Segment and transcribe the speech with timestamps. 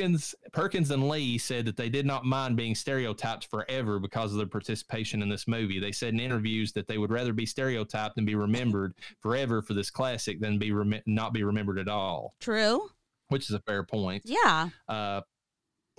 [0.00, 4.38] Perkins, Perkins and Leigh said that they did not mind being stereotyped forever because of
[4.38, 5.78] their participation in this movie.
[5.78, 9.74] They said in interviews that they would rather be stereotyped and be remembered forever for
[9.74, 12.88] this classic than be rem- not be remembered at all, True.
[13.28, 14.22] which is a fair point.
[14.24, 14.70] Yeah.
[14.88, 15.20] Uh,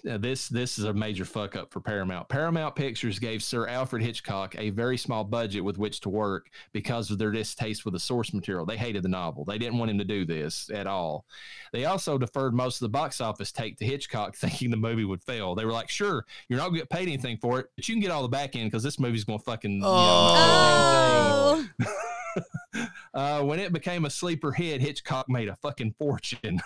[0.04, 2.28] this this is a major fuck up for Paramount.
[2.30, 7.12] Paramount Pictures gave Sir Alfred Hitchcock a very small budget with which to work because
[7.12, 8.66] of their distaste with the source material.
[8.66, 9.46] They hated the novel.
[9.46, 11.26] They didn't want him to do this at all.
[11.74, 15.24] They also deferred most of the box office take to Hitchcock, thinking the movie would
[15.24, 15.55] fail.
[15.55, 17.96] They were like, "Sure, you're not going to get paid anything for it, but you
[17.96, 21.68] can get all the back end because this movie's going to fucking." You know, Oh.
[23.13, 26.62] uh, when it became a sleeper hit, Hitchcock made a fucking fortune.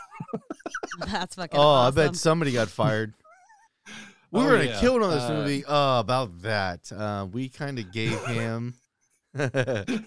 [1.08, 2.00] That's fucking Oh, awesome.
[2.00, 3.14] I bet somebody got fired.
[4.36, 4.80] We Oh, were gonna yeah.
[4.82, 5.64] kill on this Uh, movie.
[5.68, 6.92] Oh, about that.
[6.92, 8.76] Uh, we kind of gave him.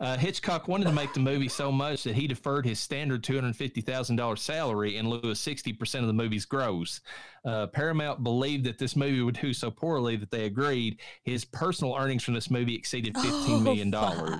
[0.00, 4.36] Uh, Hitchcock wanted to make the movie so much that he deferred his standard $250,000
[4.36, 7.00] salary in lieu of 60% of the movie's gross.
[7.44, 10.98] Uh, Paramount believed that this movie would do so poorly that they agreed.
[11.22, 13.94] His personal earnings from this movie exceeded $15 million.
[13.94, 14.38] Oh,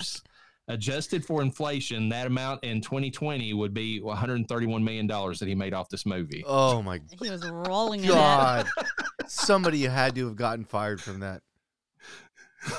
[0.69, 5.89] Adjusted for inflation, that amount in 2020 would be $131 million that he made off
[5.89, 6.45] this movie.
[6.47, 8.13] oh my he was rolling in it.
[8.13, 8.69] god!
[9.27, 11.43] Somebody had to have gotten fired from that.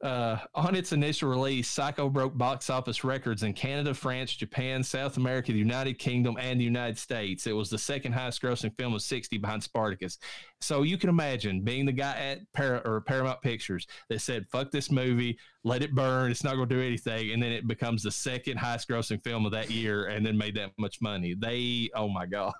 [0.00, 5.16] Uh, on its initial release, Psycho broke box office records in Canada, France, Japan, South
[5.16, 7.48] America, the United Kingdom, and the United States.
[7.48, 10.18] It was the second highest grossing film of 60 behind Spartacus.
[10.60, 14.70] So you can imagine being the guy at Par- or Paramount Pictures that said, fuck
[14.70, 17.32] this movie, let it burn, it's not going to do anything.
[17.32, 20.54] And then it becomes the second highest grossing film of that year and then made
[20.56, 21.34] that much money.
[21.34, 22.52] They, oh my God.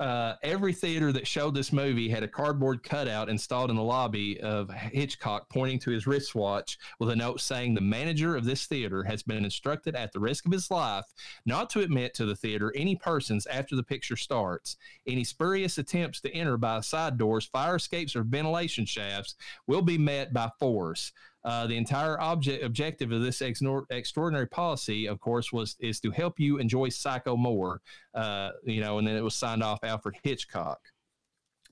[0.00, 4.40] Uh, every theater that showed this movie had a cardboard cutout installed in the lobby
[4.40, 9.04] of Hitchcock pointing to his wristwatch with a note saying the manager of this theater
[9.04, 11.04] has been instructed at the risk of his life
[11.44, 14.78] not to admit to the theater any persons after the picture starts.
[15.06, 19.34] Any spurious attempts to enter by side doors, fire escapes, or ventilation shafts
[19.66, 21.12] will be met by force.
[21.44, 26.10] Uh, the entire object objective of this exnor- extraordinary policy, of course, was is to
[26.10, 27.80] help you enjoy Psycho more.
[28.14, 30.80] Uh, you know, and then it was signed off Alfred Hitchcock.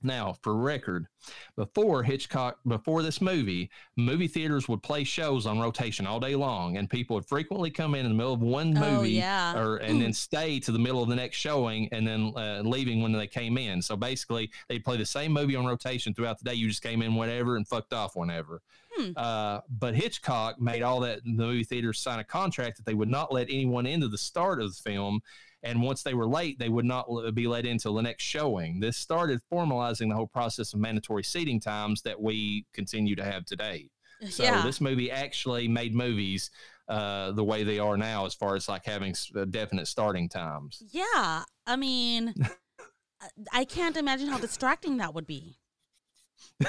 [0.03, 1.07] Now, for record,
[1.55, 6.77] before Hitchcock, before this movie, movie theaters would play shows on rotation all day long,
[6.77, 9.57] and people would frequently come in in the middle of one movie, yeah.
[9.57, 13.01] or and then stay to the middle of the next showing, and then uh, leaving
[13.01, 13.81] when they came in.
[13.81, 16.53] So basically, they'd play the same movie on rotation throughout the day.
[16.53, 18.61] You just came in whenever and fucked off whenever.
[18.95, 19.11] Hmm.
[19.15, 23.09] Uh, but Hitchcock made all that the movie theaters sign a contract that they would
[23.09, 25.21] not let anyone into the start of the film.
[25.63, 28.79] And once they were late, they would not be let into the next showing.
[28.79, 33.45] This started formalizing the whole process of mandatory seating times that we continue to have
[33.45, 33.89] today.
[34.29, 34.61] So yeah.
[34.63, 36.51] this movie actually made movies
[36.89, 40.83] uh, the way they are now, as far as like having uh, definite starting times.
[40.91, 41.43] yeah.
[41.65, 42.33] I mean,
[43.21, 45.57] I- I can't imagine how distracting that would be.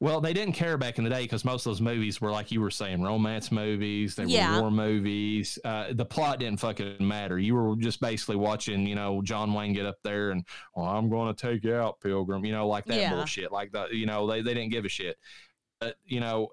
[0.00, 2.52] Well, they didn't care back in the day because most of those movies were like
[2.52, 4.14] you were saying, romance movies.
[4.14, 4.54] They Yeah.
[4.54, 5.58] were war movies.
[5.64, 7.36] Uh, the plot didn't fucking matter.
[7.36, 10.44] You were just basically watching, you know, John Wayne get up there and,
[10.76, 12.44] well, I'm going to take you out, Pilgrim.
[12.44, 13.14] You know, like that Yeah.
[13.14, 13.50] bullshit.
[13.50, 15.16] Like the, you know, they they didn't give a shit.
[15.80, 16.50] But you know,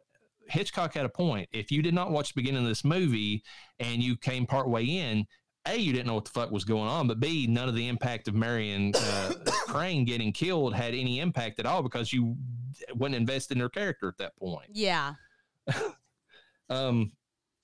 [0.47, 1.47] Hitchcock had a point.
[1.51, 3.43] If you did not watch the beginning of this movie
[3.79, 5.25] and you came part way in,
[5.67, 7.87] a, you didn't know what the fuck was going on, but B, none of the
[7.87, 9.33] impact of Marion uh,
[9.67, 12.35] Crane getting killed had any impact at all because you
[12.93, 14.69] wouldn't invest in her character at that point.
[14.71, 15.13] Yeah.
[16.67, 17.11] Um,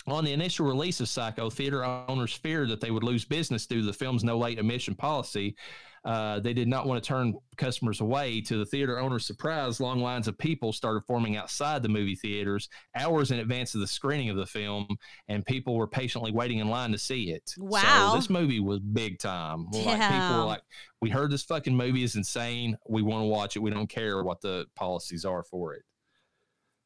[0.07, 3.79] on the initial release of Psycho, theater owners feared that they would lose business due
[3.79, 5.55] to the film's no late admission policy.
[6.03, 8.41] Uh, they did not want to turn customers away.
[8.41, 12.69] To the theater owner's surprise, long lines of people started forming outside the movie theaters
[12.95, 14.87] hours in advance of the screening of the film,
[15.27, 17.53] and people were patiently waiting in line to see it.
[17.57, 18.09] Wow.
[18.11, 19.67] So this movie was big time.
[19.71, 20.63] Like people were like,
[21.01, 22.77] "We heard this fucking movie is insane.
[22.87, 23.59] We want to watch it.
[23.59, 25.83] We don't care what the policies are for it."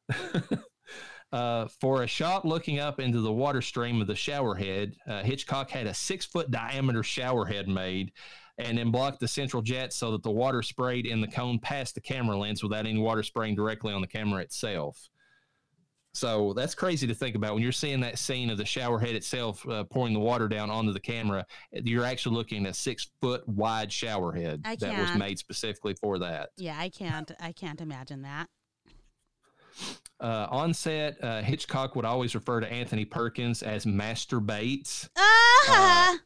[1.32, 5.22] Uh, for a shot looking up into the water stream of the shower head, uh,
[5.24, 8.12] Hitchcock had a six foot diameter shower head made
[8.58, 11.94] and then blocked the central jet so that the water sprayed in the cone past
[11.94, 15.08] the camera lens without any water spraying directly on the camera itself.
[16.16, 19.14] So that's crazy to think about when you're seeing that scene of the shower head
[19.14, 21.44] itself uh, pouring the water down onto the camera.
[21.72, 25.94] You're actually looking at a six foot wide shower head I that was made specifically
[26.00, 26.50] for that.
[26.56, 26.78] Yeah.
[26.78, 27.30] I can't.
[27.38, 28.48] I can't imagine that.
[30.18, 35.10] Uh, on set, uh, Hitchcock would always refer to Anthony Perkins as Master Bates.
[35.18, 36.16] Ah.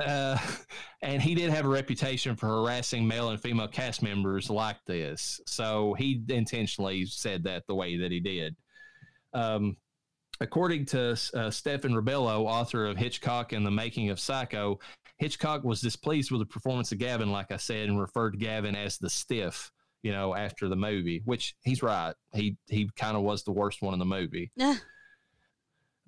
[0.00, 0.38] Uh,
[1.02, 5.40] and he did have a reputation for harassing male and female cast members like this.
[5.46, 8.56] So he intentionally said that the way that he did.
[9.34, 9.76] Um,
[10.40, 14.78] according to uh, Stephen Rebello, author of Hitchcock and the Making of Psycho,
[15.18, 18.74] Hitchcock was displeased with the performance of Gavin, like I said, and referred to Gavin
[18.74, 19.70] as the stiff.
[20.02, 22.12] You know, after the movie, which he's right.
[22.34, 24.50] He he kind of was the worst one in the movie.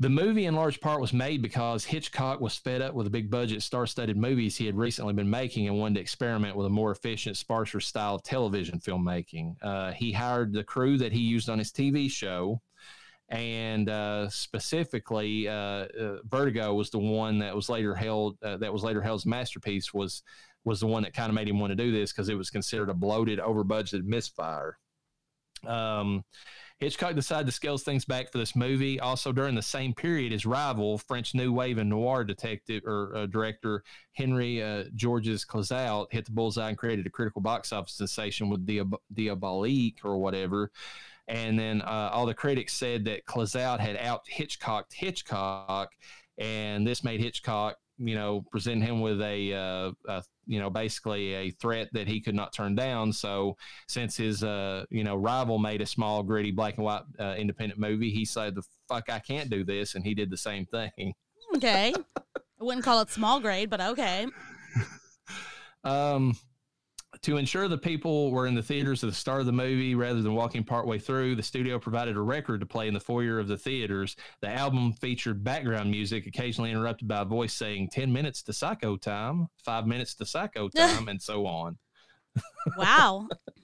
[0.01, 3.31] The movie, in large part, was made because Hitchcock was fed up with the big
[3.31, 6.71] budget, star studded movies he had recently been making and wanted to experiment with a
[6.71, 9.55] more efficient, sparser style of television filmmaking.
[9.63, 12.61] Uh, he hired the crew that he used on his TV show.
[13.29, 18.73] And uh, specifically, uh, uh, Vertigo was the one that was later held uh, that
[18.73, 20.23] was later held as masterpiece was
[20.65, 22.51] was the one that kind of made him want to do this because it was
[22.51, 24.79] considered a bloated, over budgeted misfire.
[25.67, 26.25] Um,
[26.81, 28.99] Hitchcock decided to scale things back for this movie.
[28.99, 33.27] Also, during the same period, his rival, French New Wave and noir detective or uh,
[33.27, 33.85] director
[34.19, 38.67] Henri uh, Georges Clouzot, hit the bullseye and created a critical box office sensation with
[38.67, 40.71] Diab- Diabolique or whatever.
[41.29, 45.91] And then uh, all the critics said that Clouzot had out Hitchcocked Hitchcock,
[46.39, 51.35] and this made Hitchcock, you know, present him with a, uh, a you know, basically
[51.35, 53.13] a threat that he could not turn down.
[53.13, 53.57] So
[53.89, 57.81] since his, uh, you know, rival made a small, gritty, black and white uh, independent
[57.81, 61.15] movie, he said, "The fuck, I can't do this," and he did the same thing.
[61.57, 61.95] Okay.
[61.95, 64.27] I wouldn't call it small grade, but okay.
[65.85, 66.35] Um,
[67.25, 70.21] to ensure the people were in the theaters at the start of the movie rather
[70.21, 73.49] than walking partway through, the studio provided a record to play in the foyer of
[73.49, 74.15] the theaters.
[74.43, 78.99] The album featured background music, occasionally interrupted by a voice saying 10 minutes to psycho
[78.99, 81.79] time, five minutes to psycho time, and so on.
[82.77, 83.29] Wow.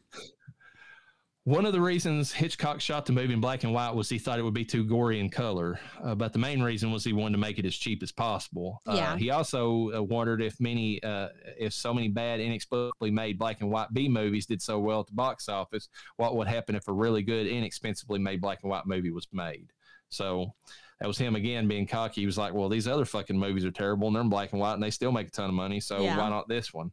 [1.44, 4.38] One of the reasons Hitchcock shot the movie in black and white was he thought
[4.38, 7.32] it would be too gory in color, uh, but the main reason was he wanted
[7.32, 8.82] to make it as cheap as possible.
[8.87, 9.16] Uh, Yeah.
[9.16, 11.28] He also uh, wondered if many, uh,
[11.58, 15.06] if so many bad, inexplicably made black and white B movies did so well at
[15.06, 15.88] the box office,
[16.19, 19.70] what would happen if a really good, inexpensively made black and white movie was made?
[20.10, 20.52] So
[21.00, 22.20] that was him again being cocky.
[22.20, 24.60] He was like, "Well, these other fucking movies are terrible, and they're in black and
[24.60, 25.81] white, and they still make a ton of money.
[25.81, 26.19] So Yeah.
[26.19, 26.92] why not this one?"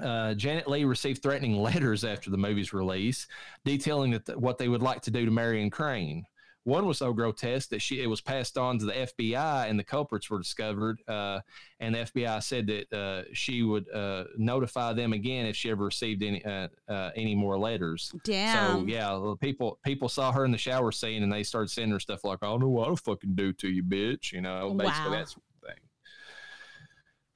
[0.00, 3.26] Uh, Janet Leigh received threatening letters after the movie's release,
[3.64, 6.24] detailing that what they would like to do to Marion Crane.
[6.64, 9.84] One was so grotesque that she it was passed on to the FBI, and the
[9.84, 10.98] culprits were discovered.
[11.06, 11.38] Uh,
[11.78, 15.84] and the FBI said that uh, she would uh, notify them again if she ever
[15.84, 18.12] received any uh, uh, any more letters.
[18.24, 18.80] Damn.
[18.80, 22.00] So yeah, people people saw her in the shower scene, and they started sending her
[22.00, 25.10] stuff like, "I don't know what I'll fucking do to you, bitch," you know, basically
[25.10, 25.16] Wow.
[25.18, 25.55] that sort of thing.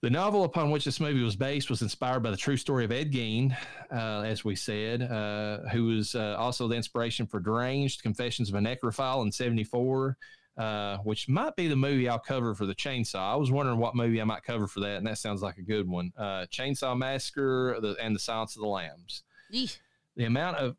[0.03, 2.93] The novel upon which this movie was based was inspired by the true story of
[2.93, 3.55] Ed Gein,
[3.93, 8.55] uh, as we said, uh, who was uh, also the inspiration for Deranged Confessions of
[8.55, 10.17] a Necrophile in 74,
[10.57, 13.35] uh, which might be the movie I'll cover for the Chainsaw.
[13.35, 15.63] I was wondering what movie I might cover for that, and that sounds like a
[15.63, 16.13] good one.
[16.17, 19.23] Uh, Chainsaw Massacre the, and The Silence of the Lambs.
[19.53, 19.77] Eesh.
[20.17, 20.77] The amount of,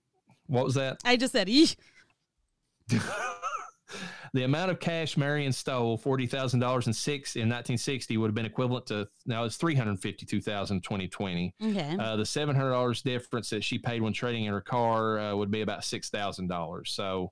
[0.48, 0.98] what was that?
[1.06, 1.76] I just said, Eesh.
[4.34, 8.28] the amount of cash Marion stole, forty thousand dollars in six in nineteen sixty, would
[8.28, 11.54] have been equivalent to now it's three hundred fifty two thousand in twenty twenty.
[11.64, 11.98] Okay.
[12.00, 15.36] Uh, the seven hundred dollars difference that she paid when trading in her car uh,
[15.36, 16.92] would be about six thousand dollars.
[16.92, 17.32] So.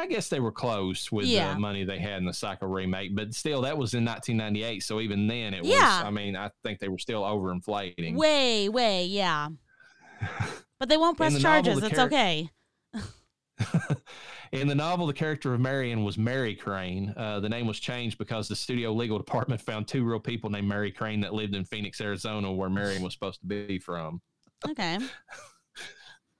[0.00, 1.54] I guess they were close with Yeah.
[1.54, 4.84] the money they had in the Psycho remake, but still, that was in 1998.
[4.84, 5.70] So even then, it was.
[5.72, 6.02] Yeah.
[6.04, 8.14] I mean, I think they were still overinflating.
[8.14, 9.48] way, way, yeah.
[10.78, 11.80] But they won't press the novel, charges.
[11.80, 12.48] the It's char- okay.
[14.52, 17.12] In the novel, the character of Marion was Mary Crane.
[17.16, 20.68] Uh, the name was changed because the studio legal department found two real people named
[20.68, 24.20] Mary Crane that lived in Phoenix, Arizona, where Marion was supposed to be from.
[24.68, 24.98] Okay.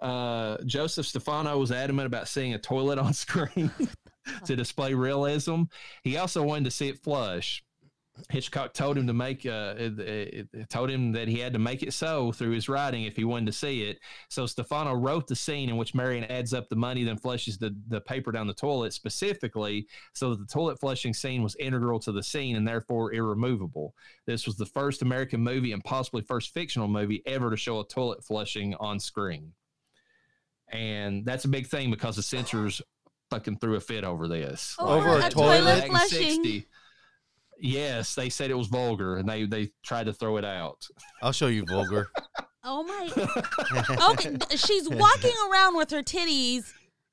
[0.01, 3.69] Uh, Joseph Stefano was adamant about seeing a toilet on screen
[4.45, 5.63] to display realism.
[6.03, 7.65] He also wanted to see it flush.
[8.31, 11.59] Hitchcock told him to make uh, it, it- it told him that he had to
[11.59, 13.99] make it so through his writing if he wanted to see it.
[14.29, 17.75] So Stefano wrote the scene in which Marion adds up the money, then flushes the,
[17.89, 22.13] the paper down the toilet specifically so that the toilet flushing scene was integral to
[22.13, 23.95] the scene and therefore irremovable.
[24.27, 27.87] This was the first American movie and possibly first fictional movie ever to show a
[27.87, 29.53] toilet flushing on screen.
[30.71, 32.83] And that's a big thing because the censors
[33.31, 34.75] fucking threw a fit over this.
[34.79, 35.59] Over a a toilet?
[35.59, 36.65] toilet Back in flushing.
[37.61, 40.87] 60, Yes, they said it was vulgar, and they they tried to throw it out.
[41.23, 42.09] I'll show you vulgar.
[42.65, 43.09] Oh my.
[44.11, 46.73] Okay, she's walking around with her titties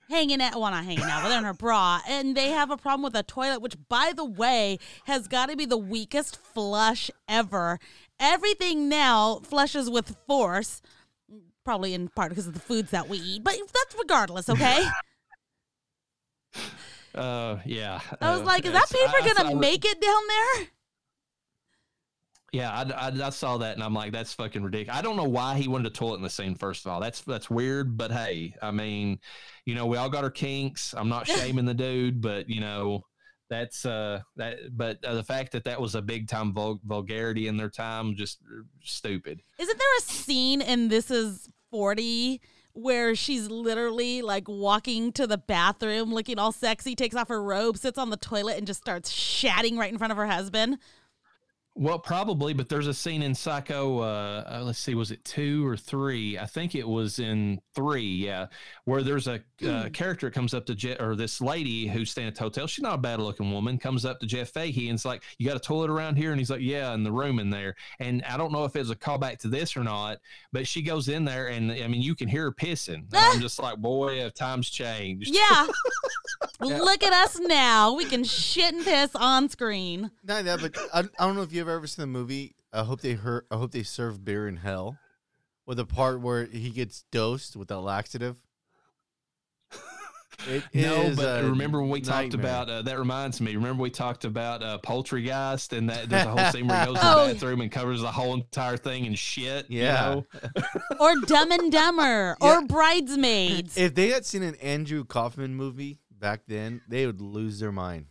[0.10, 0.54] hanging out.
[0.54, 3.16] Well, not hanging out, but they're in her bra, and they have a problem with
[3.16, 7.80] a toilet, which, by the way, has got to be the weakest flush ever.
[8.20, 10.82] Everything now flushes with force,
[11.64, 14.50] probably in part because of the foods that we eat, but that's regardless.
[14.50, 14.84] Okay.
[17.16, 18.00] Uh, yeah.
[18.22, 20.68] I was uh, like, is that paper I- gonna I- make it down there?
[22.52, 24.98] Yeah, I, I, I saw that and I'm like, that's fucking ridiculous.
[24.98, 26.56] I don't know why he wanted a toilet in the scene.
[26.56, 27.98] First of all, that's that's weird.
[27.98, 29.20] But hey, I mean,
[29.66, 30.94] you know, we all got our kinks.
[30.96, 33.02] I'm not shaming the dude, but you know,
[33.50, 34.58] that's uh that.
[34.72, 38.16] But uh, the fact that that was a big time vul- vulgarity in their time,
[38.16, 39.42] just uh, stupid.
[39.60, 42.40] Isn't there a scene in This Is 40
[42.76, 47.78] where she's literally like walking to the bathroom looking all sexy, takes off her robe,
[47.78, 50.78] sits on the toilet, and just starts shatting right in front of her husband?
[51.78, 54.00] Well, probably, but there's a scene in Psycho.
[54.00, 56.38] Uh, uh, let's see, was it two or three?
[56.38, 58.16] I think it was in three.
[58.16, 58.48] Yeah,
[58.86, 62.36] where there's a uh, character comes up to Jeff, or this lady who's staying at
[62.36, 62.66] the hotel.
[62.66, 63.78] She's not a bad looking woman.
[63.78, 66.50] Comes up to Jeff Fahey and's like, "You got a toilet around here?" And he's
[66.50, 69.40] like, "Yeah, in the room in there." And I don't know if it's a callback
[69.40, 70.20] to this or not,
[70.54, 73.06] but she goes in there, and I mean, you can hear her pissing.
[73.12, 75.36] And I'm just like, boy, have times changed.
[75.36, 75.68] Yeah.
[76.60, 77.96] Look at us now.
[77.96, 80.12] We can shit and piss on screen.
[80.24, 82.56] Not that, but I, I don't know if you've ever seen the movie.
[82.72, 83.48] I hope they hurt.
[83.50, 84.98] I hope they serve beer in hell,
[85.66, 88.38] with the part where he gets dosed with a laxative.
[90.50, 93.00] It No, is but remember when we talked about uh, that?
[93.00, 93.56] Reminds me.
[93.56, 97.00] Remember we talked about uh, Poultrygeist, and that there's a whole scene where he goes
[97.00, 97.28] to Oh.
[97.28, 99.72] the bathroom and covers the whole entire thing in shit.
[99.72, 99.94] you Yeah.
[100.16, 100.26] know?
[101.00, 102.36] Or Dumb and Dumber.
[102.42, 103.78] Or Bridesmaids.
[103.78, 108.08] If they had seen an Andrew Kaufman movie back then, they would lose their mind.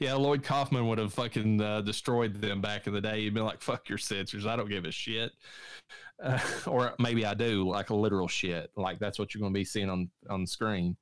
[0.00, 3.20] Yeah, Lloyd Kaufman would have fucking uh, destroyed them back in the day.
[3.20, 5.32] He'd been like, "Fuck your censors, I don't give a shit,"
[6.22, 8.70] uh, or maybe I do, like a literal shit.
[8.76, 10.96] Like that's what you're going to be seeing on on the screen.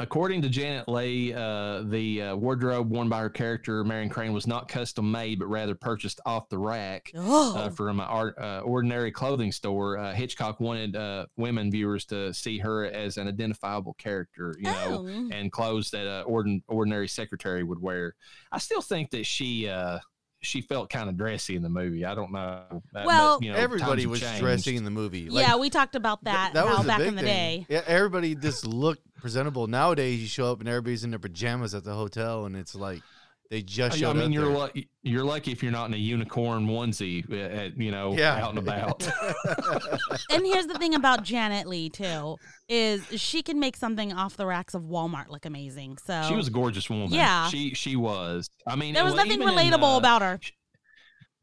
[0.00, 4.46] According to Janet Leigh, uh, the uh, wardrobe worn by her character Marion Crane was
[4.46, 7.56] not custom made, but rather purchased off the rack Oh.
[7.56, 9.98] uh, from an uh, ordinary clothing store.
[9.98, 15.04] Uh, Hitchcock wanted uh, women viewers to see her as an identifiable character, you know,
[15.08, 15.28] Oh.
[15.32, 18.14] and clothes that a ordin- ordinary secretary would wear.
[18.52, 19.98] I still think that she uh,
[20.40, 22.04] she felt kind of dressy in the movie.
[22.04, 22.38] I don't know.
[22.38, 25.28] Uh, but, Well- you know, Everybody was have dressing in the movie.
[25.30, 27.26] yeah, we talked about that, Th- how a back in the thing.
[27.26, 27.66] day.
[27.68, 29.66] Yeah, everybody just looked presentable.
[29.66, 33.02] Nowadays, you show up and everybody's in their pajamas at the hotel, and it's like
[33.50, 34.56] they just I showed mean, up you're there.
[34.56, 34.90] lucky.
[35.02, 38.44] You're lucky if you're not in a unicorn onesie, uh, at, you know, Yeah.
[38.44, 39.08] out and about.
[40.30, 42.36] And here's the thing about Janet Leigh too
[42.68, 45.96] is she can make something off the racks of Walmart look amazing.
[46.04, 47.10] So She was a gorgeous woman.
[47.12, 47.48] Yeah.
[47.48, 48.50] she she was.
[48.66, 50.38] I mean, there it was nothing even in, relatable uh, about her.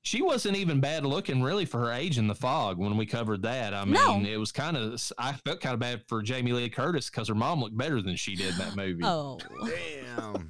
[0.03, 3.41] she wasn't even bad looking really for her age in the fog when we covered
[3.41, 3.73] that.
[3.73, 4.19] I mean, No.
[4.29, 7.35] it was kind of I felt kind of bad for Jamie Lee Curtis because her
[7.35, 9.01] mom looked better than she did in that movie.
[9.03, 10.49] Oh, Damn.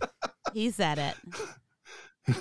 [0.53, 2.35] He said it.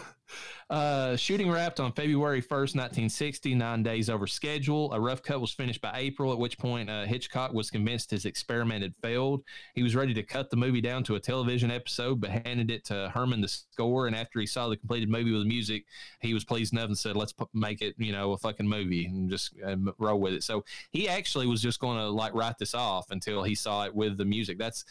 [0.71, 4.93] Uh, shooting wrapped on February 1st, 1960, nine days over schedule.
[4.93, 8.25] A rough cut was finished by April, at which point uh, Hitchcock was convinced his
[8.25, 9.43] experiment had failed.
[9.75, 12.85] He was ready to cut the movie down to a television episode, but handed it
[12.87, 14.07] to Herrmann to score.
[14.07, 15.85] And after he saw the completed movie with the music,
[16.21, 19.05] he was pleased enough and said, let's pu- make it, you know, a fucking movie
[19.05, 20.43] and just uh, roll with it.
[20.43, 23.95] So he actually was just going to like write this off until he saw it
[23.95, 24.59] with the music.
[24.59, 24.87] That's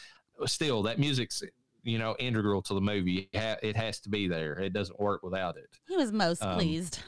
[0.46, 1.42] still, that music's
[1.84, 3.30] you know, integral to the movie.
[3.32, 4.54] It ha- It has to be there.
[4.60, 5.70] It doesn't work without it.
[5.88, 7.00] He was most Um, pleased.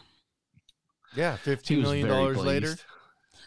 [1.16, 2.76] Yeah, He fifteen was dollars later.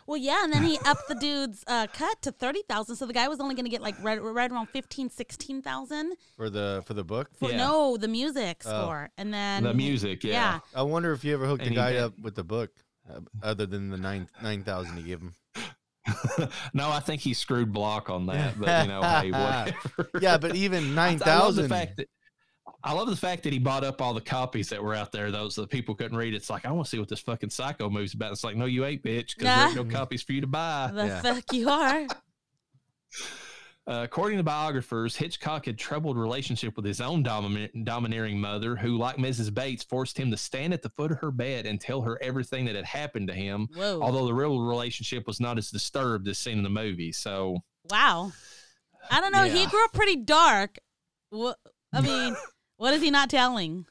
[0.06, 2.96] Well, yeah, and then he upped the dude's uh, cut to thirty thousand.
[2.96, 6.48] So the guy was only going to get like right, right around 15, 16,000 for
[6.48, 7.28] the for the book.
[7.38, 7.58] for Yeah.
[7.58, 8.70] no the music Oh.
[8.84, 10.32] score, and then The music, yeah.
[10.32, 10.60] yeah.
[10.74, 12.00] I wonder if you ever hooked And the guy did.
[12.04, 12.70] up with the book,
[13.10, 15.34] uh, other than the nine nine thousand you gave him.
[16.74, 20.10] no, I think he screwed block on that, but you know, hey, whatever.
[20.20, 21.32] Yeah, but even nine thousand.
[21.32, 22.08] I love the fact that
[22.84, 25.30] I love the fact that he bought up all the copies that were out there,
[25.30, 26.34] those that people couldn't read.
[26.34, 28.32] It's like I want to see what this fucking psycho movie's about.
[28.32, 30.90] It's like, no, you ain't, bitch, because there's no copies for you to buy.
[30.92, 31.20] The Yeah.
[31.22, 32.06] fuck you are.
[33.88, 38.98] Uh, according to biographers, Hitchcock had troubled relationship with his own domi- domineering mother, who,
[38.98, 39.52] like Mrs.
[39.52, 42.66] Bates, forced him to stand at the foot of her bed and tell her everything
[42.66, 43.66] that had happened to him.
[43.74, 44.02] Whoa!
[44.02, 47.12] Although the real relationship was not as disturbed as seen in the movie.
[47.12, 48.30] So, wow.
[49.10, 49.44] I don't know.
[49.44, 50.76] He grew up pretty dark.
[51.30, 51.56] What?
[51.90, 52.36] I mean,
[52.76, 53.86] what is he not telling?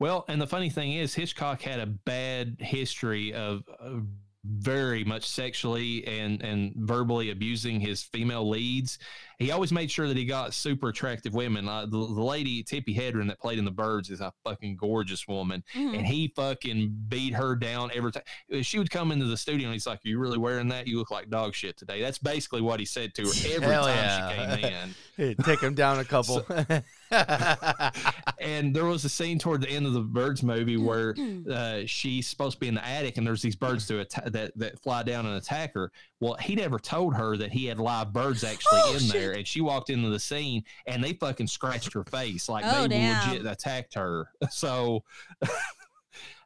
[0.00, 3.62] well, and the funny thing is, Hitchcock had a bad history of.
[3.80, 4.04] of
[4.44, 8.98] very much sexually and and verbally abusing his female leads.
[9.38, 11.68] He always made sure that he got super attractive women.
[11.68, 15.26] Uh, the, the lady Tippi Hedren that played in the Birds is a fucking gorgeous
[15.26, 15.96] woman, Mhm.
[15.98, 18.22] and he fucking beat her down every time.
[18.62, 20.86] She would come into the studio and he's like, "You really wearing that?
[20.86, 23.84] You look like dog shit today." That's basically what he said to her every Hell
[23.84, 24.28] time yeah.
[24.28, 24.94] she came in.
[25.16, 26.44] Hey, take him down a couple.
[28.40, 31.14] and there was a scene toward the end of the birds movie where
[31.50, 34.52] uh, she's supposed to be in the attic and there's these birds to atta- that
[34.56, 35.90] that fly down and attack her
[36.20, 39.12] well he never told her that he had live birds actually Oh, in shit.
[39.12, 42.82] there and she walked into the scene and they fucking scratched her face like Oh,
[42.82, 43.30] they damn.
[43.30, 45.04] legit attacked her so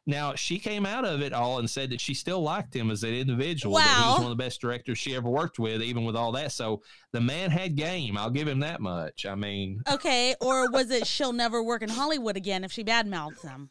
[0.07, 3.03] Now she came out of it all and said that she still liked him as
[3.03, 3.75] an individual.
[3.75, 4.09] That he Wow.
[4.13, 6.53] was one of the best directors she ever worked with, even with all that.
[6.53, 8.17] So the man had game.
[8.17, 9.25] I'll give him that much.
[9.25, 13.41] I mean, Okay, or was it she'll never work in Hollywood again if she badmouths
[13.43, 13.69] him?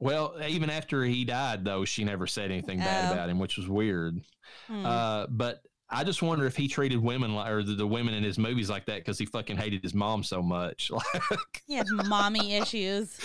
[0.00, 3.12] well, even after he died, though, she never said anything bad Oh.
[3.14, 4.20] about him, which was weird.
[4.68, 4.86] Hmm.
[4.86, 8.22] Uh, but I just wonder if he treated women like, or the, the women in
[8.22, 10.90] his movies like that because he fucking hated his mom so much.
[11.30, 13.18] Like, he had mommy issues.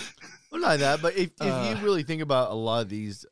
[0.52, 1.76] Well, not that, but if, if Uh.
[1.78, 3.26] you really think about a lot of these,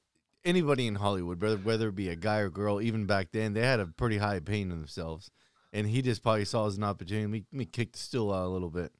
[0.43, 3.61] anybody in Hollywood, whether whether it be a guy or girl, even back then, they
[3.61, 5.31] had a pretty high opinion of themselves,
[5.71, 7.23] and he just probably saw it as an opportunity.
[7.25, 8.91] Let me, let me kick the stool out a little bit.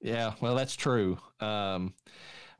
[0.00, 1.18] Yeah, well, that's true.
[1.40, 1.94] Um,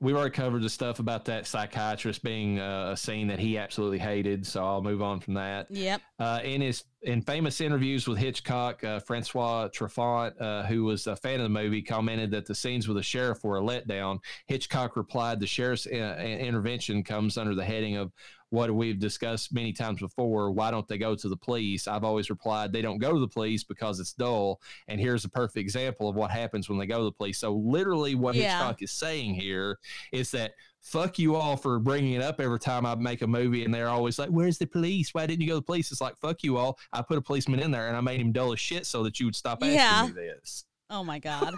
[0.01, 3.99] we've already covered the stuff about that psychiatrist being uh, a scene that he absolutely
[3.99, 5.67] hated, so I'll move on from that.
[5.71, 6.01] Yep.
[6.19, 11.17] Uh, in his in famous interviews with Hitchcock, uh, Francois Truffaut, uh, who was a
[11.17, 14.19] fan of the movie, commented that the scenes with the sheriff were a letdown.
[14.47, 18.13] Hitchcock replied, "The sheriff's uh, intervention comes under the heading of
[18.55, 20.51] what we've discussed many times before.
[20.51, 23.29] Why don't they go to the police?" I've always replied, "They don't go to the
[23.29, 26.99] police because it's dull." And here's a perfect example of what happens when they go
[26.99, 27.39] to the police.
[27.39, 28.57] So literally, what Yeah.
[28.59, 29.79] Hitchcock is saying here
[30.13, 33.65] is that fuck you all for bringing it up every time I make a movie,
[33.65, 35.13] and they're always like, "Where's the police?
[35.15, 37.23] Why didn't you go to the police?" It's like, "Fuck you all." I put a
[37.23, 39.59] policeman in there, and I made him dull as shit so that you would stop
[39.63, 40.07] asking Yeah.
[40.07, 40.65] me this.
[40.91, 41.55] Oh my god.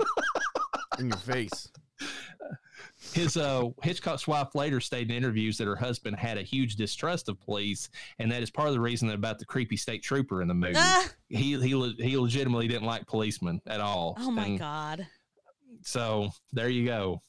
[0.98, 1.68] In your face.
[3.14, 7.28] His uh, Hitchcock's wife later stated in interviews that her husband had a huge distrust
[7.28, 10.48] of police, and that is part of the reason about the creepy state trooper in
[10.48, 10.74] the movie.
[10.76, 14.16] Ah, He he le- he legitimately didn't like policemen at all.
[14.18, 15.06] oh my And god.
[15.82, 17.22] So there you go.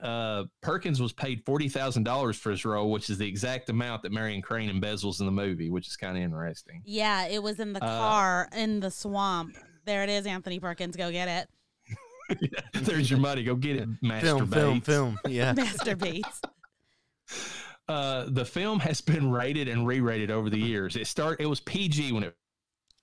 [0.00, 4.02] Uh, Perkins was paid forty thousand dollars for his role, which is the exact amount
[4.02, 6.82] that Marion Crane embezzles in the movie, which is kind of interesting.
[6.84, 9.56] Yeah, it was in the Uh, car in the swamp.
[9.84, 10.96] There it is, Anthony Perkins.
[10.96, 11.48] Go get it.
[12.74, 13.42] There's your money.
[13.44, 15.18] Go get it, Master Film, film, film.
[15.28, 15.52] Yeah.
[15.56, 16.40] Master Bates.
[17.88, 20.96] Uh, the film has been rated and re-rated over the years.
[20.96, 22.34] It start it was PG when it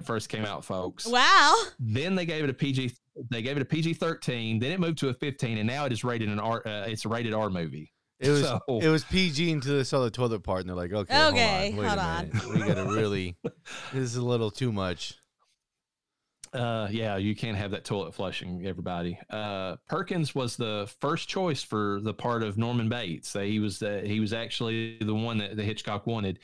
[0.03, 1.05] first came out, folks.
[1.05, 1.53] Wow.
[1.79, 2.95] Then they gave it a PG.
[3.29, 4.59] They gave it a PG thirteen.
[4.59, 6.61] Then it moved to a fifteen, and now it is rated an R.
[6.65, 7.91] Uh, it's a rated R movie.
[8.19, 10.91] It was So- it was PG until they saw the toilet part, and they're like,
[10.91, 12.59] okay, Okay, hold on, wait hold a on.
[12.59, 13.37] we gotta really.
[13.93, 15.15] This is a little too much.
[16.53, 19.19] Uh, yeah, you can't have that toilet flushing, everybody.
[19.29, 23.33] Uh, Perkins was the first choice for the part of Norman Bates.
[23.33, 26.39] He was the, he was actually the one that the Hitchcock wanted.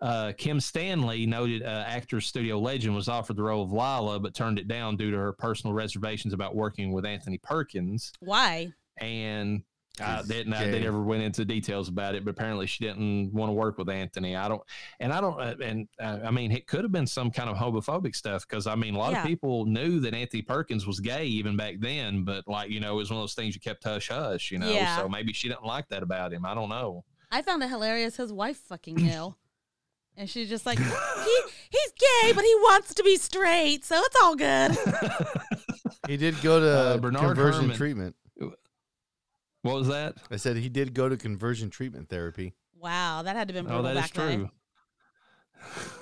[0.00, 4.34] Uh, Kim Stanley, noted uh, actor studio legend, was offered the role of Lila, but
[4.34, 8.12] turned it down due to her personal reservations about working with Anthony Perkins.
[8.20, 8.72] Why?
[8.98, 9.62] And
[10.00, 10.70] uh, He's they, now, gay.
[10.70, 13.88] they never went into details about it, but apparently she didn't want to work with
[13.88, 14.36] Anthony.
[14.36, 14.62] I don't,
[15.00, 17.56] and I don't, uh, and uh, I mean, it could have been some kind of
[17.56, 19.22] homophobic stuff because I mean, a lot Yeah.
[19.22, 22.92] of people knew that Anthony Perkins was gay even back then, but like, you know,
[22.94, 24.96] it was one of those things you kept hush hush, you know, Yeah.
[24.96, 26.44] so maybe she didn't like that about him.
[26.44, 27.04] I don't know.
[27.30, 28.16] I found it hilarious.
[28.16, 29.34] His wife fucking knew.
[30.16, 30.84] And she's just like, he,
[31.70, 34.76] he's gay, but he wants to be straight, so it's all good.
[36.08, 37.76] He did go to Uh, Bernard conversion Herrmann.
[37.76, 38.16] treatment.
[39.62, 40.16] What was that?
[40.30, 42.54] I said he did go to conversion treatment therapy.
[42.78, 44.38] Wow, that had to have been Oh, brutal that is back then.
[44.38, 44.50] true.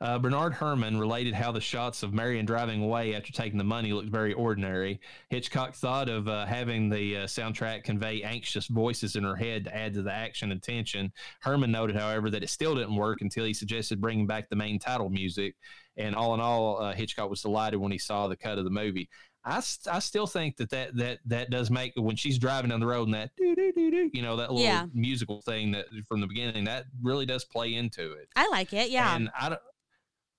[0.00, 3.92] Uh, Bernard Herrmann related how the shots of Marion driving away after taking the money
[3.92, 4.98] looked very ordinary.
[5.28, 9.76] Hitchcock thought of uh, having the uh, soundtrack convey anxious voices in her head to
[9.76, 11.12] add to the action and tension.
[11.40, 14.80] Herrmann noted, however, that it still didn't work until he suggested bringing back the main
[14.80, 15.54] title music.
[15.96, 18.70] And all in all, uh, Hitchcock was delighted when he saw the cut of the
[18.70, 19.08] movie.
[19.44, 22.86] I, I still think that, that that that does make when she's driving down the
[22.86, 24.86] road and that doo doo doo doo you know that little Yeah.
[24.92, 28.28] musical thing that from the beginning that really does play into it.
[28.36, 29.16] I like it, yeah.
[29.16, 29.60] And I don't.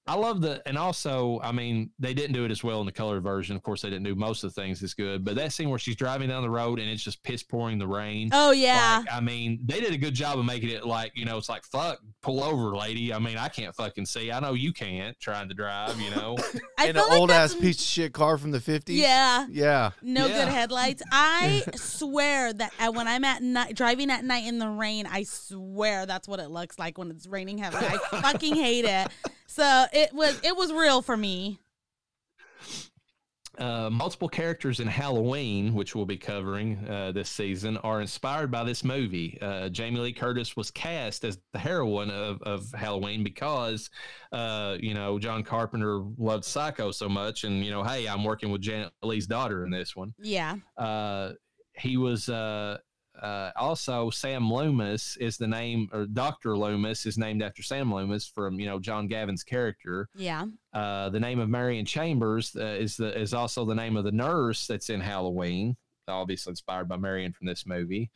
[0.08, 2.92] I love the, and also, I mean, they didn't do it as well in the
[2.92, 3.56] colored version.
[3.56, 5.24] Of course, they didn't do most of the things as good.
[5.24, 7.88] But that scene where she's driving down the road and it's just piss pouring the
[7.88, 8.30] rain.
[8.34, 9.04] oh yeah.
[9.06, 11.50] Like, I mean, they did a good job of making it like, you know, it's
[11.50, 13.14] like, fuck, pull over, lady.
[13.14, 14.32] I mean, I can't fucking see.
[14.32, 16.36] I know you can't trying to drive, you know?
[16.80, 19.00] I and an like old ass piece of shit car from the fifties.
[19.00, 19.46] Yeah.
[19.52, 19.92] Yeah.
[20.02, 20.46] No Yeah.
[20.46, 21.04] good headlights.
[21.12, 25.24] I swear that uh, when I'm at night driving at night in the rain, I
[25.24, 27.86] swear that's what it looks like when it's raining heavily.
[27.86, 29.08] I fucking hate it.
[29.52, 31.60] So it was it was real for me.
[33.58, 38.64] Uh, multiple characters in Halloween, which we'll be covering uh, this season, are inspired by
[38.64, 39.38] this movie.
[39.42, 43.90] Uh, Jamie Lee Curtis was cast as the heroine of, of Halloween because,
[44.32, 47.44] uh, you know, John Carpenter loved Psycho so much.
[47.44, 50.14] And, you know, hey, I'm working with Janet Leigh's daughter in this one.
[50.18, 50.56] Yeah.
[50.78, 51.34] Uh,
[51.76, 52.30] he was
[53.22, 58.28] uh, also Sam Loomis is the name, or Doctor Loomis is named after Sam Loomis
[58.28, 60.10] from you know John Gavin's character.
[60.16, 60.46] Yeah.
[60.74, 64.12] Uh, the name of Marion Chambers uh, is the is also the name of the
[64.12, 65.76] nurse that's in Halloween,
[66.08, 68.10] obviously inspired by Marion from this movie.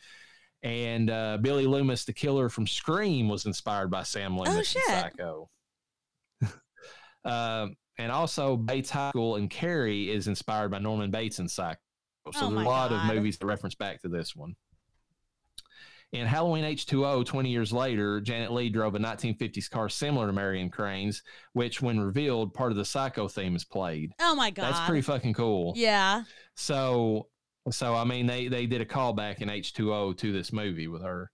[0.64, 4.84] And uh, Billy Loomis, the killer from Scream, was inspired by Sam Loomis Oh, shit.
[4.88, 5.50] Psycho.
[7.24, 11.80] Um, and also Bates High School and Carrie is inspired by Norman Bates in Psycho.
[12.34, 13.10] So Oh, there's a lot God.
[13.10, 14.56] of movies that reference back to this one.
[16.16, 20.70] In Halloween H2O, 20 years later, Janet Leigh drove a 1950s car similar to Marion
[20.70, 24.14] Crane's, which, when revealed, part of the Psycho theme is played.
[24.22, 24.64] Oh my god.
[24.64, 25.74] That's pretty fucking cool.
[25.76, 26.24] Yeah.
[26.56, 27.28] So,
[27.70, 31.32] so I mean, they they did a callback in H2O to this movie with her.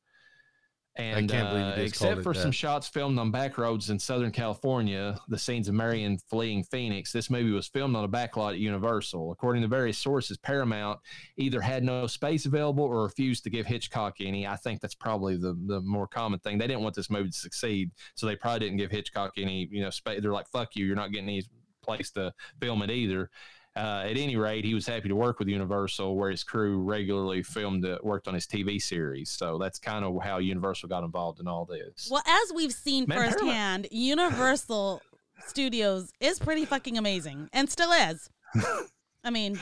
[0.98, 4.32] And can't believe you uh, except for some shots filmed on back roads in Southern
[4.32, 8.60] California, the scenes of Marion fleeing Phoenix, this movie was filmed on a backlot at
[8.60, 9.32] Universal.
[9.32, 11.00] According to various sources, Paramount
[11.38, 14.46] either had no space available or refused to give Hitchcock any.
[14.46, 16.58] I think that's probably the the more common thing.
[16.58, 19.70] They didn't want this movie to succeed, so they probably didn't give Hitchcock any.
[19.72, 20.22] You know, space.
[20.22, 21.44] They're like, "Fuck you, you're not getting any
[21.82, 23.30] place to film it either."
[23.76, 27.42] Uh, at any rate, he was happy to work with Universal, where his crew regularly
[27.42, 29.30] filmed, uh, worked on his TV series.
[29.32, 32.10] So that's kind of how Universal got involved in all this.
[32.12, 35.02] Well, as we've seen Man, Paramount- firsthand, Universal
[35.48, 38.30] Studios is pretty fucking amazing and still is.
[39.24, 39.58] I mean,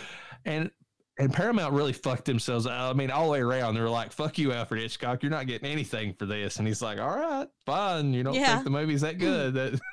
[0.46, 0.72] And
[1.20, 2.66] and Paramount really fucked themselves.
[2.66, 5.22] I mean, all the way around, they were like, "Fuck you, Alfred Hitchcock.
[5.22, 8.14] You're not getting anything for this." And he's like, "All right, fine.
[8.14, 8.54] You don't Yeah.
[8.54, 9.80] think the movie's that good?"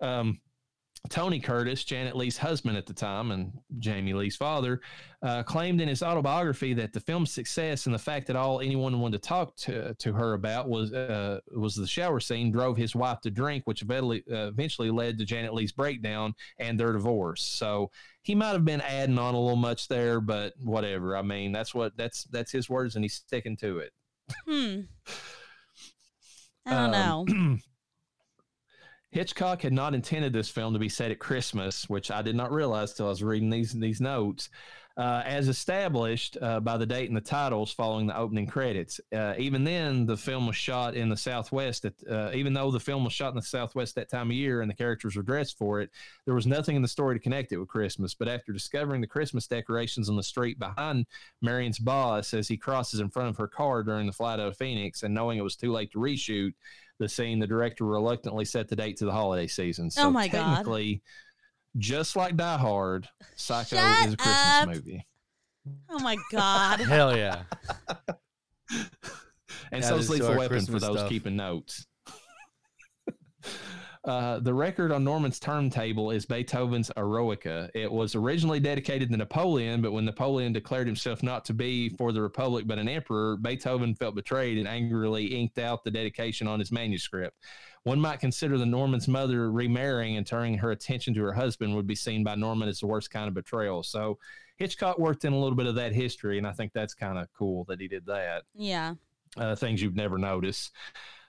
[0.00, 0.40] Um,
[1.10, 4.80] Tony Curtis, Janet Leigh's husband at the time and Jamie Lee's father,
[5.22, 8.98] uh, claimed in his autobiography that the film's success and the fact that all anyone
[9.00, 12.94] wanted to talk to, to her about was uh, was the shower scene drove his
[12.94, 17.42] wife to drink, which eventually, uh, eventually led to Janet Leigh's breakdown and their divorce.
[17.42, 17.90] So
[18.22, 21.16] he might have been adding on a little much there, but whatever.
[21.16, 23.92] I mean, that's what that's that's his words, and he's sticking to it.
[24.46, 24.80] hmm.
[26.66, 27.56] I don't Um, know.
[29.14, 32.50] Hitchcock had not intended this film to be set at Christmas, which I did not
[32.50, 34.50] realize till I was reading these these notes.
[34.96, 39.00] Uh, as established uh, by the date and the titles following the opening credits.
[39.12, 41.84] Uh, even then, the film was shot in the Southwest.
[41.84, 44.60] At, uh, even though the film was shot in the Southwest that time of year
[44.60, 45.90] and the characters were dressed for it,
[46.26, 48.14] there was nothing in the story to connect it with Christmas.
[48.14, 51.06] But after discovering the Christmas decorations on the street behind
[51.42, 54.56] Marion's boss as he crosses in front of her car during the flight out of
[54.56, 56.54] Phoenix, and knowing it was too late to reshoot
[56.98, 59.86] the scene, the director reluctantly set the date to the holiday season.
[59.86, 60.56] Oh so Oh my God.
[60.56, 61.02] technically,
[61.76, 64.68] just like Die Hard, Psycho Shut is a Christmas up.
[64.68, 65.06] movie.
[65.90, 66.80] Oh my god.
[66.82, 67.42] Hell yeah.
[69.72, 71.08] And Add so it is to Lethal our Weapon for those stuff.
[71.08, 71.86] keeping notes.
[74.04, 77.70] Uh, the record on Norman's turntable is Beethoven's Eroica.
[77.74, 82.12] It was originally dedicated to Napoleon, but when Napoleon declared himself not to be for
[82.12, 86.58] the Republic but an emperor, Beethoven felt betrayed and angrily inked out the dedication on
[86.58, 87.34] his manuscript.
[87.84, 91.86] One might consider the Norman's mother remarrying and turning her attention to her husband would
[91.86, 93.82] be seen by Norman as the worst kind of betrayal.
[93.82, 94.18] So
[94.58, 97.28] Hitchcock worked in a little bit of that history, and I think that's kind of
[97.32, 98.94] cool that he did that Yeah.
[99.38, 100.70] uh, things you'd never notice.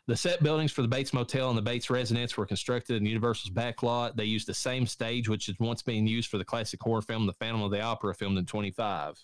[0.08, 3.52] The set buildings for the Bates Motel and the Bates residence were constructed in Universal's
[3.52, 4.16] backlot.
[4.16, 7.26] They used the same stage, which is once being used for the classic horror film
[7.26, 9.18] The Phantom of the Opera, filmed in 25.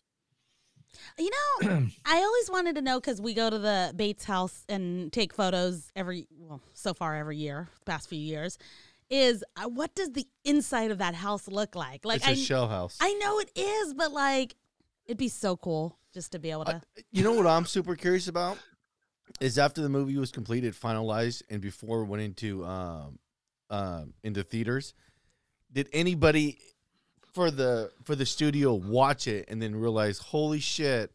[1.19, 5.13] You know, I always wanted to know because we go to the Bates house and
[5.13, 8.57] take photos every, well, so far every year, past few years.
[9.09, 12.05] Is uh, what does the inside of that house look like?
[12.05, 12.97] Like it's a I, shell house.
[12.99, 14.55] I know it is, but like,
[15.05, 16.81] it'd be so cool just to be able to.
[17.11, 18.57] you know what I'm super curious about
[19.41, 23.19] is after the movie was completed, finalized, and before it went into um,
[23.69, 24.93] um, into theaters,
[25.73, 26.59] did anybody
[27.33, 31.11] for the for the studio watch it and then realize, holy shit,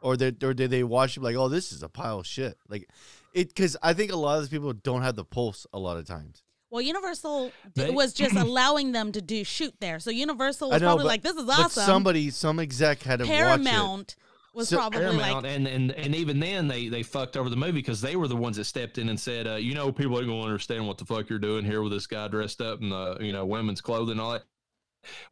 [0.00, 2.56] or did or did they watch it like, oh, this is a pile of shit,
[2.68, 2.88] like
[3.34, 3.48] it?
[3.48, 6.06] Because I think a lot of these people don't have the pulse a lot of
[6.06, 6.42] times.
[6.70, 10.86] Well, Universal They- was just allowing them to do shoot there, so Universal was know,
[10.86, 14.16] probably but- like, "This is But awesome." somebody, some exec had to watch it.
[14.52, 17.48] Paramount was So- probably Paramount, like, and, and and even then they they fucked over
[17.48, 19.90] the movie because they were the ones that stepped in and said, uh, you know,
[19.92, 22.80] people ain't gonna understand what the fuck you're doing here with this guy dressed up
[22.80, 24.44] in the you know women's clothing and all that.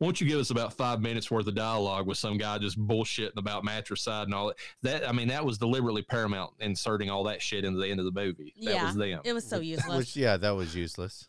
[0.01, 3.37] Won't you give us about five minutes worth of dialogue with some guy just bullshitting
[3.37, 4.57] about matricide and all that?
[4.83, 8.07] That I mean, that was deliberately Paramount inserting all that shit into the end of
[8.07, 8.53] the movie.
[8.63, 8.85] That Yeah.
[8.87, 9.21] was them.
[9.23, 9.97] it was so useless.
[9.97, 11.29] Which yeah, that was useless.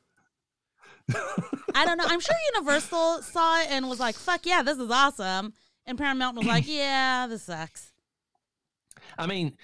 [1.75, 2.05] I don't know.
[2.07, 5.53] I'm sure Universal saw it and was like, "Fuck yeah, this is awesome,"
[5.85, 7.91] and Paramount was like, "Yeah, this sucks."
[9.17, 9.57] I mean,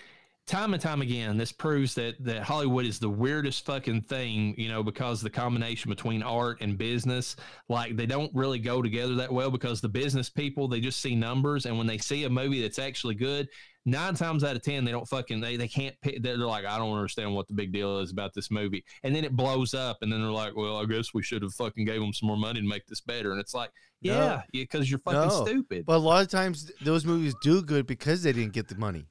[0.48, 4.70] time and time again, this proves that that Hollywood is the weirdest fucking thing, you
[4.70, 7.36] know, because the combination between art and business,
[7.70, 11.16] like they don't really go together that well because the business people, they just see
[11.16, 13.50] numbers and when they see a movie that's actually good,
[13.88, 16.66] nine times out of ten they don't fucking they, they can't pick they're, they're like
[16.66, 19.74] i don't understand what the big deal is about this movie and then it blows
[19.74, 22.28] up and then they're like well i guess we should have fucking gave them some
[22.28, 23.72] more money to make this better and it's like
[24.02, 25.46] yeah because you're fucking No.
[25.46, 28.76] stupid But a lot of times those movies do good because they didn't get the
[28.76, 29.08] money.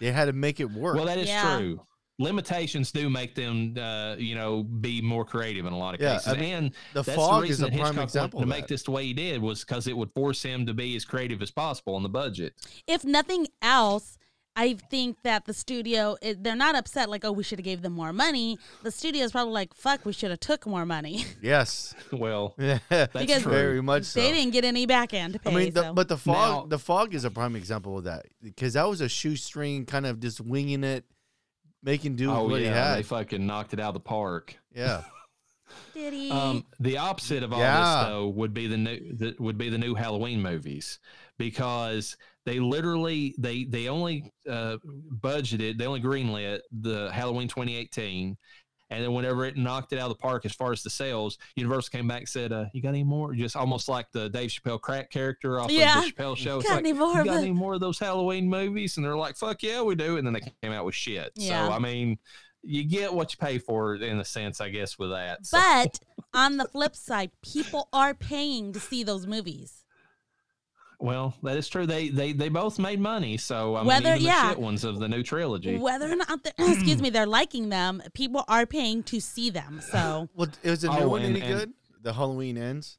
[0.00, 0.96] They had to make it work.
[0.96, 1.58] well that is Yeah.
[1.58, 1.80] true
[2.18, 6.14] limitations do make them uh, you know be more creative in a lot of Yeah,
[6.16, 8.40] cases I mean, and the that's fog the is reason a that prime Hitchcock example
[8.40, 10.96] to make this the way he did was because it would force him to be
[10.96, 12.52] as creative as possible on the budget
[12.86, 14.18] If nothing else,
[14.56, 17.82] I think that the studio it- they're not upset like, "Oh, we should have gave
[17.82, 21.24] them more money." The studio is probably like, "Fuck, we should have took more money."
[21.42, 21.94] yes.
[22.12, 22.78] well Yeah.
[22.90, 23.52] Because true.
[23.52, 24.20] very much so.
[24.20, 25.50] they didn't get any back end pay.
[25.50, 25.92] I mean, the, so.
[25.94, 29.00] but the fog, Now- the fog is a prime example of that because that was
[29.00, 31.04] a shoestring kind of just winging it,
[31.82, 34.56] making do with oh what yeah he they fucking knocked it out of the park
[34.74, 35.02] Yeah,
[35.94, 36.30] Did he?
[36.30, 37.80] Um, the opposite of all Yeah.
[38.02, 40.98] this, though, would be the new the, would be the new Halloween movies
[41.38, 42.16] because
[42.50, 44.76] they literally they they only uh,
[45.20, 48.36] budgeted they only greenlit the Halloween 2018,
[48.90, 51.38] and then whenever it knocked it out of the park as far as the sales,
[51.54, 54.50] Universal came back and said, uh, "You got any more?" Just almost like the Dave
[54.50, 55.98] Chappelle crack character off Yeah.
[55.98, 56.58] of the Chappelle show.
[56.58, 58.96] It's Got like, any more you got it?" any more of those Halloween movies?
[58.96, 61.32] And they're like, "Fuck yeah, we do!" And then they came out with shit.
[61.36, 61.68] Yeah.
[61.68, 62.18] So I mean.
[62.62, 65.46] You get what you pay for, in a sense, I guess, with that.
[65.46, 65.98] So- but
[66.34, 69.79] on the flip side, people are paying to see those movies.
[71.00, 71.86] Well, that is true.
[71.86, 74.42] They they they both made money, so I Whether- mean, even yeah.
[74.42, 75.78] the shit ones of the new trilogy.
[75.78, 79.80] Whether or not, they're, excuse me, they're liking them, people are paying to see them.
[79.90, 81.72] So well, is the new Oh, one and- any and- good?
[82.02, 82.98] The Halloween ends.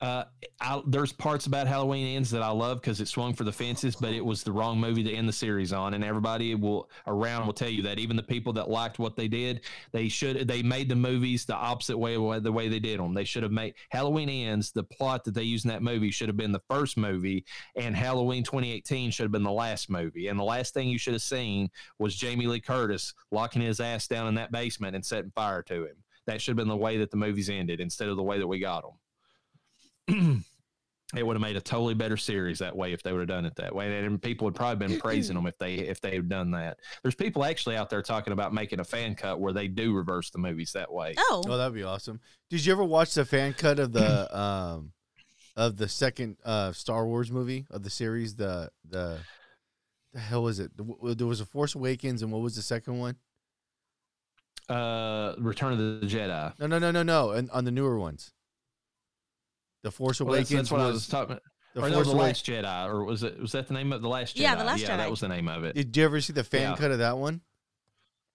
[0.00, 0.22] Uh,
[0.60, 3.96] I, there's parts about Halloween ends that I love because it swung for the fences,
[3.96, 7.46] but it was the wrong movie to end the series on, and everybody will around
[7.46, 7.98] will tell you that.
[7.98, 11.54] Even the people that liked what they did, they should they made the movies the
[11.54, 13.12] opposite way the way they did them.
[13.12, 14.70] They should have made Halloween ends.
[14.70, 17.96] The plot that they used in that movie should have been the first movie, and
[17.96, 20.28] Halloween 2018 should have been the last movie.
[20.28, 24.06] And the last thing you should have seen was Jamie Lee Curtis locking his ass
[24.06, 25.96] down in that basement and setting fire to him.
[26.26, 28.46] That should have been the way that the movies ended instead of the way that
[28.46, 28.92] we got them.
[30.08, 33.46] It would have made a totally better series that way if they would have done
[33.46, 36.28] it that way, and people would probably been praising them if they if they had
[36.28, 36.78] done that.
[37.02, 40.30] There's people actually out there talking about making a fan cut where they do reverse
[40.30, 41.14] the movies that way.
[41.16, 42.20] oh, Oh, that'd be awesome.
[42.50, 44.92] Did you ever watch the fan cut of the um
[45.56, 48.34] of the second uh Star Wars movie of the series?
[48.36, 49.18] The the
[50.12, 50.72] the hell was it?
[50.76, 53.16] There was a Force Awakens, and what was the second one?
[54.68, 56.52] Uh, Return of the Jedi.
[56.58, 57.30] No, no, no, no, no.
[57.30, 58.32] And on the newer ones,
[59.82, 61.32] the Force Well, that's, Awakens that's what I was, was talking.
[61.32, 61.42] about.
[61.74, 62.48] the or no, Force the Awakens.
[62.48, 63.38] Last Jedi, or was it?
[63.40, 64.40] Was that the name of the Last Jedi?
[64.40, 64.96] Yeah, The Last yeah, Jedi.
[64.98, 65.74] that was the name of it.
[65.74, 66.76] Did you ever see the fan Yeah.
[66.76, 67.40] cut of that one?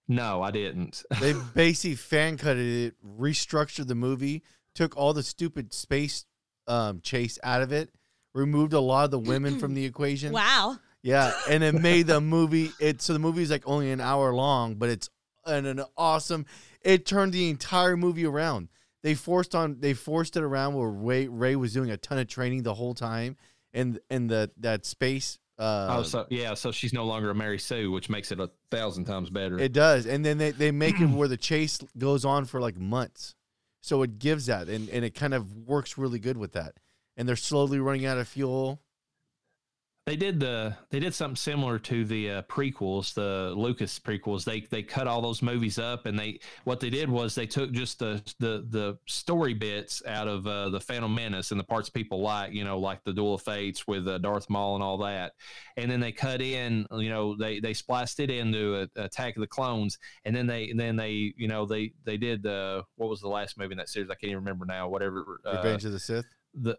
[0.08, 1.03] No, I didn't.
[1.21, 4.43] They basically fan cutted it, restructured the movie,
[4.75, 6.25] took all the stupid space
[6.67, 7.89] um, chase out of it,
[8.34, 10.34] removed a lot of the women from the equation.
[10.34, 10.77] wow.
[11.01, 12.71] Yeah, and it made the movie.
[12.79, 15.10] It so the movie is like only an hour long, but it's
[15.45, 16.45] an, an awesome.
[16.82, 18.69] It turned the entire movie around.
[19.04, 19.78] They forced on.
[19.80, 22.94] They forced it around where Rey Rey was doing a ton of training the whole
[22.94, 23.38] time,
[23.74, 25.39] and and the that space.
[25.60, 28.50] Uh, oh, so yeah, so she's no longer a Mary Sue, which makes it a
[28.72, 29.60] thousand times better.
[29.60, 32.78] It does, and then they, they make it where the chase goes on for like
[32.78, 33.36] months,
[33.82, 36.80] so it gives that, and, and it kind of works really good with that.
[37.16, 38.82] And they're slowly running out of fuel.
[40.06, 44.44] They did the they did something similar to the uh, prequels, the Lucas prequels.
[44.44, 47.72] They they cut all those movies up, and they what they did was they took
[47.72, 51.89] just the the the story bits out of uh, the Phantom Menace and the parts
[51.89, 54.98] people like, you know, like the Duel of Fates with uh, Darth Maul and all
[54.98, 55.36] that,
[55.78, 59.42] and then they cut in, you know, they they spliced it into a, Attack of
[59.42, 63.22] the Clones, and then they then they you know they they did the what was
[63.22, 64.10] the last movie in that series?
[64.10, 64.89] I can't even remember now.
[64.89, 65.39] Whatever.
[65.46, 66.26] Uh, Revenge of the Sith.
[66.54, 66.78] the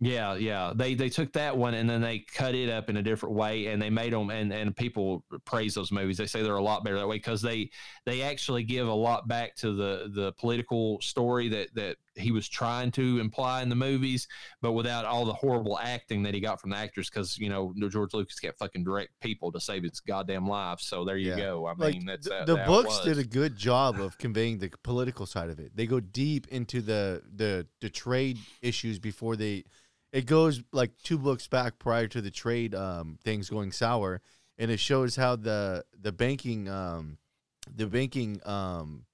[0.00, 3.02] yeah yeah they they took that one and then they cut it up in a
[3.02, 6.56] different way and they made them and and people praise those movies they say they're
[6.56, 7.70] a lot better that way because they
[8.04, 12.48] they actually give a lot back to the the political story that that he was
[12.48, 14.26] trying to imply in the movies
[14.60, 17.72] but without all the horrible acting that he got from the actors because you know
[17.88, 21.36] george lucas can't fucking direct people to save his goddamn life so there you Yeah.
[21.36, 24.70] go i Like mean that's the, it books did a good job of conveying the
[24.82, 25.72] political side of it.
[25.74, 29.64] They go deep into the the the trade issues before they.
[30.14, 34.20] It goes like two books back prior to the trade um, things going sour,
[34.56, 37.18] and it shows how the the banking um,
[37.74, 39.06] the banking um,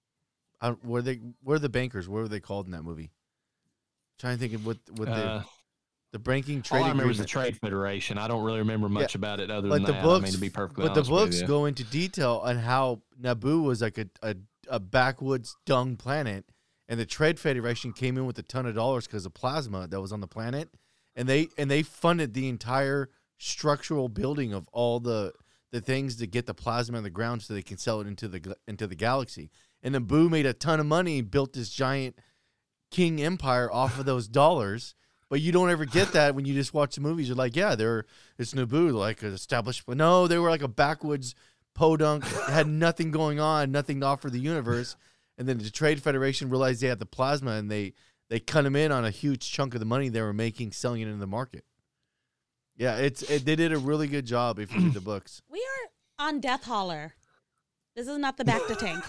[0.61, 2.07] I, were they were the bankers?
[2.07, 3.11] What were they called in that movie?
[4.19, 5.45] trying to think of what what Uh, the
[6.13, 7.25] the banking trade all I remember is the.
[7.25, 8.19] Trade Federation.
[8.19, 10.03] I don't really remember much about it other But than the that.
[10.03, 13.63] books, I mean, to be perfectly but the books go into detail on how Naboo
[13.63, 14.37] was like a, a
[14.69, 16.45] a backwoods dung planet,
[16.89, 20.01] and the Trade Federation came in with a ton of dollars because of plasma that
[20.01, 20.69] was on the planet,
[21.14, 25.33] and they and they funded the entire structural building of all the
[25.73, 28.29] the things to get the plasma in the ground so they can sell it into
[28.29, 29.51] the into the galaxy.
[29.83, 32.16] And Naboo made a ton of money and built this giant
[32.90, 34.94] king empire off of those dollars.
[35.29, 37.29] But you don't ever get that when you just watch the movies.
[37.29, 38.05] You're like, yeah, they're
[38.38, 39.85] it's Naboo, like an established.
[39.87, 41.35] But no, they were like a backwoods
[41.75, 44.96] podunk, had nothing going on, nothing to offer the universe.
[45.38, 47.94] And then the Trade Federation realized they had the plasma, and they
[48.31, 51.03] they cut them in on a huge chunk of the money they were making selling
[51.03, 51.64] it in the market.
[52.77, 55.43] Yeah, it's it, they did a really good job if you read the books.
[55.51, 57.14] We are on Death Holler.
[57.95, 59.05] This is not the back to tank.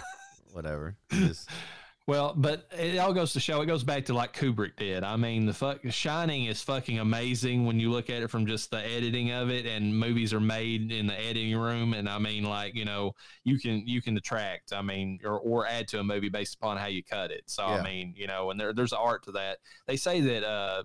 [0.51, 0.97] Whatever.
[1.11, 1.49] Just-
[2.07, 3.61] Well, but it all goes to show.
[3.61, 5.03] It goes back to like Kubrick did.
[5.03, 8.71] I mean, the fuck Shining is fucking amazing when you look at it from just
[8.71, 9.65] the editing of it.
[9.67, 11.93] And movies are made in the editing room.
[11.93, 14.73] And I mean, like you know, you can you can detract.
[14.73, 17.43] I mean, or or add to a movie based upon how you cut it.
[17.45, 17.75] So Yeah.
[17.75, 19.59] I mean, you know, and there there's art to that.
[19.85, 20.83] They say that uh,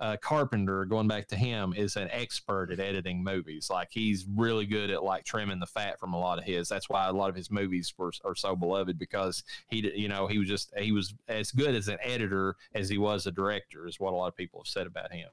[0.00, 3.68] uh, Carpenter, going back to him, is an expert at editing movies.
[3.70, 6.68] Like he's really good at like trimming the fat from a lot of his.
[6.68, 10.26] That's why a lot of his movies were are so beloved because he, you know,
[10.26, 13.86] he was just he was as good as an editor as he was a director.
[13.86, 15.28] Is what a lot of people have said about him.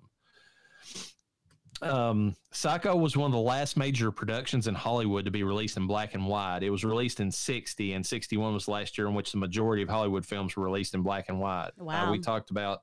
[1.82, 5.88] Um, Psycho was one of the last major productions in Hollywood to be released in
[5.88, 6.62] black and white.
[6.62, 9.82] It was released in 60 and 61 was the last year in which the majority
[9.82, 11.72] of Hollywood films were released in black and white.
[11.80, 12.12] Uh, Wow.
[12.12, 12.82] we talked about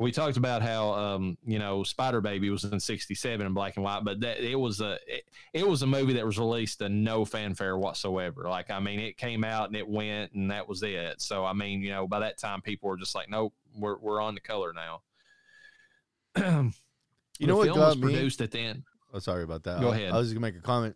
[0.00, 3.84] we talked about how um, you know Spider Baby was in '67 in black and
[3.84, 6.88] white, but that it was a it, it was a movie that was released to
[6.88, 8.48] no fanfare whatsoever.
[8.48, 11.20] Like I mean, it came out and it went, and that was it.
[11.20, 14.20] So I mean, you know, by that time, people were just like, nope, we're we're
[14.20, 15.02] on the color now.
[17.38, 18.02] You know what film got was me?
[18.02, 18.82] produced at the end.
[19.14, 19.80] Oh, sorry about that.
[19.80, 20.12] Go I- ahead.
[20.12, 20.94] I was just gonna make a comment.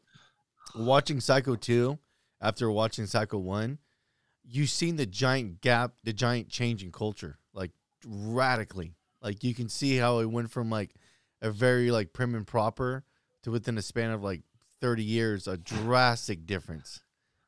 [0.74, 1.98] Watching Psycho two,
[2.38, 3.78] after watching Psycho one,
[4.44, 7.38] you've seen the giant gap, the giant change in culture,
[8.06, 8.94] radically.
[9.22, 10.94] Like you can see how it went from like
[11.40, 13.04] a very like prim and proper
[13.42, 14.42] to within a span of like
[14.80, 17.00] thirty years, a drastic difference,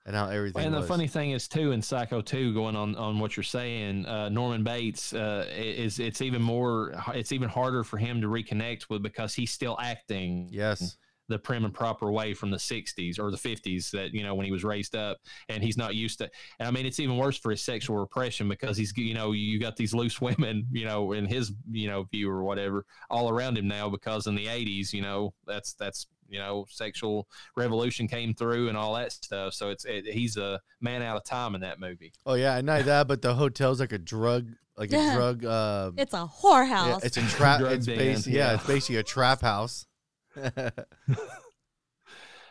[0.07, 0.64] and how everything.
[0.64, 4.07] And the funny thing is too in Psycho 2, going on on what you're saying,
[4.07, 8.88] uh, Norman Bates uh, is it's even more it's even harder for him to reconnect
[8.88, 10.97] with because he's still acting yes,
[11.29, 14.47] the prim and proper way from the 60s or the 50s that you know when
[14.47, 17.37] he was raised up and he's not used to and i mean it's even worse
[17.37, 21.12] for his sexual repression because he's you know you got these loose women you know
[21.12, 24.93] in his you know view or whatever all around him now because in the 80s
[24.93, 29.71] you know that's that's you know sexual revolution came through and all that stuff so
[29.71, 32.85] it's it, he's a man out of time in that movie oh yeah, and not
[32.85, 35.45] that, but the hotel's like a drug, like a drug.
[35.45, 37.05] Uh, It's a yeah, whorehouse.
[37.05, 37.61] it's a trap.
[37.62, 38.55] It's den, basically yeah, yeah.
[38.55, 39.87] it's basically a trap house.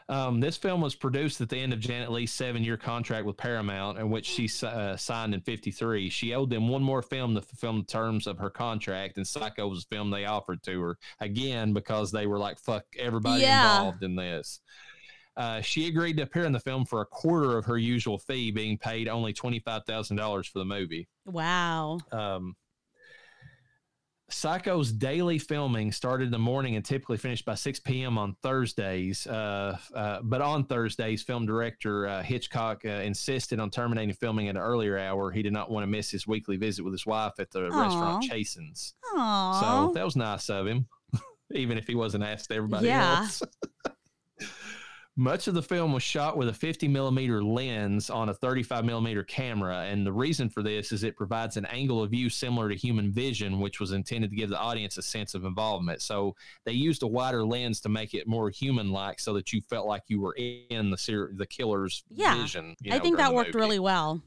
[0.07, 3.97] Um, this film was produced at the end of Janet Leigh's seven-year contract with Paramount,
[3.97, 6.09] in which she uh, signed in '53.
[6.11, 9.67] She owed them one more film to fulfill the terms of her contract, and Psycho
[9.67, 13.77] was the film they offered to her again because they were like, "Fuck everybody Yeah.
[13.77, 14.59] involved in this."
[15.37, 18.51] Uh, she agreed to appear in the film for a quarter of her usual fee,
[18.51, 21.07] being paid only twenty-five thousand dollars for the movie.
[21.25, 21.97] wow.
[22.11, 22.55] Um,
[24.29, 28.17] Psycho's daily filming started in the morning and typically finished by 6 p.m.
[28.17, 29.27] on Thursdays.
[29.27, 34.55] Uh, uh, but on Thursdays, film director uh, Hitchcock uh, insisted on terminating filming at
[34.55, 35.31] an earlier hour.
[35.31, 37.79] He did not want to miss his weekly visit with his wife at the Aw.
[37.79, 38.95] restaurant Chasen's.
[39.15, 39.59] Aww.
[39.87, 40.87] So that was nice of him,
[41.53, 43.19] even if he wasn't asked everybody Yeah.
[43.19, 43.43] else.
[45.17, 49.23] Much of the film was shot with a 50 millimeter lens on a 35 millimeter
[49.23, 52.75] camera, and the reason for this is it provides an angle of view similar to
[52.75, 56.01] human vision, which was intended to give the audience a sense of involvement.
[56.01, 59.87] So they used a wider lens to make it more human-like, so that you felt
[59.87, 62.41] like you were in the ser- the killer's Yeah.
[62.41, 62.75] vision.
[62.81, 63.59] you I think that worked movie.
[63.59, 64.21] really well.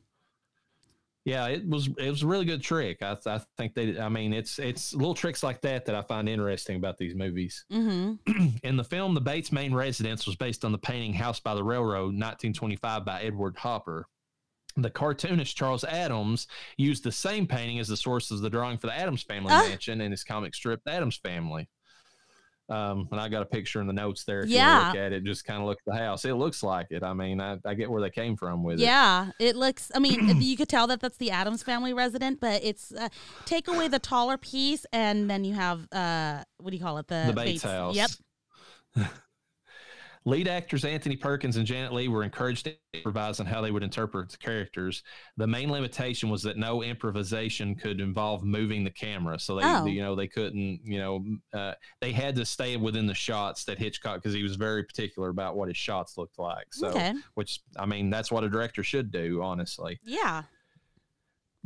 [1.29, 3.03] Yeah, it was it was a really good trick.
[3.03, 3.99] I, I think they.
[4.01, 7.65] I mean, it's it's little tricks like that that I find interesting about these movies.
[7.79, 8.47] Mm-hmm.
[8.63, 11.63] In the film, the Bates main residence was based on the painting House by the
[11.63, 14.07] Railroad, 1925, by Edward Hopper.
[14.77, 18.87] The cartoonist Charles Addams used the same painting as the source of the drawing for
[18.87, 19.67] the Addams Family Ah.
[19.69, 21.69] mansion in his comic strip, The Addams Family.
[22.71, 24.41] Um, and I got a picture in the notes there.
[24.41, 24.89] If you Yeah.
[24.89, 26.25] look at it, just kind of look at the house.
[26.27, 27.03] It looks like it.
[27.03, 28.83] I mean, I, I get where they came from with it.
[28.83, 29.91] Yeah, it looks.
[29.95, 33.09] I mean, you could tell that that's the Addams family resident, but it's uh,
[33.47, 37.07] take away the taller piece, and then you have uh, what do you call it?
[37.09, 37.97] The, the Bates house.
[37.97, 38.11] Yep.
[40.25, 43.83] Lead actors Anthony Perkins and Janet Leigh were encouraged to improvise on how they would
[43.83, 45.03] interpret the characters.
[45.37, 49.85] The main limitation was that no improvisation could involve moving the camera, so they, Oh.
[49.87, 53.79] you know, they couldn't, you know, uh, they had to stay within the shots that
[53.79, 56.73] Hitchcock because he was very particular about what his shots looked like.
[56.73, 57.15] So, okay.
[57.35, 59.99] which I mean, that's what a director should do, honestly.
[60.05, 60.43] Yeah.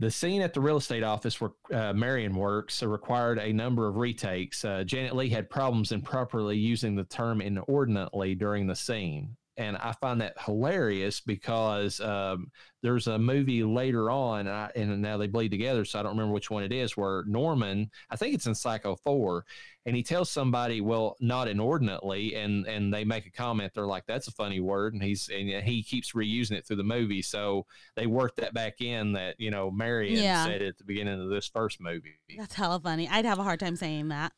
[0.02, 3.86] The scene at the real estate office where uh, Marion works uh, required a number
[3.86, 4.64] of retakes.
[4.64, 9.36] Uh, Janet Leigh had problems improperly using the term inordinately during the scene.
[9.58, 12.50] And I find that hilarious because um,
[12.82, 16.12] there's a movie later on, and, I, and now they bleed together, so I don't
[16.12, 19.44] remember which one it is, where Norman, I think it's in Psycho 4,
[19.84, 24.04] and he tells somebody, well, not inordinately, and and they make a comment, they're like,
[24.06, 27.20] that's a funny word, and he's and he keeps reusing it through the movie.
[27.22, 30.44] So they worked that back in that you know Marion Yeah.
[30.44, 32.14] said at the beginning of this first movie.
[32.38, 33.08] That's hella funny.
[33.08, 34.32] I'd have a hard time saying that.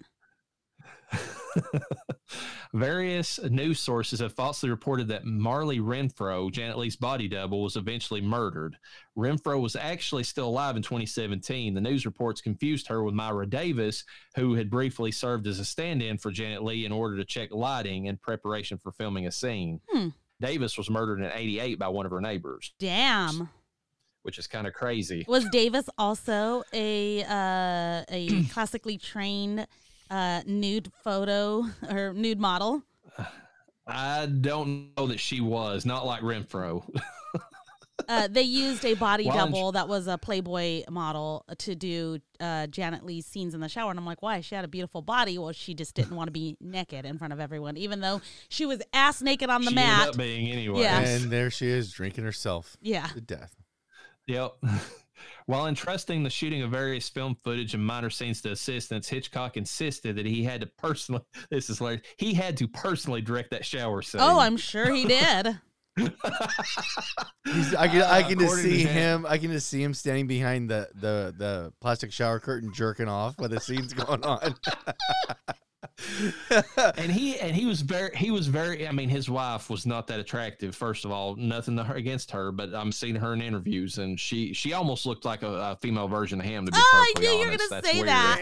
[2.75, 8.21] Various news sources have falsely reported that Marli Renfro, Janet Leigh's body double, was eventually
[8.21, 8.77] murdered.
[9.17, 11.75] Renfro was actually still alive in 2017.
[11.75, 14.05] The news reports confused her with Myra Davis,
[14.37, 17.51] who had briefly served as a stand in for Janet Leigh in order to check
[17.53, 19.81] lighting in preparation for filming a scene.
[19.91, 20.09] Hmm.
[20.41, 23.49] Davis was murdered in 88 by one of her neighbors, Damn.
[24.23, 25.25] which is kind of crazy.
[25.29, 29.67] Was Davis also a uh, a classically trained
[30.11, 32.83] uh, nude photo or nude model?
[33.87, 36.89] I don't know that she was, not like Renfro.
[38.09, 42.19] Uh, they used a body Why don't double that was a Playboy model to do
[42.41, 44.41] uh, Janet Leigh's scenes in the shower, and I'm like, why?
[44.41, 45.39] She had a beautiful body.
[45.39, 48.67] Well, she just didn't want to be naked in front of everyone, even though she
[48.67, 50.01] was ass naked on the she mat.
[50.01, 50.81] ended up being anyway.
[50.83, 51.01] Yeah.
[51.01, 53.07] And there she is drinking herself yeah.
[53.07, 53.55] to death.
[54.27, 54.57] Yep.
[55.47, 60.17] While entrusting the shooting of various film footage and minor scenes to assistants, Hitchcock insisted
[60.17, 61.23] that he had to personally.
[61.51, 62.03] This is hilarious.
[62.19, 64.21] He had to personally direct that shower scene.
[64.21, 65.59] Oh, I'm sure he did.
[67.45, 69.27] He's, I can I Uh, can just see Jan- him.
[69.29, 73.35] I can just see him standing behind the the the plastic shower curtain, jerking off
[73.39, 74.55] while the scene's going on.
[76.97, 78.87] and he and he was very he was very.
[78.87, 80.75] I mean, his wife was not that attractive.
[80.75, 84.19] First of all, nothing to her, against her, but I'm seeing her in interviews, and
[84.19, 86.67] she she almost looked like a, a female version of him.
[86.67, 87.71] To be Oh, I perfectly knew you were honest.
[87.71, 88.09] gonna That's say weird.
[88.09, 88.39] that.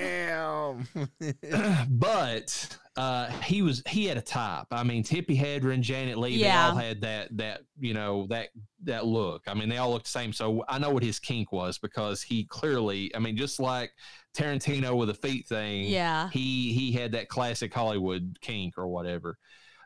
[1.51, 1.89] Damn.
[1.99, 4.67] but uh, he was he had a type.
[4.71, 8.49] I mean, Tippi Hedren, Janet Leigh, they all had that that you know that
[8.85, 9.43] that look.
[9.47, 10.33] I mean, they all looked the same.
[10.33, 13.15] So I know what his kink was because he clearly.
[13.15, 13.93] I mean, just like
[14.37, 15.85] Tarantino with the feet thing.
[15.85, 16.29] Yeah.
[16.31, 19.39] He he had that classic Hollywood kink or whatever.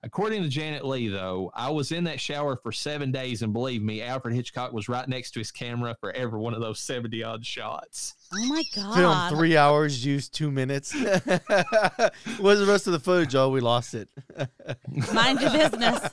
[0.03, 3.83] According to Janet Leigh, though, I was in that shower for seven days, and believe
[3.83, 7.25] me, Alfred Hitchcock was right next to his camera for every one of those seventy
[7.25, 8.15] odd shots.
[8.33, 8.95] Oh my God.
[9.31, 10.95] Film three hours, used two minutes.
[10.95, 13.35] What's the rest of the footage?
[13.35, 14.09] Oh, we lost it.
[15.13, 16.11] Mind your business.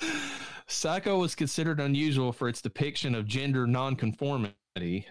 [0.66, 4.54] Psycho was considered unusual for its depiction of gender nonconformity.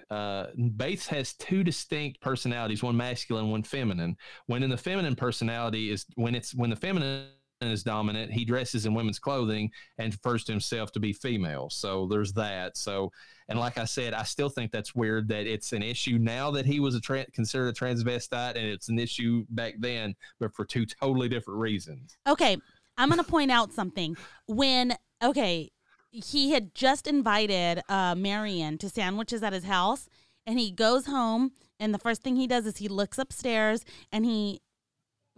[0.09, 0.47] Uh,
[0.77, 4.15] Bates has two distinct personalities, one masculine, one feminine.
[4.45, 7.27] When in the feminine personality is when it's when the feminine
[7.61, 11.69] is dominant, he dresses in women's clothing and refers to himself to be female.
[11.69, 12.77] So there's that.
[12.77, 13.11] So
[13.49, 16.65] and like I said, I still think that's weird that it's an issue now that
[16.65, 20.65] he was a tra- considered a transvestite, and it's an issue back then, but for
[20.65, 22.15] two totally different reasons.
[22.27, 22.57] Okay,
[22.97, 24.15] I'm gonna point out something.
[24.45, 25.71] When okay,
[26.11, 30.07] he had just invited uh, Marion to sandwiches at his house,
[30.45, 34.25] and he goes home, and the first thing he does is he looks upstairs and
[34.25, 34.61] he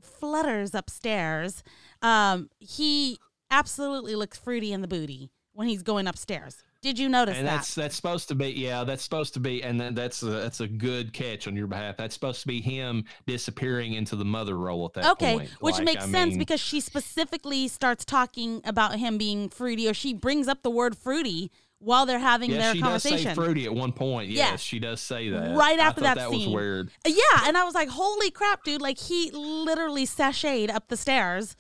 [0.02, 1.64] flutters upstairs.
[2.02, 3.18] Um, he
[3.50, 6.64] absolutely looks fruity in the booty when he's going upstairs.
[6.82, 7.58] Did you notice and that?
[7.58, 10.62] that's that's supposed to be yeah that's supposed to be and then that's a, that's
[10.62, 14.58] a good catch on your behalf that's supposed to be him disappearing into the mother
[14.58, 17.68] role at that Okay, point Okay, which Like, makes I sense mean, because she specifically
[17.68, 22.20] starts talking about him being fruity, or she brings up the word fruity while they're
[22.20, 24.56] having yeah their she does say fruity at one point yes Yeah.
[24.58, 26.54] she does say that Right after that that was scene.
[26.54, 27.14] weird Yeah,
[27.46, 31.56] and I was like, "Holy crap, dude!" Like he literally sashayed up the stairs,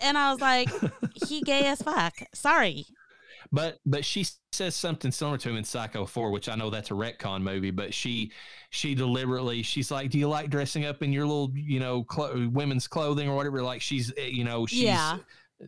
[0.00, 0.70] and I was like,
[1.28, 2.86] "He gay as fuck." Sorry.
[3.54, 6.90] But but she says something similar to him in Psycho 4, which I know that's
[6.90, 8.32] a retcon movie, but she
[8.70, 12.48] she deliberately she's like, "Do you like dressing up in your little, you know, clo-
[12.50, 15.18] women's clothing or whatever?" Like she's eh, you know, she's Yeah.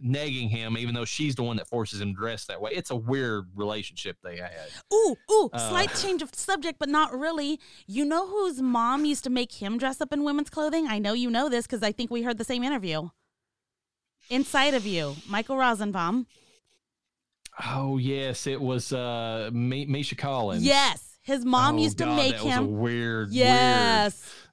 [0.02, 2.70] Negging him even though she's the one that forces him to dress that way.
[2.74, 4.50] It's a weird relationship they had.
[4.92, 5.68] Ooh, ooh, Uh.
[5.70, 7.60] slight change of subject, but not really.
[7.86, 10.86] You know whose mom used to make him dress up in women's clothing?
[10.88, 13.08] I know you know this because I think we heard the same interview.
[14.30, 16.26] Inside of you, Michael Rosenbaum.
[17.72, 20.64] Oh yes, it was uh Mi- Misha Collins.
[20.64, 22.66] Yes, his mom Oh, used to God, make that him.
[22.66, 23.30] Was a weird.
[23.30, 24.20] yes.
[24.20, 24.43] Weird.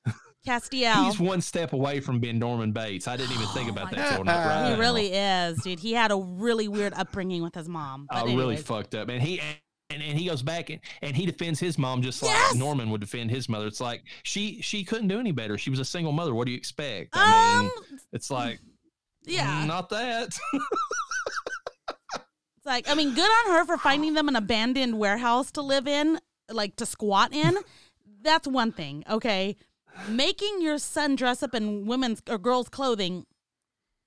[0.45, 1.05] Castiel.
[1.05, 3.07] He's one step away from being Norman Bates.
[3.07, 4.79] I didn't even think Oh about my that till not right he now.
[4.79, 5.79] really is, dude.
[5.79, 8.07] He had a really weird upbringing with his mom.
[8.09, 9.09] But Oh, really fucked up.
[9.09, 9.39] And he
[9.89, 12.55] and, and he goes back and, and he defends his mom just like Yes!
[12.55, 13.67] Norman would defend his mother.
[13.67, 15.57] It's like she she couldn't do any better.
[15.57, 16.33] She was a single mother.
[16.33, 17.09] What do you expect?
[17.13, 18.59] I Um, mean, it's like
[19.25, 19.63] yeah.
[19.63, 20.29] mm, not that.
[22.57, 25.87] It's like, I mean, good on her for finding them an abandoned warehouse to live
[25.87, 26.19] in,
[26.49, 27.57] like to squat in.
[28.23, 29.55] That's one thing, okay?
[30.09, 33.25] Making your son dress up in women's or girls' clothing,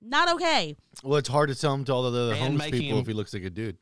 [0.01, 0.75] not okay.
[1.03, 3.07] Well, it's hard to tell him to all the other homeless making people him- if
[3.07, 3.77] he looks like a dude.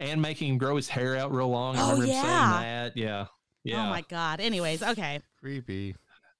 [0.00, 1.76] and making him grow his hair out real long.
[1.76, 2.22] I Oh, remember him yeah.
[2.22, 2.96] saying that.
[2.96, 3.26] Yeah.
[3.64, 3.86] Yeah.
[3.86, 4.40] Oh my God.
[4.40, 5.20] Anyways, okay.
[5.40, 5.94] Creepy.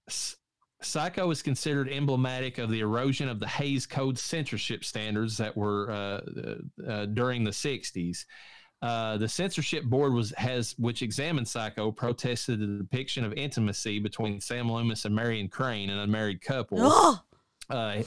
[0.08, 0.36] S-
[0.80, 5.88] Psycho is considered emblematic of the erosion of the Hays Code censorship standards that were
[5.92, 6.20] uh,
[6.90, 8.24] uh, during the 60s.
[8.82, 14.40] Uh, the censorship board was has which examined Psycho protested the depiction of intimacy between
[14.40, 17.18] Sam Loomis and Marion Crane, an unmarried couple.
[17.70, 18.02] Uh,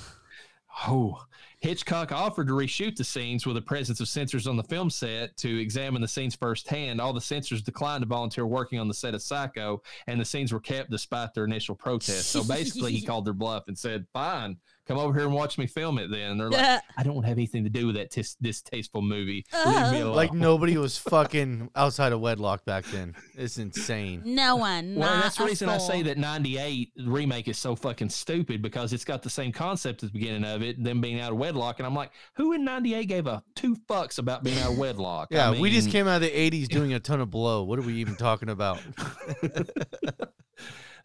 [0.87, 1.17] oh,
[1.65, 5.35] Hitchcock offered to reshoot the scenes with the presence of censors on the film set
[5.37, 7.01] to examine the scenes firsthand.
[7.01, 10.53] All the censors declined to volunteer working on the set of Psycho, and the scenes
[10.53, 12.29] were kept despite their initial protest.
[12.29, 14.57] So basically, he called their bluff and said, "Fine,
[14.87, 17.25] come over here and watch me film it." Then and they're like, "I don't want
[17.25, 19.43] to have anything to do with that tis- distasteful movie.
[19.65, 20.05] Leave me Uh.
[20.05, 23.15] alone." Like nobody was fucking outside of wedlock back then.
[23.35, 24.21] It's insane.
[24.23, 24.93] no one.
[24.95, 28.93] Well, that's the a reason I say that 98 remake is so fucking stupid because
[28.93, 31.54] it's got the same concept at the beginning of it, them being out of wedlock.
[31.79, 35.29] And I'm like, who in 98 gave a two fucks about being out of wedlock?
[35.31, 37.63] I Yeah, we just came out of the '80s doing a ton of blow.
[37.63, 38.79] What are we even talking about?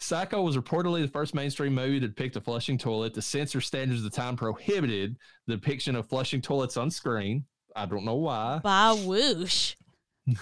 [0.00, 3.12] Psycho was reportedly the first mainstream movie to depict a flushing toilet.
[3.12, 7.44] The censor standards of the time prohibited the depiction of flushing toilets on screen.
[7.76, 8.60] I don't know why.
[8.62, 9.76] By whoosh.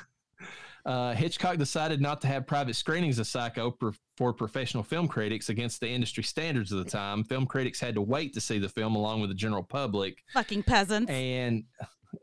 [0.89, 5.51] Uh, Hitchcock decided not to have private screenings of Psycho for, for professional film critics
[5.51, 7.24] against the industry standards of the time.
[7.24, 10.24] Film critics had to wait to see the film along with the general public.
[10.32, 11.11] Fucking peasants.
[11.11, 11.64] And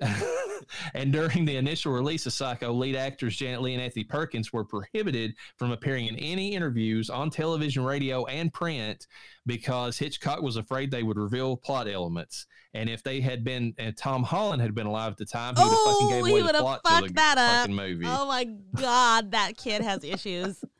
[0.94, 4.64] and during the initial release of Psycho, lead actors Janet Leigh and Anthony Perkins were
[4.66, 9.08] prohibited from appearing in any interviews on television, radio, and print
[9.46, 12.48] because Hitchcock was afraid they would reveal plot elements.
[12.74, 15.64] And if they had been, and Tom Holland had been alive at the time, he
[15.64, 17.52] would have Oh, fucking gave he away the plot to the fucked that up.
[17.62, 18.06] fucking movie.
[18.08, 18.44] Oh my
[18.76, 20.64] God, that kid has issues.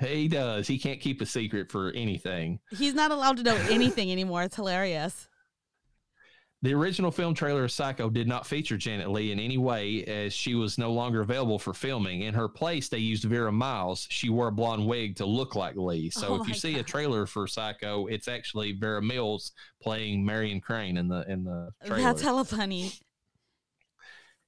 [0.00, 0.66] He does.
[0.66, 2.58] He can't keep a secret for anything.
[2.70, 4.42] He's not allowed to know anything anymore.
[4.42, 5.28] It's hilarious.
[6.64, 10.32] The original film trailer of Psycho did not feature Janet Leigh in any way as
[10.32, 12.22] she was no longer available for filming.
[12.22, 14.06] In her place, they used Vera Miles.
[14.10, 16.10] She wore a blonde wig to look like Leigh.
[16.10, 19.52] So Oh if you see a trailer for Psycho, it's actually Vera Miles
[19.82, 22.02] playing Marion Crane in the in the trailer.
[22.04, 22.92] That's hella funny.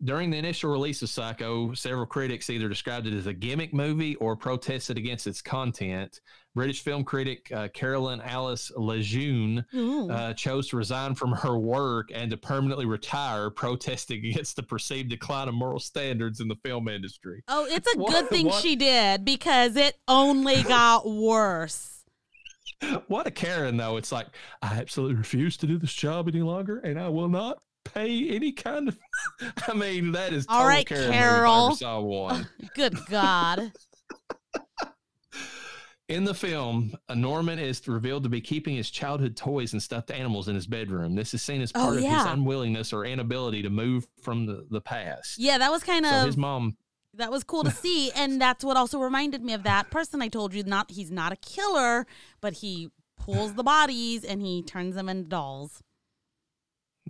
[0.05, 4.15] During the initial release of Psycho, several critics either described it as a gimmick movie
[4.17, 6.21] or protested against its content.
[6.55, 12.31] British film critic uh, Caroline Alice Lejeune uh, chose to resign from her work and
[12.31, 17.43] to permanently retire, protesting against the perceived decline of moral standards in the film industry.
[17.49, 21.91] oh, it's a what- good thing what- she did because it only got worse.
[23.09, 23.97] What a Karen, though.
[23.97, 24.27] It's like,
[24.61, 28.53] I absolutely refuse to do this job any longer, and I will not pay any
[28.53, 28.99] kind of.
[29.69, 31.75] I mean, that is All right, Karen Carol.
[31.77, 32.47] saw one.
[32.75, 33.73] Good God.
[36.09, 40.49] In the film, Norman is revealed to be keeping his childhood toys and stuffed animals
[40.49, 41.15] in his bedroom.
[41.15, 44.67] This is seen as Oh, part of his unwillingness or inability to move from the,
[44.71, 45.39] the past.
[45.39, 46.77] Yeah, that was kind So of his mom
[47.15, 50.29] that was cool to see, and that's what also reminded me of that person I
[50.29, 50.63] told you.
[50.63, 52.07] Not he's not a killer,
[52.43, 55.83] but he pulls the bodies and he turns them into dolls.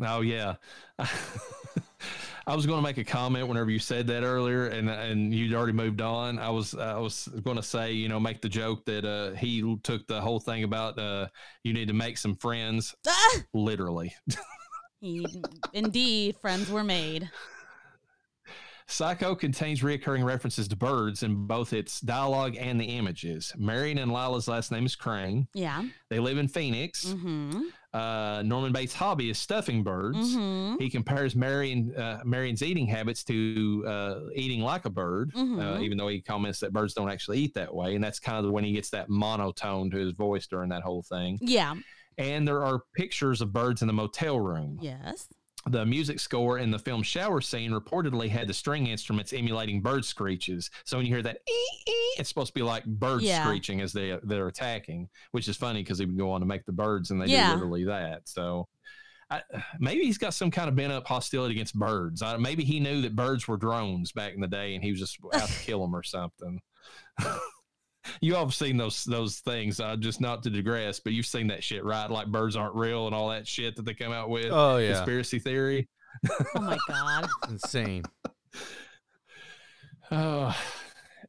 [0.01, 0.55] Oh yeah.
[2.47, 5.55] I was going to make a comment whenever you said that earlier, and and you'd
[5.55, 6.38] already moved on.
[6.38, 9.76] I was I was going to say, you know, make the joke that uh, he
[9.82, 11.28] took the whole thing about uh,
[11.62, 13.36] you need to make some friends, Ah!
[13.55, 14.14] literally.
[15.01, 15.26] He,
[15.74, 17.30] indeed, friends were made.
[18.86, 23.53] Psycho contains reoccurring references to birds in both its dialogue and the images.
[23.57, 25.49] Marion and Lila's last name is Crane.
[25.55, 25.84] Yeah.
[26.11, 27.07] They live in Phoenix.
[27.07, 27.62] Mm-hmm.
[27.95, 30.18] Uh, Norman Bates' hobby is stuffing birds.
[30.18, 30.82] Mm-hmm.
[30.82, 35.82] He compares Marion uh, Marion's eating habits to uh, eating like a bird, uh, Mhm.
[35.82, 38.51] even though he comments that birds don't actually eat that way, and that's kind of
[38.53, 41.38] when he gets that monotone to his voice during that whole thing.
[41.40, 41.74] Yeah.
[42.18, 44.78] And there are pictures of birds in the motel room.
[44.80, 45.28] Yes.
[45.70, 50.04] The music score in the film shower scene reportedly had the string instruments emulating bird
[50.04, 50.70] screeches.
[50.84, 51.52] So when you hear that, ee,
[51.88, 53.42] ee, it's supposed to be like birds Yeah.
[53.44, 56.66] screeching as they they're attacking, which is funny because he would go on to make
[56.66, 57.48] the birds, and they Yeah.
[57.48, 58.28] do literally that.
[58.28, 58.68] So.
[59.30, 59.40] I,
[59.80, 62.20] maybe he's got some kind of bent up hostility against birds.
[62.20, 65.00] I, maybe he knew that birds were drones back in the day, and he was
[65.00, 66.60] just out to kill them or something.
[68.20, 69.80] you all have seen those those things.
[69.80, 72.11] Uh, just not to digress, but you've seen that shit, right?
[72.11, 74.50] Like birds aren't real and all that shit that they come out with.
[74.50, 75.88] Oh yeah, Conspiracy theory.
[76.55, 77.28] Oh my god.
[77.48, 78.05] insane.
[80.11, 80.55] Oh,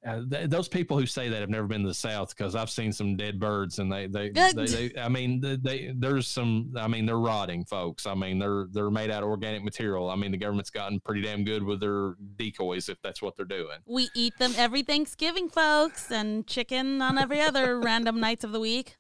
[0.06, 2.70] uh, th- those people who say that have never been to the South because I've
[2.70, 6.74] seen some dead birds and they they, they, they I mean they, they there's some
[6.78, 8.06] I mean they're rotting folks.
[8.06, 10.10] I mean they're they're made out of organic material.
[10.10, 13.46] I mean the government's gotten pretty damn good with their decoys if that's what they're
[13.46, 13.78] doing.
[13.86, 18.60] We eat them every Thanksgiving, folks, and chicken on every other random nights of the
[18.60, 18.98] week.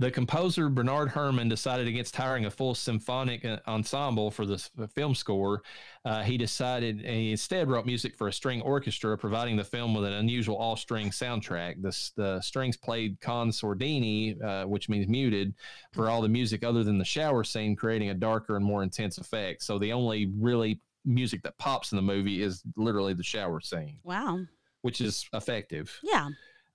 [0.00, 4.56] The composer Bernard Herrmann decided against hiring a full symphonic uh, ensemble for the
[4.94, 5.62] film score.
[6.06, 10.06] Uh, he decided he instead wrote music for a string orchestra, providing the film with
[10.06, 11.82] an unusual all-string soundtrack.
[11.82, 15.54] The, the strings played con sordini, uh, which means muted,
[15.92, 19.18] for all the music other than the shower scene, creating a darker and more intense
[19.18, 19.62] effect.
[19.62, 23.98] So the only really music that pops in the movie is literally the shower scene,
[24.02, 24.40] Wow.
[24.80, 25.94] which is effective.
[26.02, 26.28] Yeah.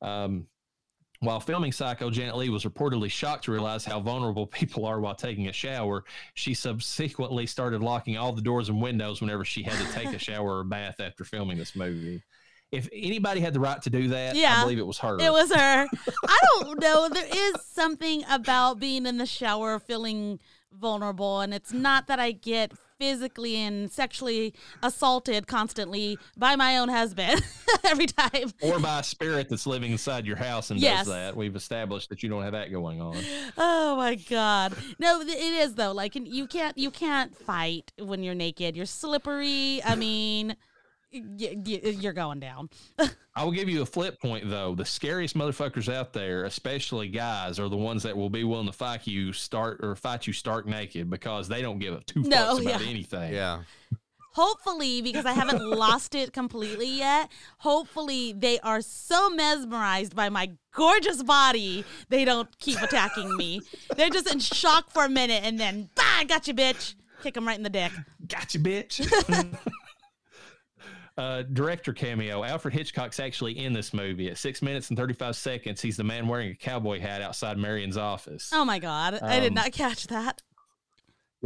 [0.04, 0.46] Um,
[1.20, 5.16] while filming Psycho, Janet Leigh was reportedly shocked to realize how vulnerable people are while
[5.16, 6.04] taking a shower.
[6.34, 10.20] She subsequently started locking all the doors and windows whenever she had to take a
[10.20, 12.22] shower or bath after filming this movie.
[12.72, 14.56] If anybody had the right to do that, Yeah.
[14.58, 15.18] I believe it was her.
[15.20, 15.88] It was her.
[16.28, 17.10] I don't know.
[17.10, 20.40] There is something about being in the shower feeling
[20.74, 26.90] vulnerable, and it's not that I get physically and sexually assaulted constantly by my own
[26.90, 27.42] husband
[27.84, 28.52] every time.
[28.62, 31.06] or by a spirit that's living inside your house and Yes.
[31.06, 31.36] does that.
[31.36, 33.18] We've established that you don't have that going on.
[33.58, 34.74] Oh my god.
[35.00, 35.92] No, it is though.
[35.92, 38.76] Like you can't you can't fight when you're naked.
[38.76, 39.82] You're slippery.
[39.84, 40.56] I mean,
[41.16, 42.70] you're going down.
[43.36, 44.76] I will give you a flip point though.
[44.76, 48.74] The scariest motherfuckers out there, especially guys, are the ones that will be willing to
[48.74, 52.56] fight you start or fight you stark naked because they don't give a two No,
[52.56, 52.88] fucks about yeah.
[52.90, 53.34] anything.
[53.34, 53.62] Yeah,
[54.36, 60.52] Hopefully, because I haven't lost it completely yet, hopefully they are so mesmerized by my
[60.74, 63.62] gorgeous body, they don't keep attacking me.
[63.96, 66.96] They're just in shock for a minute and then, bah, got you, bitch.
[67.24, 67.94] Kick them right in the dick.
[68.28, 69.00] Got you, bitch.
[71.18, 72.44] uh, director cameo.
[72.44, 74.30] Alfred Hitchcock's actually in this movie.
[74.30, 77.98] At six minutes and 35 seconds, he's the man wearing a cowboy hat outside Marion's
[77.98, 78.50] office.
[78.54, 80.42] Oh my god, I did Um, not catch that.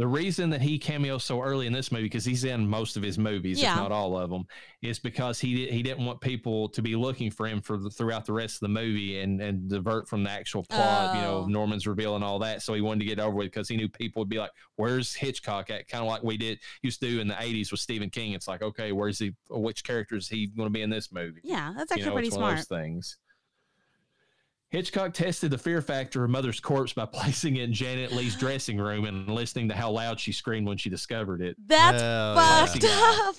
[0.00, 3.02] The reason that he cameos so early in this movie, because he's in most of
[3.02, 3.72] his movies, Yeah.
[3.74, 4.44] if not all of them,
[4.80, 7.90] is because he di- he didn't want people to be looking for him for the,
[7.90, 11.42] throughout the rest of the movie and and divert from the actual plot, you know,
[11.44, 11.46] Oh.
[11.48, 12.62] Norman's reveal and all that.
[12.62, 15.12] So he wanted to get over with because he knew people would be like, "Where's
[15.12, 18.08] Hitchcock at?" Kind of like we did used to do in the '80s with Stephen
[18.08, 18.32] King.
[18.32, 19.34] It's like, okay, where's he?
[19.50, 21.42] Which character is he going to be in this movie?
[21.44, 22.82] Yeah, that's You actually know, pretty it's one of smart.
[22.84, 23.18] things.
[24.70, 28.78] Hitchcock tested the fear factor of Mother's corpse by placing it in Janet Leigh's dressing
[28.78, 31.56] room and listening to how loud she screamed when she discovered it.
[31.66, 33.18] That's Hell fucked yeah.
[33.28, 33.36] up.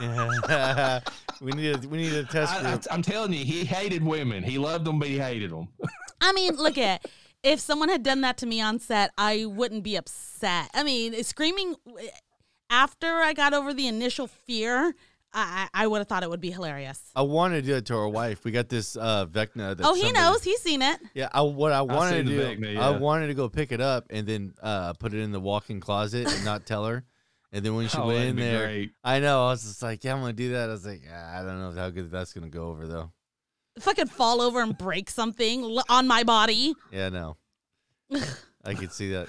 [0.00, 1.00] yeah.
[1.40, 2.86] we need a, we need a test I, group.
[2.90, 4.42] am telling you, he hated women.
[4.42, 5.68] He loved them, but he hated them.
[6.20, 7.06] I mean, look at
[7.44, 10.70] if someone had done that to me on set, I wouldn't be upset.
[10.74, 11.76] I mean, screaming
[12.70, 14.94] after I got over the initial fear,
[15.36, 17.00] I, I would have thought it would be hilarious.
[17.16, 18.44] I wanted to do it to our wife.
[18.44, 19.76] We got this uh, Vecna.
[19.76, 20.42] That Oh, he somebody- knows.
[20.44, 20.98] He's seen it.
[21.12, 23.80] Yeah, I, what I wanted to do, the Vecna, I wanted to go pick it
[23.80, 27.04] up and then uh, put it in the walk-in closet and not tell her.
[27.52, 28.92] And then when she Oh, went in there, great.
[29.02, 31.40] I know I was just like, "Yeah, I'm gonna do that." I was like, ah,
[31.40, 33.12] "I don't know how good that's gonna go over though."
[33.76, 37.36] If I could fall over and break something on my body, Yeah, no,
[38.64, 39.28] I could see that.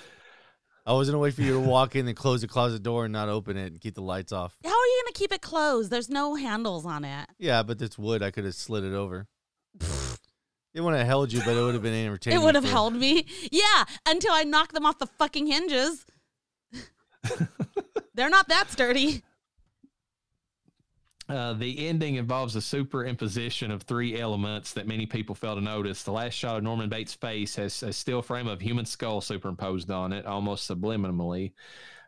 [0.85, 3.11] I was gonna wait for you to walk in and close the closet door and
[3.13, 4.55] not open it and keep the lights off.
[4.63, 5.89] how are you going to keep it closed?
[5.89, 7.27] There's no handles on it.
[7.39, 8.21] Yeah, but it's wood.
[8.21, 9.25] I could have slid it over.
[9.81, 12.39] it wouldn't have held you, but it would have been entertaining.
[12.39, 13.25] It would have held me.
[13.51, 16.05] Yeah, until I knocked them off the fucking hinges.
[18.13, 19.23] They're not that sturdy.
[21.27, 26.03] Uh, the ending involves a superimposition of three elements that many people fail to notice.
[26.03, 29.89] The last shot of Norman Bates' face has a still frame of human skull superimposed
[29.89, 31.53] on it, almost subliminally.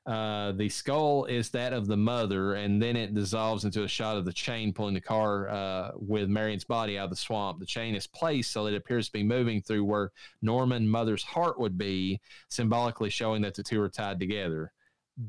[0.05, 4.15] Uh, the skull is that of the mother, and then it dissolves into a shot
[4.15, 7.59] of the chain pulling the car uh, with Marion's body out of the swamp.
[7.59, 10.11] The chain is placed so it appears to be moving through where
[10.41, 14.72] Norman mother's heart would be, symbolically showing that the two are tied together.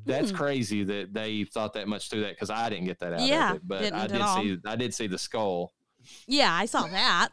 [0.04, 0.36] That's Hmm.
[0.36, 3.50] crazy that they thought that much through that because I didn't get that out Yeah,
[3.52, 4.36] of it, but I did all.
[4.42, 5.72] see I did see the skull,
[6.26, 7.30] Yeah, I saw that.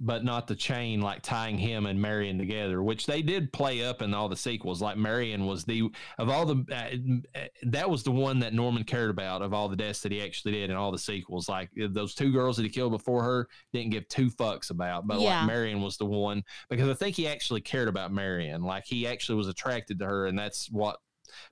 [0.00, 4.00] But not the chain like tying him and Marion together, which they did play up
[4.02, 4.80] in all the sequels.
[4.80, 8.84] Like Marion was the of all the uh, uh, that was the one that Norman
[8.84, 11.48] cared about of all the deaths that he actually did in all the sequels.
[11.48, 15.20] Like those two girls that he killed before her didn't give two fucks about, but
[15.20, 15.38] Yeah.
[15.40, 18.62] like Marion was the one because I think he actually cared about Marion.
[18.62, 20.98] Like he actually was attracted to her, and that's what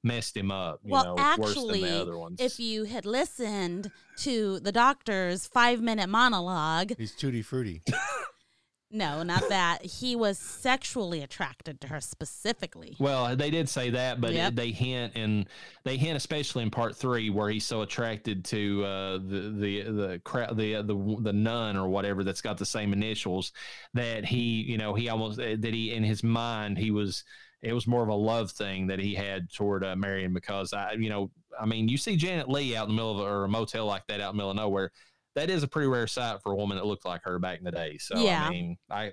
[0.02, 0.80] messed him up.
[0.84, 2.40] You Well, know, worse than actually, the other ones.
[2.40, 7.82] If you had listened to the doctor's five minute monologue, He's tutti frutti.
[8.90, 9.84] no, not that.
[9.84, 12.96] He was sexually attracted to her specifically.
[13.00, 14.54] Well, they did say that, but Yep.
[14.54, 15.48] they hint and
[15.84, 20.20] they hint, especially in part three, where he's so attracted to uh, the the the
[20.24, 23.52] crowd, the, uh, the the nun or whatever that's got the same initials,
[23.94, 27.24] that he, you know, he almost that he in his mind he was.
[27.62, 30.92] It was more of a love thing that he had toward uh, Marion because I,
[30.92, 33.44] you know, I mean, you see Janet Leigh out in the middle of a, or
[33.44, 34.90] a motel like that out in the middle of nowhere.
[35.34, 37.64] That is a pretty rare sight for a woman that looked like her back in
[37.64, 37.98] the day.
[37.98, 38.46] So Yeah.
[38.46, 39.12] I mean, I,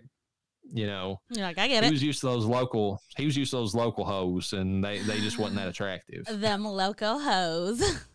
[0.71, 1.91] you know, You're like, I get he it.
[1.91, 3.01] was used to those local.
[3.17, 6.23] He was used to those local hoes, and they they just wasn't that attractive.
[6.29, 7.81] Them local hoes.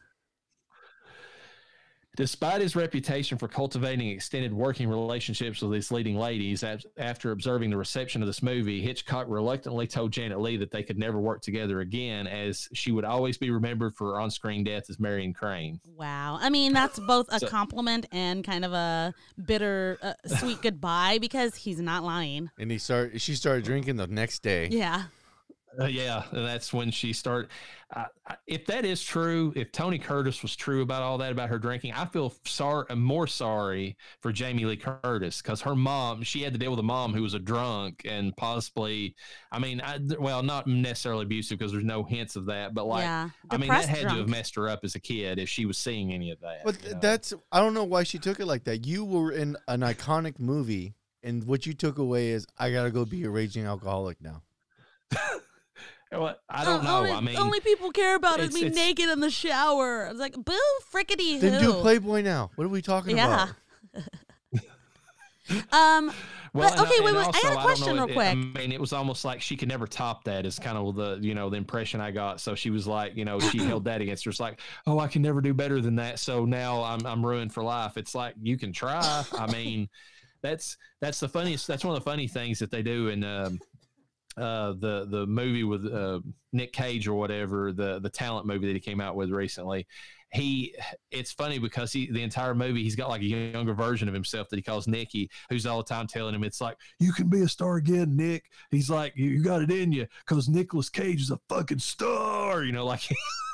[2.18, 6.64] Despite his reputation for cultivating extended working relationships with these leading ladies,
[6.96, 10.98] after observing the reception of this movie, Hitchcock reluctantly told Janet Leigh that they could
[10.98, 14.98] never work together again, as she would always be remembered for her on-screen death as
[14.98, 15.78] Marion Crane.
[15.96, 16.38] wow.
[16.40, 19.14] I mean, that's both a So- compliment and kind of a
[19.46, 22.50] bitter, uh, sweet goodbye because he's not lying.
[22.58, 23.20] And he started.
[23.20, 24.66] She started drinking the next day.
[24.72, 25.04] Yeah.
[25.80, 27.50] Uh, yeah, that's when she started.
[27.94, 28.04] Uh,
[28.46, 31.92] if that is true, if Tony Curtis was true about all that about her drinking,
[31.94, 36.58] I feel sorry, more sorry for Jamie Lee Curtis because her mom, she had to
[36.58, 39.14] deal with a mom who was a drunk and possibly,
[39.52, 43.04] I mean, I, well, not necessarily abusive because there's no hints of that, but like,
[43.04, 43.30] yeah.
[43.50, 45.64] I mean, that Depressed had to have messed her up as a kid if she
[45.64, 46.64] was seeing any of that.
[46.64, 46.98] But you know?
[47.00, 48.86] that's I don't know why she took it like that.
[48.86, 53.04] You were in an iconic movie, and what you took away is I gotta go
[53.04, 54.42] be a raging alcoholic now.
[56.10, 56.96] Well, I don't Oh, know.
[56.98, 60.06] Only, I mean, only people care about is me it's- naked in the shower.
[60.06, 60.52] I was like, boo,
[60.92, 61.72] frickety Then do.
[61.74, 62.50] Playboy now.
[62.56, 63.50] What are we talking Yeah.
[63.94, 64.04] about?
[65.72, 66.12] Um,
[66.54, 68.28] Well, But, okay, wait, and wait, I also, got a question know, real it- quick.
[68.28, 70.44] I mean, it was almost like she could never top that.
[70.46, 72.40] Is kind of the you know the impression I got.
[72.40, 74.30] So she was like, you know, she held that against her.
[74.30, 76.18] It's like, oh, I can never do better than that.
[76.18, 77.96] So now I'm I'm ruined for life.
[77.98, 79.24] It's like you can try.
[79.32, 79.88] I mean,
[80.42, 81.66] that's that's the funniest.
[81.66, 83.24] That's one of the funny things that they do in.
[83.24, 83.58] Um,
[84.38, 86.20] uh, the the movie with uh,
[86.52, 89.86] Nick Cage or whatever the the talent movie that he came out with recently.
[90.32, 90.74] He
[91.10, 94.48] it's funny because he the entire movie he's got like a younger version of himself
[94.50, 97.42] that he calls Nicky, who's all the time telling him it's like you can be
[97.42, 98.44] a star again, Nick.
[98.70, 102.62] He's like you, you got it in you because Nicolas Cage is a fucking star,
[102.62, 103.02] you know, like.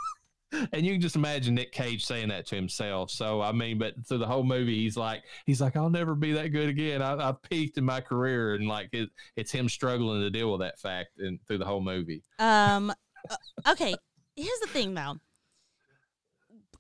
[0.53, 3.11] and you can just imagine Nick Cage saying that to himself.
[3.11, 6.33] So I mean, but through the whole movie, he's like, he's like, I'll never be
[6.33, 7.03] that good again.
[7.03, 10.61] I, I've peaked in my career, and like it, it's him struggling to deal with
[10.61, 12.23] that fact and through the whole movie.
[12.39, 12.93] um,
[13.31, 13.37] uh,
[13.73, 13.95] okay.
[14.37, 15.15] Here's the thing, though.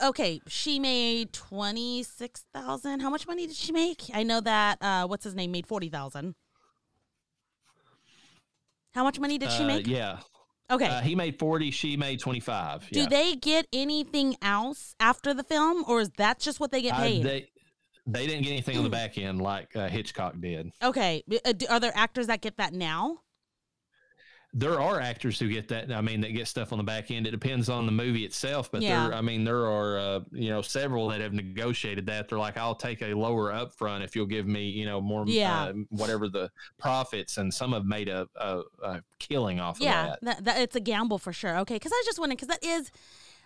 [0.02, 3.00] Okay, she made twenty six thousand.
[3.00, 4.10] How much money did she make?
[4.12, 6.34] I know that uh, what's his name made forty thousand.
[8.92, 9.86] How much money did she Uh, make?
[9.86, 10.18] Yeah,
[10.70, 10.86] Okay.
[10.86, 11.70] uh, he made forty.
[11.70, 12.88] She made twenty five.
[12.90, 16.94] Do they get anything else after the film, or is that just what they get
[16.96, 17.22] paid?
[17.22, 17.48] they
[18.06, 20.70] they didn't get anything on the back end like uh, Hitchcock did.
[20.82, 21.22] okay.
[21.44, 23.20] Uh, Are there actors that get that now?
[24.56, 25.90] There are actors who get that.
[25.90, 27.26] I mean, that get stuff on the back end.
[27.26, 29.08] It depends on the movie itself, but Yeah.
[29.08, 29.14] there.
[29.14, 32.28] I mean, there are uh, you know several that have negotiated that.
[32.28, 35.64] They're like, I'll take a lower upfront if you'll give me you know more, Yeah.
[35.64, 37.36] uh, whatever the profits.
[37.36, 40.20] And some have made a, a, a killing off yeah, of that.
[40.22, 41.58] that, that it's a gamble for sure.
[41.58, 42.92] Okay, because I was just wondering because that is,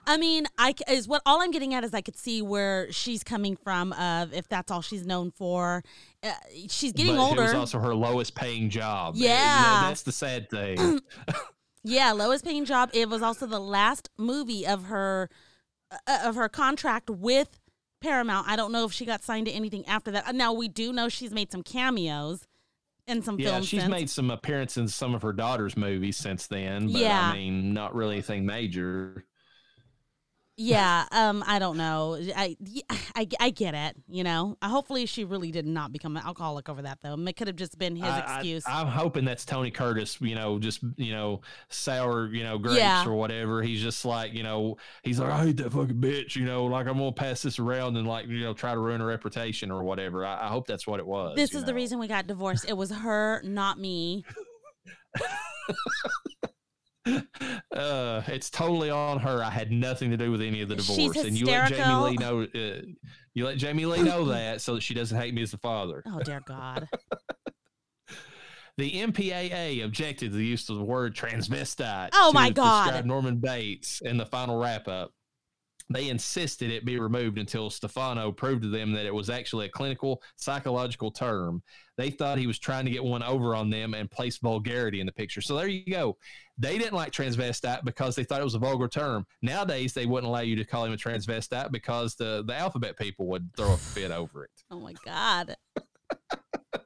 [0.08, 3.22] I mean, I is what all I'm getting at is I could see where she's
[3.22, 3.92] coming from.
[3.92, 5.82] Of if that's all she's known for,
[6.22, 6.32] uh,
[6.68, 7.42] she's getting but older.
[7.42, 9.14] It was also her lowest paying job.
[9.14, 9.80] Uh, you know, Yeah.
[9.82, 11.00] that's the sad thing.
[11.84, 12.90] yeah, lowest paying job.
[12.94, 15.28] It was also the last movie of her
[16.06, 17.60] uh, of her contract with
[18.00, 18.48] Paramount.
[18.48, 20.34] I don't know if she got signed to anything after that.
[20.34, 22.46] Now we do know she's made some cameos
[23.06, 23.68] in some yeah, films.
[23.68, 23.90] she's since.
[23.90, 26.86] made some appearances in some of her daughter's movies since then.
[26.92, 27.30] But Yeah.
[27.30, 29.24] I mean, not really anything major.
[30.60, 32.18] Yeah, um, I don't know.
[32.34, 32.56] I,
[33.14, 33.94] I, I get it.
[34.08, 37.14] You know, Uh, hopefully she really did not become an alcoholic over that, though.
[37.14, 38.64] It could have just been his I- I- excuse.
[38.66, 43.06] I'm hoping that's Tony Curtis, you know, just you know, sour, you know, grapes Yeah.
[43.06, 43.62] or whatever.
[43.62, 46.88] He's just like, you know, he's like, I hate that fucking bitch, you know, like
[46.88, 49.84] I'm gonna pass this around and like, you know, try to ruin her reputation or
[49.84, 50.26] whatever.
[50.26, 51.36] I, I hope that's what it was.
[51.36, 52.64] this is the reason we got divorced.
[52.68, 54.24] It was her, not me.
[57.70, 59.42] Uh, it's totally on her.
[59.42, 61.94] I had nothing to do with any of the divorce, and you let Jamie.
[61.94, 62.42] Lee know.
[62.42, 62.82] Uh,
[63.34, 66.02] you let Jamie Lee know that so that she doesn't hate me as the father.
[66.06, 66.88] Oh dear God.
[68.78, 72.10] The MPAA objected to the use of the word transvestite.
[72.12, 72.84] Oh my God.
[72.84, 75.10] Describe Norman Bates in the final wrap up.
[75.90, 79.70] They insisted it be removed until Stefano proved to them that it was actually a
[79.70, 81.62] clinical psychological term.
[81.96, 85.06] They thought he was trying to get one over on them and place vulgarity in
[85.06, 85.40] the picture.
[85.40, 86.16] So there you go.
[86.58, 89.26] They didn't like transvestite because they thought it was a vulgar term.
[89.42, 93.26] Nowadays, they wouldn't allow you to call him a transvestite because the, the alphabet people
[93.28, 94.50] would throw a fit over it.
[94.70, 95.56] Oh my god.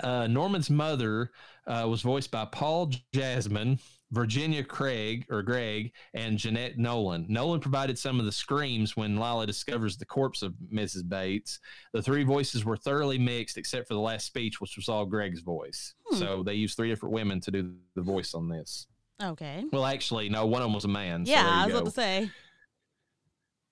[0.00, 1.30] Uh, Norman's mother
[1.66, 3.78] uh, was voiced by Paul Jasmin,
[4.10, 7.26] Virginia Craig or Gregg, and Jeanette Nolan.
[7.28, 11.06] Nolan provided some of the screams when Lila discovers the corpse of Mrs.
[11.08, 11.60] Bates.
[11.92, 15.40] The three voices were thoroughly mixed, except for the last speech, which was all Gregg's
[15.40, 15.94] voice.
[16.06, 16.16] Hmm.
[16.16, 18.86] So they used three different women to do the voice on this.
[19.22, 19.64] Okay.
[19.72, 21.24] Well, actually, no, one of them was a man.
[21.26, 21.78] Yeah, you I was go.
[21.78, 22.30] about to say.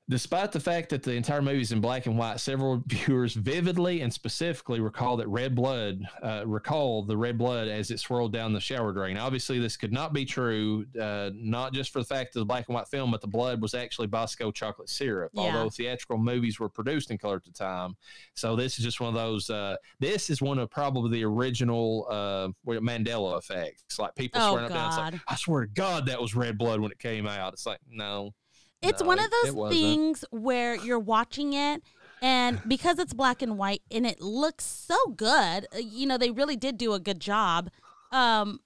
[0.08, 4.02] Despite the fact that the entire movie is in black and white, several viewers vividly
[4.02, 8.52] and specifically recall that red blood, uh, recall the red blood as it swirled down
[8.52, 9.16] the shower drain.
[9.16, 12.68] Obviously, this could not be true, uh, not just for the fact of the black
[12.68, 15.42] and white film, but the blood was actually Bosco chocolate syrup, Yeah.
[15.42, 17.96] although theatrical movies were produced in color at the time.
[18.34, 22.06] So this is just one of those, uh, this is one of probably the original
[22.08, 23.98] uh, Mandela effects.
[23.98, 26.56] Like people Oh, swearing up down, it's like, I swear to God, that was red
[26.58, 27.54] blood when it came out.
[27.54, 28.34] It's like, no.
[28.82, 31.82] It's No, one of those things where you're watching it
[32.22, 36.30] and because it's black and white and it looks so good, uh, you know, they
[36.30, 37.70] really did do a good job
[38.12, 38.60] um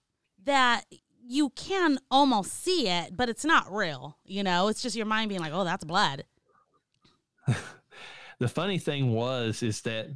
[0.44, 0.84] that
[1.26, 4.68] you can almost see it, but it's not real, you know?
[4.68, 6.24] It's just your mind being like, "Oh, that's blood."
[8.38, 10.08] the funny thing was is that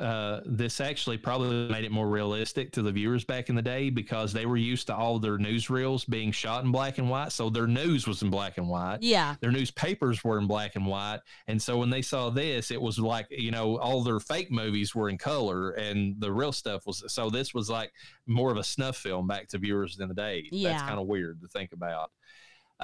[0.00, 3.90] uh, this actually probably made it more realistic to the viewers back in the day
[3.90, 7.32] because they were used to all their newsreels being shot in black and white.
[7.32, 8.98] So their news was in black and white.
[9.00, 9.34] Yeah.
[9.40, 11.20] Their newspapers were in black and white.
[11.46, 14.94] And so when they saw this, it was like, you know, all their fake movies
[14.94, 17.02] were in color and the real stuff was.
[17.12, 17.92] So this was like
[18.26, 20.48] more of a snuff film back to viewers in the day.
[20.50, 20.70] Yeah.
[20.70, 22.10] That's kind of weird to think about.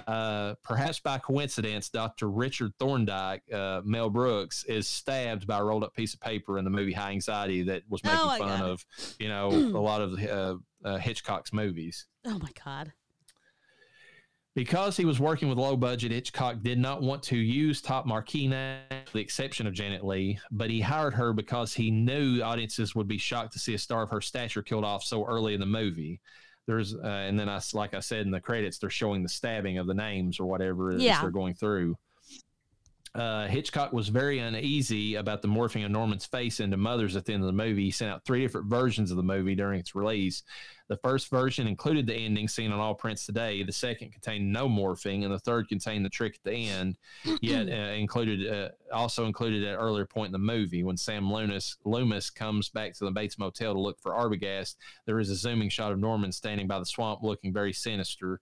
[0.09, 2.29] Uh, perhaps by coincidence, Dr.
[2.29, 6.65] Richard Thorndike, uh, Mel Brooks, is stabbed by a rolled up piece of paper in
[6.65, 8.85] the movie High Anxiety that was making Oh, fun of,
[9.21, 12.07] you know, a lot of uh, uh, Hitchcock's movies.
[12.27, 12.93] Oh my god.
[14.55, 18.47] Because he was working with low budget, Hitchcock did not want to use top marquee
[18.47, 23.09] names, the exception of Janet Leigh, but he hired her because he knew audiences would
[23.09, 25.67] be shocked to see a star of her stature killed off so early in the
[25.67, 26.21] movie.
[26.67, 29.79] There's, uh, and then I like I said in the credits, they're showing the stabbing
[29.79, 31.21] of the names or whatever Yeah.
[31.21, 31.97] they're going through.
[33.15, 37.33] Uh, Hitchcock was very uneasy about the morphing of Norman's face into Mother's at the
[37.33, 37.85] end of the movie.
[37.85, 40.43] He sent out three different versions of the movie during its release.
[40.89, 43.63] The first version included the ending seen on all prints today.
[43.63, 46.99] The second contained no morphing, and the third contained the trick at the end.
[47.41, 51.33] Yet uh, included uh, also included at an earlier point in the movie when Sam
[51.33, 54.75] Loomis Loomis comes back to the Bates Motel to look for Arbogast.
[55.07, 58.41] There is a zooming shot of Norman standing by the swamp, looking very sinister.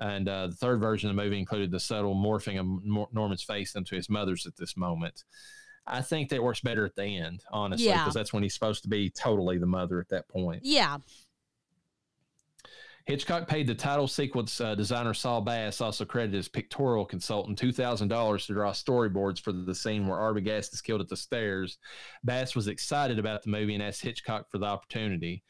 [0.00, 2.66] And uh, the third version of the movie included the subtle morphing of
[3.12, 5.24] Norman's face into his mother's at this moment.
[5.86, 7.98] I think that works better at the end, honestly, Yeah.
[7.98, 10.60] because that's when he's supposed to be totally the mother at that point.
[10.64, 10.98] Yeah.
[13.06, 17.72] Hitchcock paid the title sequence uh, designer Saul Bass, also credited as pictorial consultant, two
[17.72, 21.78] thousand dollars to draw storyboards for the scene where Arbogast is killed at the stairs.
[22.24, 25.42] Bass was excited about the movie and asked Hitchcock for the opportunity.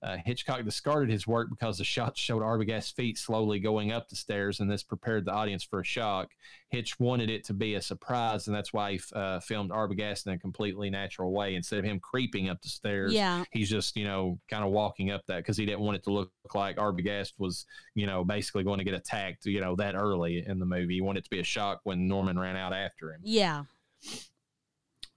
[0.00, 4.14] Uh, Hitchcock discarded his work because the shots showed Arbogast's feet slowly going up the
[4.14, 6.30] stairs, and this prepared the audience for a shock.
[6.70, 10.34] Hitch wanted it to be a surprise, and that's why he uh, filmed Arbogast in
[10.34, 13.42] a completely natural way instead of him creeping up the stairs Yeah.
[13.50, 16.12] he's just you know kind of walking up that because he didn't want it to
[16.12, 20.44] look like Arbogast was you know basically going to get attacked you know that early
[20.46, 20.94] in the movie.
[20.94, 23.20] He wanted it to be a shock when Norman ran out after him.
[23.24, 23.64] Yeah.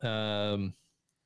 [0.02, 0.74] Um,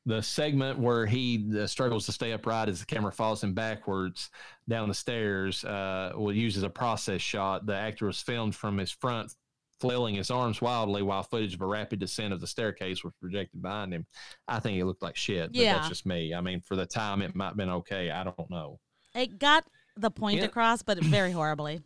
[0.05, 4.29] the segment where he uh, struggles to stay upright as the camera follows him backwards
[4.69, 7.65] down the stairs uh, will use as a process shot.
[7.65, 9.33] The actor was filmed from his front,
[9.79, 13.61] flailing his arms wildly while footage of a rapid descent of the staircase was projected
[13.63, 14.05] behind him.
[14.47, 15.73] I think it looked like shit, but Yeah.
[15.73, 16.33] that's just me.
[16.35, 18.11] I mean, for the time, it might have been okay.
[18.11, 18.79] I don't know.
[19.15, 19.65] It got
[19.97, 20.45] the point Yeah.
[20.45, 21.81] across, but very horribly.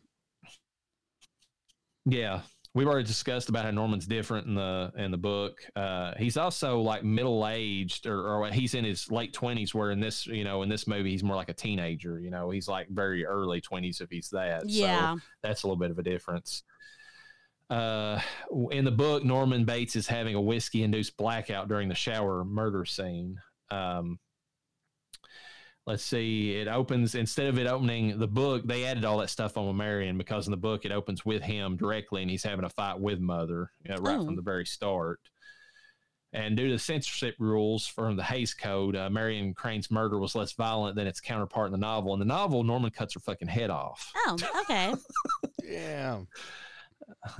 [2.05, 2.41] Yeah,
[2.75, 5.61] we've already discussed about how Norman's different in the in the book.
[5.75, 9.73] Uh, he's also like middle aged, or, or he's in his late twenties.
[9.73, 12.19] Where in this, you know, in this movie, he's more like a teenager.
[12.19, 14.63] You know, he's like very early twenties if he's that.
[14.67, 15.15] Yeah.
[15.15, 16.63] so that's a little bit of a difference.
[17.69, 18.19] Uh,
[18.71, 22.83] in the book, Norman Bates is having a whiskey induced blackout during the shower murder
[22.83, 23.39] scene.
[23.69, 24.19] Um,
[25.89, 29.57] let's see it opens instead of it opening the book they added all that stuff
[29.57, 32.63] on with marion because in the book it opens with him directly and he's having
[32.63, 34.25] a fight with mother you know, right Oh.
[34.25, 35.19] from the very start
[36.31, 40.35] and due to the censorship rules from the Hays Code, uh, Marion Crane's murder was
[40.35, 42.13] less violent than its counterpart in the novel.
[42.13, 44.11] In the novel, Norman cuts her fucking head off.
[44.15, 44.93] Oh, okay.
[45.63, 46.19] Yeah.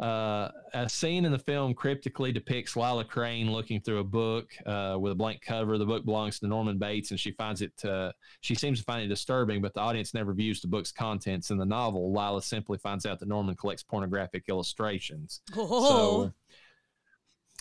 [0.00, 4.96] Uh, a scene in the film cryptically depicts Lila Crane looking through a book uh,
[4.98, 5.76] with a blank cover.
[5.76, 7.84] The book belongs to Norman Bates, and she finds it.
[7.84, 11.50] Uh, she seems to find it disturbing, but the audience never views the book's contents.
[11.50, 15.42] In the novel, Lila simply finds out that Norman collects pornographic illustrations.
[15.54, 16.32] Oh.
[16.32, 16.32] So,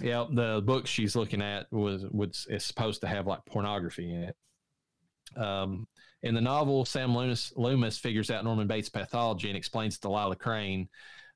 [0.01, 4.23] yeah, the book she's looking at was was is supposed to have like pornography in
[4.23, 4.35] it.
[5.35, 5.87] Um,
[6.23, 10.09] in the novel, Sam Loomis, Loomis figures out Norman Bates' pathology and explains it to
[10.09, 10.87] Lila Crane.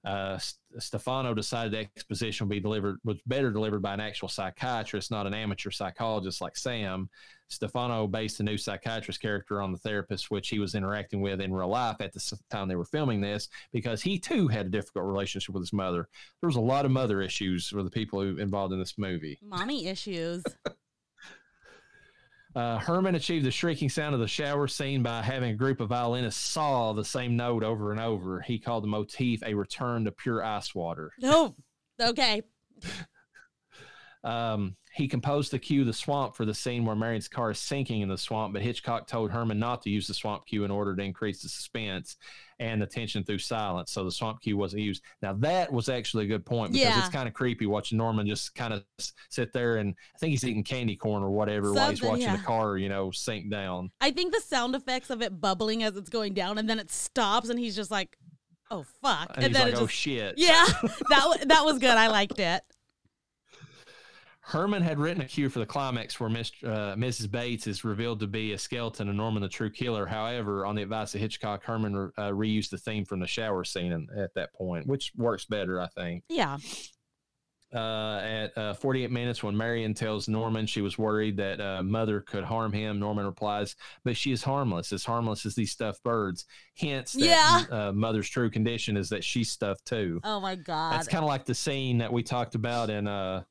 [0.05, 0.37] Uh,
[0.79, 5.27] Stefano decided the exposition would be delivered was better delivered by an actual psychiatrist, not
[5.27, 7.09] an amateur psychologist like Sam.
[7.47, 11.53] Stefano based the new psychiatrist character on the therapist which he was interacting with in
[11.53, 15.05] real life at the time they were filming this, because he too had a difficult
[15.05, 16.09] relationship with his mother.
[16.41, 19.39] There was a lot of mother issues for the people who involved in this movie.
[19.41, 20.43] Mommy issues.
[22.55, 25.89] Uh, Herrmann achieved the shrieking sound of the shower scene by having a group of
[25.89, 28.41] violinists saw the same note over and over.
[28.41, 31.11] He called the motif a return to pure ice water.
[31.23, 31.55] Oh,
[31.99, 32.43] okay.
[34.25, 38.01] Um, he composed the cue, The Swamp, for the scene where Marion's car is sinking
[38.01, 40.95] in the swamp, but Hitchcock told Herrmann not to use the swamp cue in order
[40.95, 42.17] to increase the suspense
[42.59, 43.91] and the tension through silence.
[43.91, 45.01] So the swamp cue wasn't used.
[45.23, 46.99] Now, that was actually a good point because Yeah.
[46.99, 48.83] it's kind of creepy watching Norman just kind of
[49.29, 52.37] sit there and I think he's eating candy corn or whatever while he's watching yeah.
[52.37, 53.89] the car, you know, sink down.
[53.99, 56.91] I think the sound effects of it bubbling as it's going down and then it
[56.91, 58.15] stops and he's just like,
[58.69, 59.31] oh, fuck.
[59.33, 59.93] And, he's then like, oh, just.
[59.93, 60.35] shit.
[60.37, 60.65] yeah,
[61.09, 61.97] that, that was good.
[61.97, 62.61] I liked it.
[64.45, 67.31] Herrmann had written a cue for the climax where Miss, uh, Mrs.
[67.31, 70.05] Bates is revealed to be a skeleton and Norman the true killer.
[70.05, 73.93] However, on the advice of Hitchcock, Herrmann uh, reused the theme from the shower scene
[73.93, 76.23] in, at that point, which works better, I think.
[76.27, 76.57] Yeah.
[77.73, 82.21] Uh, at uh, 48 minutes, when Marion tells Norman she was worried that uh, Mother
[82.21, 86.45] could harm him, Norman replies, "But she is harmless, as harmless as these stuffed birds."
[86.77, 87.63] Hence, that Yeah.
[87.71, 90.19] uh, Mother's true condition is that she's stuffed too.
[90.23, 90.93] Oh, my God.
[90.93, 93.41] That's kind of like the scene that we talked about in uh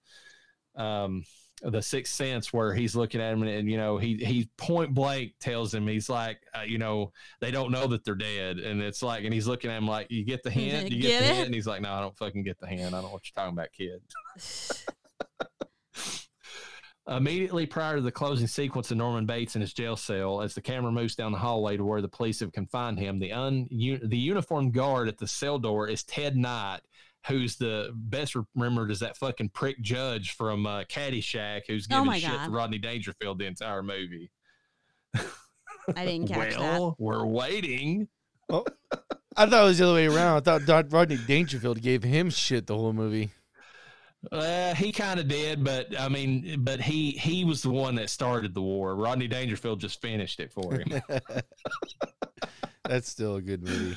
[0.77, 1.23] um
[1.64, 4.93] the sixth sense where he's looking at him and, and, you know he he point
[4.93, 8.59] blank tells him he's like uh, you know they don't know that they're dead.
[8.59, 11.09] And it's like and he's looking at him like you get the hint you get,
[11.09, 11.35] Get the it?
[11.35, 12.83] hint and he's like no I don't fucking get the hint.
[12.83, 14.03] I don't know what you're talking about kid.
[17.09, 20.61] Immediately prior to the closing sequence of Norman Bates in his jail cell, as the
[20.61, 24.16] camera moves down the hallway to where the police have confined him, the un the
[24.16, 26.81] uniformed guard at the cell door is Ted Knight,
[27.27, 32.07] who's the best remembered is that fucking prick judge from uh, Caddyshack, who's Oh giving
[32.07, 34.31] my shit to Rodney Dangerfield the entire movie.
[35.14, 36.61] I didn't catch that.
[36.61, 38.09] well, we're waiting.
[38.49, 38.64] Oh,
[39.37, 40.49] I thought it was the other way around.
[40.49, 43.31] I thought Rodney Dangerfield gave him shit the whole movie.
[44.31, 48.09] Uh, he kind of did, but I mean, but he he was the one that
[48.09, 48.95] started the war.
[48.95, 51.03] Rodney Dangerfield just finished it for him.
[52.85, 53.97] That's still a good movie.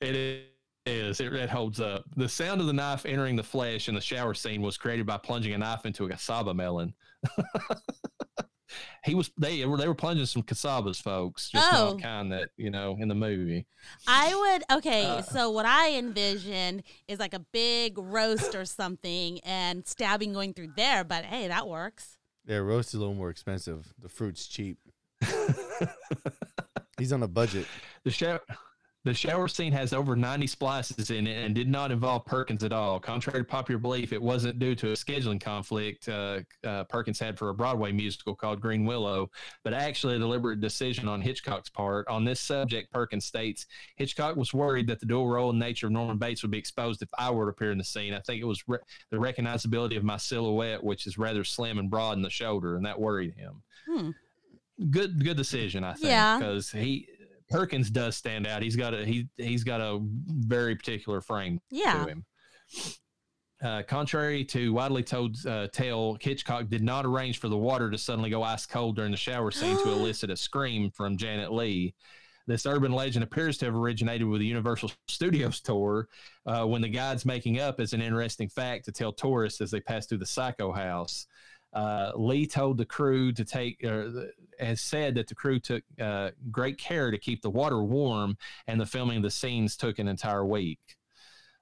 [0.00, 0.44] It is.
[0.86, 2.04] Is it, it holds up.
[2.16, 5.16] The sound of the knife entering the flesh in the shower scene was created by
[5.16, 6.92] plunging a knife into a casaba melon.
[9.04, 11.48] he was they were they were plunging some casabas, folks.
[11.50, 11.92] Just Oh.
[11.92, 13.66] not kind that you know in the movie.
[14.06, 15.22] I would okay, Uh.
[15.22, 20.72] so what I envisioned is like a big roast or something and stabbing going through
[20.76, 22.18] there, but hey, that works.
[22.46, 23.90] Yeah, roast is a little more expensive.
[24.02, 24.76] The fruit's cheap.
[26.98, 27.66] He's on a budget.
[28.04, 28.40] The shower.
[29.04, 32.72] The shower scene has over 90 splices in it and did not involve Perkins at
[32.72, 32.98] all.
[32.98, 37.38] Contrary to popular belief, it wasn't due to a scheduling conflict uh, uh, Perkins had
[37.38, 39.28] for a Broadway musical called Greenwillow,
[39.62, 42.08] but actually a deliberate decision on Hitchcock's part.
[42.08, 45.92] On this subject, Perkins states Hitchcock was worried that the dual role and nature of
[45.92, 48.14] Norman Bates would be exposed if I were to appear in the scene.
[48.14, 48.78] I think it was re-
[49.10, 52.86] the recognizability of my silhouette, which is rather slim and broad in the shoulder, and
[52.86, 53.62] that worried him.
[53.86, 54.10] Hmm.
[54.90, 56.38] Good, good decision, I think, Yeah.
[56.38, 57.06] because he
[57.50, 58.62] Perkins does stand out.
[58.62, 62.04] He's got a he he's got a very particular frame Yeah.
[62.04, 62.24] to him.
[63.62, 67.96] Uh, contrary to widely told uh, tale, Hitchcock did not arrange for the water to
[67.96, 71.94] suddenly go ice cold during the shower scene to elicit a scream from Janet Leigh.
[72.46, 76.08] This urban legend appears to have originated with the Universal Studios tour,
[76.44, 79.80] uh, when the guide's making up as an interesting fact to tell tourists as they
[79.80, 81.26] pass through the Psycho House.
[81.72, 84.08] Uh, Leigh told the crew to take, uh,
[84.60, 88.36] has said that the crew took uh, great care to keep the water warm,
[88.66, 90.78] and the filming of the scenes took an entire week.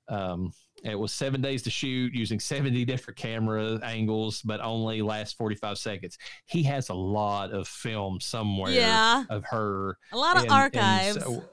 [0.08, 0.52] Um,
[0.84, 5.78] it was seven days to shoot using 70 different camera angles, but only last 45
[5.78, 6.18] seconds.
[6.46, 9.24] He has a lot of film somewhere Yeah.
[9.30, 9.96] of her.
[10.12, 11.22] A lot of and- and archives.
[11.22, 11.44] so-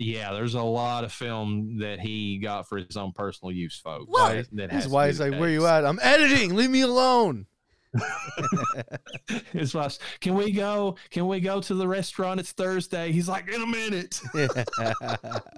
[0.00, 4.04] yeah, there's a lot of film that he got for his own personal use, folks.
[4.08, 5.84] Well- that, that has His to like, "Where you at?
[5.84, 6.54] I'm editing.
[6.54, 7.46] Leave me alone."
[9.52, 10.96] His boss, can we go?
[11.10, 12.40] Can we go to the restaurant?
[12.40, 13.12] It's Thursday.
[13.12, 14.20] He's like, in a minute.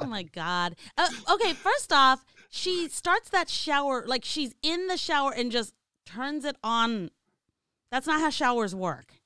[0.00, 0.76] Oh my god.
[0.96, 5.74] Uh, okay, first off, she starts that shower like she's in the shower and just
[6.06, 7.10] turns it on.
[7.90, 9.19] That's not how showers work.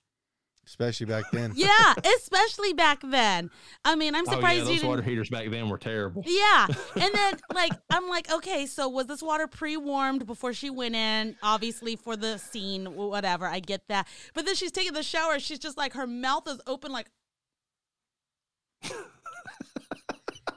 [0.66, 1.52] Especially back then.
[1.56, 3.50] Yeah, especially back then.
[3.84, 4.88] I mean, I'm oh yeah, surprised you those didn't.
[4.88, 6.24] water heaters back then were terrible.
[6.26, 6.66] Yeah.
[7.00, 11.36] And then like I'm like, okay, so was this water pre-warmed before she went in?
[11.42, 13.46] Obviously for the scene, whatever.
[13.46, 14.08] I get that.
[14.34, 17.06] But then she's taking the shower, she's just like her mouth is open like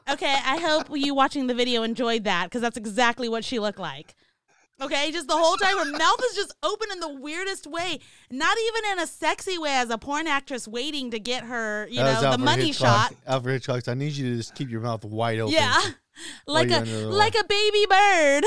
[0.10, 3.80] Okay, I hope you watching the video enjoyed that because that's exactly what she looked
[3.80, 4.16] like.
[4.80, 8.00] Okay, just the whole time her mouth is just open in the weirdest way,
[8.30, 11.98] not even in a sexy way as a porn actress waiting to get her, you
[11.98, 13.10] That know, the Alfred money Hitchcock.
[13.10, 13.16] shot.
[13.26, 15.56] Alfred Hitchcock, I need you to just keep your mouth wide open.
[15.56, 15.82] Yeah,
[16.46, 18.44] like a like a baby bird.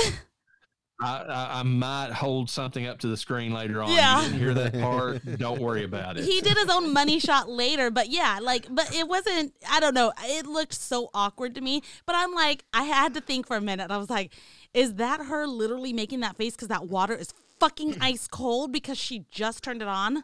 [1.03, 3.91] I, I, I might hold something up to the screen later on.
[3.91, 4.19] Yeah.
[4.19, 5.25] You didn't hear that part?
[5.39, 6.25] Don't worry about it.
[6.27, 9.55] he did his own money shot later, but yeah, like, but it wasn't.
[9.71, 10.13] I don't know.
[10.25, 11.83] It looked so awkward to me.
[12.05, 13.91] But I'm like, I had to think for a minute.
[13.91, 14.35] I was like,
[14.75, 18.99] is that her literally making that face because that water is fucking ice cold because
[18.99, 20.23] she just turned it on?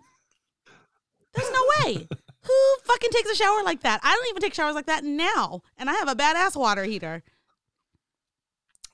[1.35, 2.09] There's no way.
[2.43, 4.01] Who fucking takes a shower like that?
[4.05, 7.25] I don't even take showers like that now, and I have a badass water heater.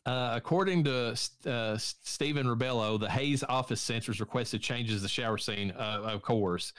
[0.05, 5.39] Uh, according to uh, Stephen Rebello, the Hays office censors requested changes to the shower
[5.39, 6.73] scene, uh, of course.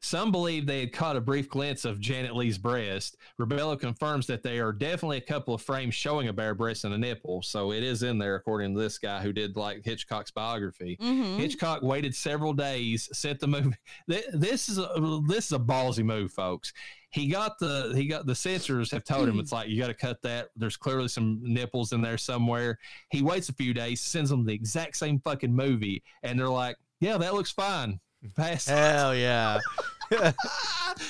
[0.00, 3.16] Some believe they had caught a brief glimpse of Janet Leigh's breast.
[3.38, 6.94] Rebello confirms that there are definitely a couple of frames showing a bare breast and
[6.94, 7.42] a nipple.
[7.42, 10.96] So it is in there, according to this guy who did like Hitchcock's biography.
[11.00, 11.38] Mm-hmm.
[11.38, 13.76] Hitchcock waited several days, sent the movie.
[14.06, 16.72] This is a, this is a ballsy move, folks.
[17.10, 19.94] He got the he got the censors have told him it's like you got to
[19.94, 20.48] cut that.
[20.56, 22.78] There's clearly some nipples in there somewhere.
[23.10, 26.76] He waits a few days, sends them the exact same fucking movie, and they're like,
[27.00, 27.98] "Yeah, that looks fine."
[28.36, 28.66] Pass.
[28.66, 29.58] Hell yeah.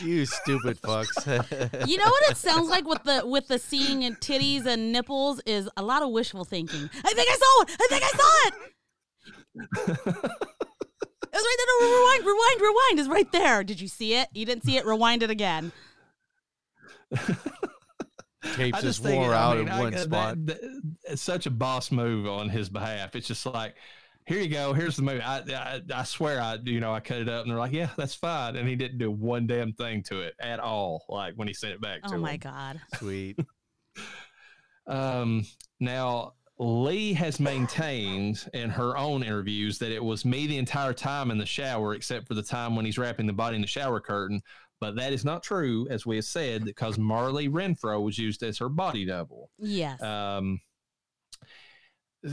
[0.03, 1.89] you stupid fucks.
[1.89, 5.41] You know what it sounds like with the with the seeing and titties and nipples
[5.47, 6.91] is a lot of wishful thinking.
[7.05, 7.71] I think I saw it.
[7.81, 8.55] I think I saw it.
[11.31, 11.89] It was right there.
[11.91, 13.63] No, rewind, rewind, rewind is right there.
[13.63, 14.29] Did you see it?
[14.33, 14.87] You didn't see it.
[14.87, 15.73] Rewind it again.
[18.55, 20.47] Tape just just think, wore I out mean, in I- one that- spot.
[20.47, 23.15] that- it's such a boss move on his behalf.
[23.15, 23.75] It's just like,
[24.29, 24.73] here you go.
[24.75, 25.23] Here's the movie.
[25.23, 27.89] I, I, I swear, I, you know, I cut it up, and they're like, yeah,
[27.97, 28.57] that's fine.
[28.57, 31.05] And he didn't do one damn thing to it at all.
[31.09, 32.41] Like when he sent it back to Oh my him.
[32.41, 32.81] god.
[32.97, 33.39] Sweet.
[34.87, 35.45] Um,
[35.81, 41.31] now Leigh has maintained in her own interviews that it was me the entire time
[41.31, 44.01] in the shower, except for the time when he's wrapping the body in the shower
[44.01, 44.41] curtain.
[44.81, 48.59] But that is not true, as we have said, because Marli Renfro was used as
[48.59, 49.51] her body double.
[49.59, 50.01] Yes.
[50.01, 50.61] Um,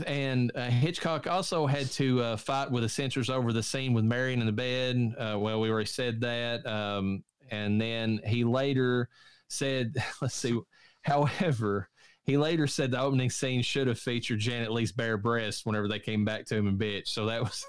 [0.02, 4.04] and uh, Hitchcock also had to uh, fight with the censors over the scene with
[4.04, 5.14] Marion in the bed.
[5.18, 6.66] Uh, well, we already said that.
[6.66, 9.08] Um, and then he later
[9.48, 10.58] said, let's see,
[11.02, 11.88] however,
[12.24, 16.00] he later said the opening scene should have featured Janet Leigh's bare breast whenever they
[16.00, 17.08] came back to him and bitch.
[17.08, 17.64] So that was,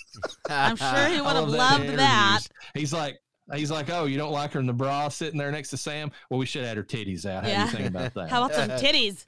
[0.48, 2.40] I'm sure he would have that loved that.
[2.74, 3.18] He's like,
[3.54, 6.12] He's like, oh, you don't like her in the bra sitting there next to Sam?
[6.28, 7.44] Well, we should add her titties out.
[7.44, 8.30] How do you think about that?
[8.30, 9.26] How about some titties?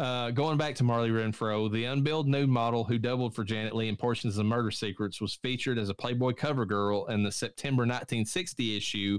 [0.00, 3.88] Uh, going back to Marli Renfro, the unbilled nude model who doubled for Janet Leigh
[3.88, 7.82] in portions of Murder Secrets was featured as a Playboy cover girl in the September
[7.82, 9.18] 1960 issue.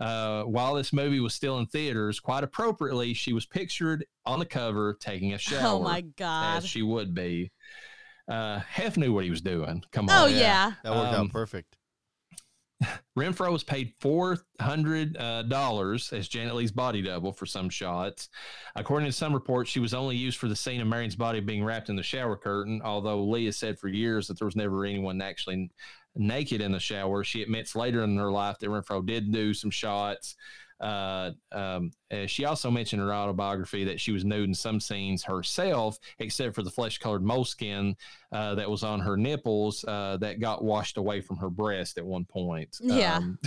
[0.00, 4.46] Uh, while this movie was still in theaters, quite appropriately, she was pictured on the
[4.46, 6.58] cover taking a shower, Oh my god.
[6.58, 7.50] as she would be.
[8.26, 9.84] Uh, Hef knew what he was doing.
[9.92, 10.16] Come on.
[10.18, 10.38] Oh yeah.
[10.38, 10.72] yeah.
[10.84, 11.76] That worked Um, out perfect.
[13.18, 18.28] Renfro was paid four hundred uh, dollars as Janet Leigh's body double for some shots.
[18.76, 21.64] According to some reports, she was only used for the scene of Marion's body being
[21.64, 22.80] wrapped in the shower curtain.
[22.84, 25.70] Although Leigh has said for years that there was never anyone actually
[26.16, 29.70] naked in the shower, she admits later in her life that Renfro did do some
[29.70, 30.36] shots.
[30.84, 34.78] Uh, um, uh, she also mentioned in her autobiography that she was nude in some
[34.78, 37.96] scenes herself, except for the flesh-colored moleskin
[38.32, 42.04] uh, that was on her nipples uh, that got washed away from her breast at
[42.04, 42.76] one point.
[42.82, 43.16] Yeah.
[43.16, 43.38] Um,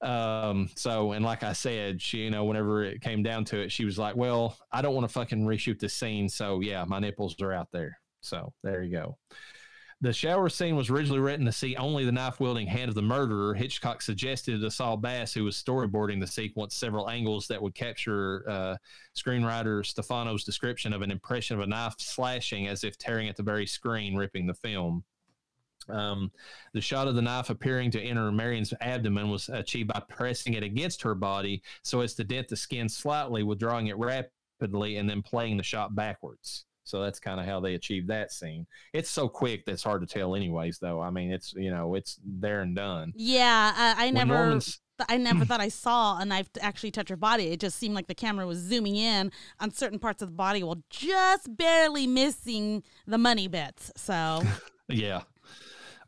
[0.10, 3.70] um, so, and like I said, she, you know, whenever it came down to it,
[3.70, 6.28] she was like, well, I don't want to fucking reshoot this scene.
[6.28, 8.00] So, yeah, my nipples are out there.
[8.20, 9.16] So, there you go.
[10.04, 13.00] The shower scene was originally written to see only the knife wielding hand of the
[13.00, 13.54] murderer.
[13.54, 18.44] Hitchcock suggested to Saul Bass, who was storyboarding the sequence, several angles that would capture
[18.46, 18.76] uh,
[19.16, 23.42] screenwriter Stefano's description of an impression of a knife slashing as if tearing at the
[23.42, 25.04] very screen, ripping the film.
[25.88, 26.30] Um,
[26.74, 30.62] the shot of the knife appearing to enter Marion's abdomen was achieved by pressing it
[30.62, 35.22] against her body so as to dent the skin slightly, withdrawing it rapidly, and then
[35.22, 36.66] playing the shot backwards.
[36.84, 38.66] So that's kind of how they achieved that scene.
[38.92, 40.78] It's so quick that's hard to tell, anyways.
[40.78, 43.12] Though I mean, it's you know it's there and done.
[43.16, 44.34] Yeah, I, I never.
[44.34, 47.48] Norman's- I never thought I saw a knife to actually touch her body.
[47.48, 50.62] It just seemed like the camera was zooming in on certain parts of the body
[50.62, 53.90] while just barely missing the money bits.
[53.96, 54.42] So,
[54.88, 55.22] Yeah,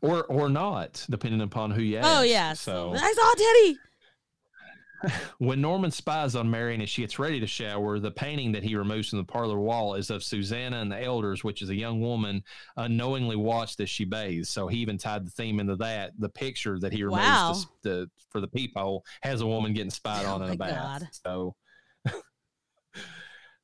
[0.01, 2.19] or or not, depending upon who you oh, ask.
[2.19, 3.79] oh yes, So I saw titty.
[5.37, 8.75] When Norman spies on Marion as she gets ready to shower, the painting that he
[8.75, 12.01] removes from the parlor wall is of Susanna and the elders, which is a young
[12.01, 12.43] woman
[12.77, 14.49] unknowingly watched as she bathes.
[14.49, 16.13] So he even tied the theme into that.
[16.17, 17.53] The picture that he removes Wow.
[17.83, 21.01] to, to, for the peephole has a woman getting spied Oh on in a bath.
[21.01, 21.09] God.
[21.25, 21.55] So.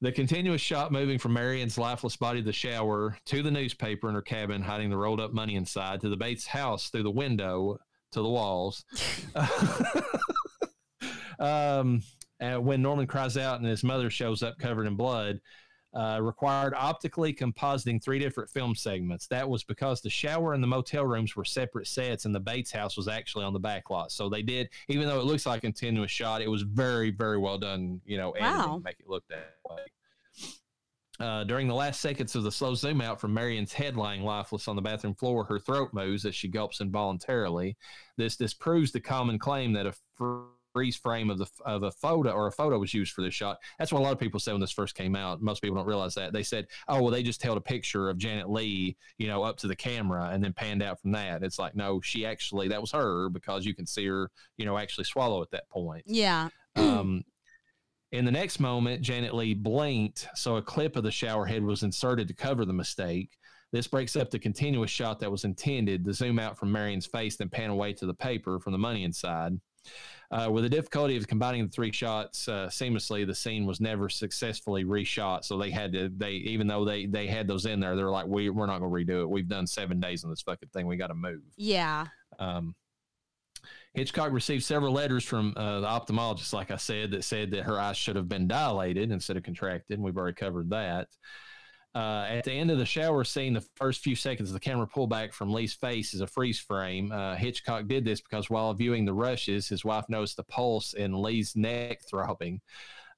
[0.02, 4.16] The continuous shot moving from Marion's lifeless body to the shower to the newspaper in
[4.16, 7.78] her cabin, hiding the rolled up money inside, to the Bates house through the window
[8.12, 8.84] to the walls.
[11.40, 12.02] um,
[12.40, 15.40] when Norman cries out and his mother shows up covered in blood,
[15.94, 19.28] uh, required optically compositing three different film segments.
[19.28, 22.72] That was because the shower and the motel rooms were separate sets, and the Bates
[22.72, 24.12] house was actually on the back lot.
[24.12, 27.38] So they did, even though it looks like a continuous shot, it was very, very
[27.38, 28.02] well done.
[28.06, 28.78] You know, Wow.
[28.78, 29.82] to make it look that way.
[31.20, 34.68] Uh, during the last seconds of the slow zoom out from Marion's head lying lifeless
[34.68, 37.78] on the bathroom floor, her throat moves as she gulps involuntarily.
[38.18, 39.94] This this proves the common claim that a
[40.74, 43.58] freeze frame of the of a photo or a photo was used for this shot.
[43.80, 45.42] That's what a lot of people said when this first came out.
[45.42, 46.34] Most people don't realize that.
[46.34, 49.58] They said, "Oh, well, they just held a picture of Janet Leigh, you know, up
[49.58, 52.82] to the camera and then panned out from that." It's like, no, she actually that
[52.82, 56.04] was her because you can see her, you know, actually swallow at that point.
[56.06, 56.50] Yeah.
[56.76, 57.24] Um,
[58.14, 61.82] in the next moment, Janet Leigh blinked, so a clip of the shower head was
[61.82, 63.38] inserted to cover the mistake.
[63.72, 67.38] This breaks up the continuous shot that was intended to zoom out from Marion's face,
[67.38, 69.60] then pan away to the paper from the money inside.
[70.32, 74.10] Uh, with the difficulty of combining the three shots uh, seamlessly, the scene was never
[74.10, 75.44] successfully reshot.
[75.44, 78.26] So they had to, they even though they they had those in there, they're like,
[78.26, 79.30] we we're not going to redo it.
[79.30, 80.88] We've done seven days on this fucking thing.
[80.88, 81.42] We got to move.
[81.56, 82.08] Yeah.
[82.40, 82.74] Um,
[83.94, 87.80] Hitchcock received several letters from uh, the ophthalmologist, like I said, that said that her
[87.80, 89.98] eyes should have been dilated instead of contracted.
[89.98, 91.10] And we've already covered that.
[91.96, 94.88] Uh, at the end of the shower scene, the first few seconds of the camera
[94.88, 97.12] pullback from Leigh's face is a freeze frame.
[97.12, 101.14] Uh, Hitchcock did this because while viewing the rushes, his wife noticed the pulse in
[101.14, 102.62] Leigh's neck throbbing.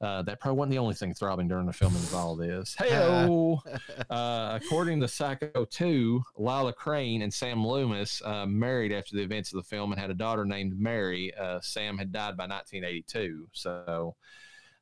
[0.02, 2.76] Uh, that probably wasn't the only thing throbbing during the filming of all this.
[2.86, 2.92] Hey,
[4.10, 9.54] uh, according to Psycho 2, Lila Crane and Sam Loomis uh, married after the events
[9.54, 11.34] of the film and had a daughter named Mary.
[11.34, 13.48] Uh, Sam had died by 1982.
[13.54, 14.16] So,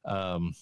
[0.05, 0.55] um,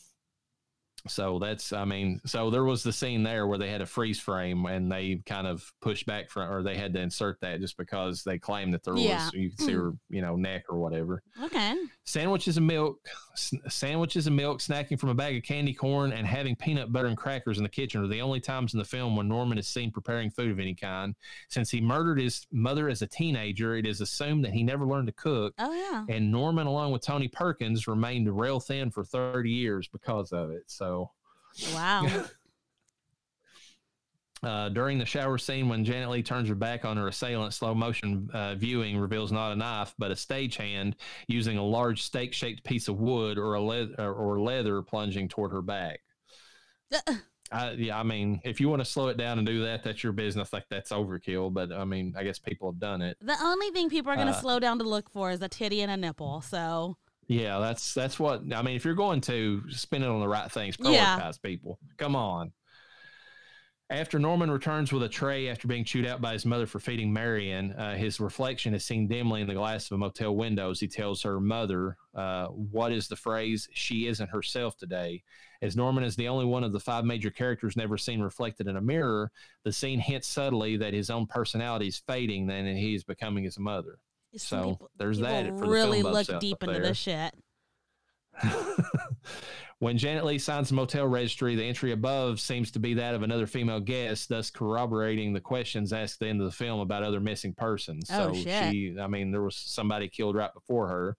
[1.08, 4.20] so that's, I mean, so there was the scene there where they had a freeze
[4.20, 7.78] frame and they kind of pushed back from, or they had to insert that just
[7.78, 9.26] because they claimed that there Yeah.
[9.26, 9.80] was, you could see hmm.
[9.80, 11.76] her, you know, neck or whatever Okay.
[12.06, 12.98] sandwiches and milk,
[13.34, 17.08] s- sandwiches and milk, snacking from a bag of candy corn, and having peanut butter
[17.08, 19.68] and crackers in the kitchen are the only times in the film when Norman is
[19.68, 21.16] seen preparing food of any kind.
[21.50, 25.08] Since he murdered his mother as a teenager, it is assumed that he never learned
[25.08, 25.54] to cook.
[25.60, 26.06] Oh yeah.
[26.14, 30.64] And Norman, along with Tony Perkins, remained rail thin for 30 years because of it.
[30.68, 30.91] So,
[31.74, 32.08] Wow.
[34.44, 37.76] uh, during the shower scene, when Janet Leigh turns her back on her assailant, slow
[37.76, 40.94] motion uh, viewing reveals not a knife, but a stagehand
[41.28, 45.52] using a large steak shaped piece of wood or a leather or leather plunging toward
[45.52, 46.00] her back.
[46.94, 47.14] Uh,
[47.52, 50.04] I, yeah, I mean, if you want to slow it down and do that, that's
[50.04, 50.54] your business.
[50.54, 53.18] Like that's overkill, but I mean, I guess people have done it.
[53.22, 55.50] the only thing people are going to Uh, slow down to look for is a
[55.50, 56.42] titty and a nipple.
[56.42, 56.96] So
[57.32, 58.76] Yeah, that's that's what I mean.
[58.76, 61.18] If you're going to spend it on the right things, Yeah.
[61.18, 61.80] prioritize people.
[61.98, 62.52] Come on.
[63.90, 67.12] After Norman returns with a tray after being chewed out by his mother for feeding
[67.12, 70.80] Marion, uh, his reflection is seen dimly in the glass of a motel window as
[70.82, 73.68] he tells her mother, uh, What is the phrase?
[73.74, 75.24] She isn't herself today.
[75.62, 78.76] As Norman is the only one of the five major characters never seen reflected in
[78.78, 79.32] a mirror,
[79.64, 83.58] the scene hints subtly that his own personality is fading and he is becoming his
[83.60, 84.00] mother.
[84.38, 86.84] So, people, there's people that for really look deep into there.
[86.84, 87.34] this shit.
[89.80, 93.24] when Janet Leigh signs the motel registry, the entry above seems to be that of
[93.24, 97.04] another female guest, thus corroborating the questions asked at the end of the film about
[97.04, 98.10] other missing persons.
[98.12, 98.72] Oh, so shit.
[98.72, 101.18] she, I mean, there was somebody killed right before her.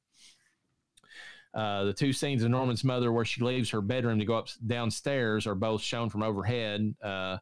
[1.55, 4.49] Uh, the two scenes of Norman's mother, where she leaves her bedroom to go up
[4.67, 6.95] downstairs, are both shown from overhead.
[7.03, 7.37] Uh,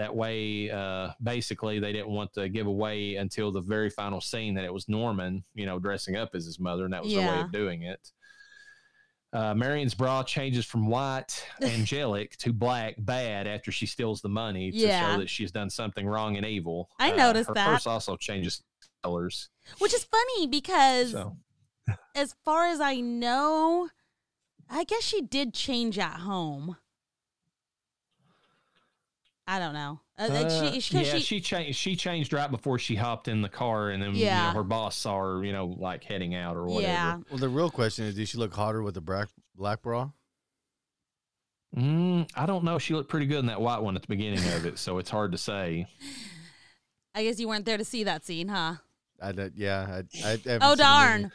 [0.00, 4.54] that way, uh, basically, they didn't want to give away until the very final scene
[4.54, 7.28] that it was Norman, you know, dressing up as his mother, and that was their
[7.28, 8.10] way of doing it.
[9.32, 14.72] Uh, Marion's bra changes from white, angelic, to black, bad after she steals the money
[14.72, 15.12] to Yeah.
[15.12, 16.90] show that she's done something wrong and evil.
[16.98, 17.66] I Uh, noticed her that.
[17.66, 18.62] purse also changes
[19.04, 19.50] colors.
[19.78, 21.36] Which is funny because So
[22.14, 23.90] as far as I know,
[24.68, 26.76] I guess she did change at home.
[29.52, 29.98] I don't know.
[30.16, 31.76] Uh, uh, she, she, 'cause yeah, she- she, changed.
[31.78, 34.96] She changed right before she hopped in the car, and then you know, her boss
[34.96, 36.82] saw her, you know, like heading out or whatever.
[36.92, 37.18] yeah.
[37.30, 40.10] Well, the real question is, did she look hotter with the black black bra?
[41.76, 42.78] Mm, I don't know.
[42.78, 45.10] She looked pretty good in that white one at the beginning of it, so it's
[45.10, 45.86] hard to say.
[47.16, 48.74] I guess you weren't there to see that scene, huh?
[49.20, 50.02] I did, yeah.
[50.24, 51.32] I, I Oh darn!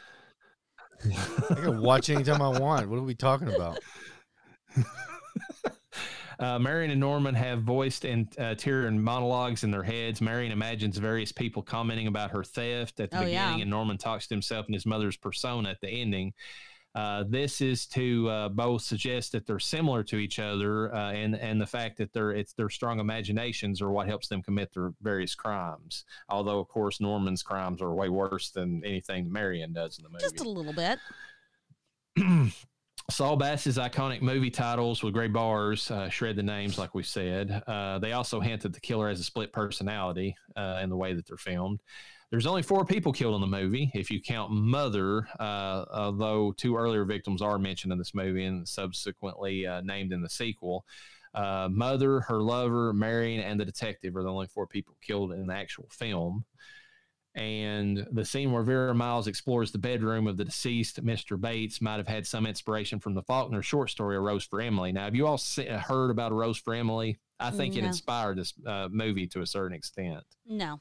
[1.04, 2.88] I can watch anytime I want.
[2.88, 3.78] What are we talking about?
[6.38, 10.20] Uh, Marion and Norman have voiced and uh, interior monologues in their heads.
[10.20, 13.62] Marion imagines various people commenting about her theft at the Oh, beginning, yeah.
[13.62, 16.34] and Norman talks to himself and his mother's persona at the ending.
[16.94, 21.34] Uh, this is to uh, both suggest that they're similar to each other, uh, and
[21.36, 24.92] and the fact that they're it's their strong imaginations are what helps them commit their
[25.02, 26.04] various crimes.
[26.30, 30.22] Although, of course, Norman's crimes are way worse than anything Marion does in the movie.
[30.22, 30.98] Just a little bit.
[33.08, 37.62] Saul Bass's iconic movie titles with gray bars uh, shred the names, like we said.
[37.66, 41.14] Uh, they also hint that the killer has a split personality uh, in the way
[41.14, 41.80] that they're filmed.
[42.30, 46.76] There's only four people killed in the movie, if you count Mother, uh, although two
[46.76, 50.84] earlier victims are mentioned in this movie and subsequently uh, named in the sequel.
[51.32, 55.46] Uh, Mother, her lover, Marion, and the detective are the only four people killed in
[55.46, 56.44] the actual film
[57.36, 61.38] and the scene where Vera Miles explores the bedroom of the deceased Mr.
[61.38, 64.90] Bates might have had some inspiration from the Faulkner short story "A Rose for Emily."
[64.90, 67.18] Now, have you all se- heard about "A Rose for Emily"?
[67.38, 70.24] I think it inspired this uh, movie to a certain extent.
[70.46, 70.80] No.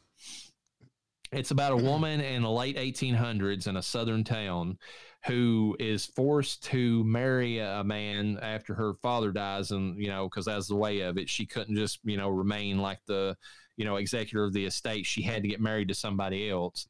[1.34, 4.78] It's about a woman in the late 1800s in a southern town
[5.26, 10.46] who is forced to marry a man after her father dies, and you know, because
[10.46, 11.30] that's the way of it.
[11.30, 13.36] She couldn't just you know remain like the
[13.78, 15.06] you know executor of the estate.
[15.06, 16.88] She had to get married to somebody else.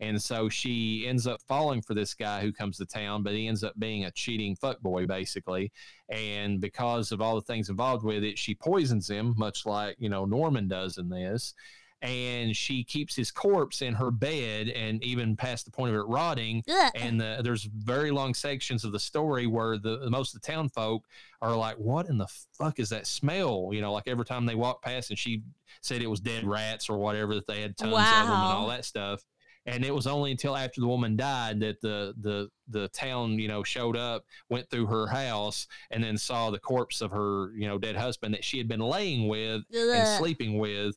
[0.00, 3.48] And so she ends up falling for this guy who comes to town, but he
[3.48, 5.72] ends up being a cheating fuckboy, basically.
[6.08, 10.08] And because of all the things involved with it, she poisons him, much like, you
[10.08, 11.52] know, Norman does in this
[12.02, 16.06] and she keeps his corpse in her bed and even past the point of it
[16.06, 16.62] rotting.
[16.68, 16.92] Ugh.
[16.94, 20.68] and the, there's very long sections of the story where the most of the town
[20.68, 21.04] folk
[21.42, 23.70] are like what in the fuck is that smell?
[23.72, 25.42] You know like every time they walk past and she
[25.80, 28.68] said it was dead rats or whatever that they had tons of them and all
[28.68, 29.24] that stuff
[29.68, 33.48] and it was only until after the woman died that the the the town you
[33.48, 37.68] know showed up went through her house and then saw the corpse of her you
[37.68, 40.96] know dead husband that she had been laying with and sleeping with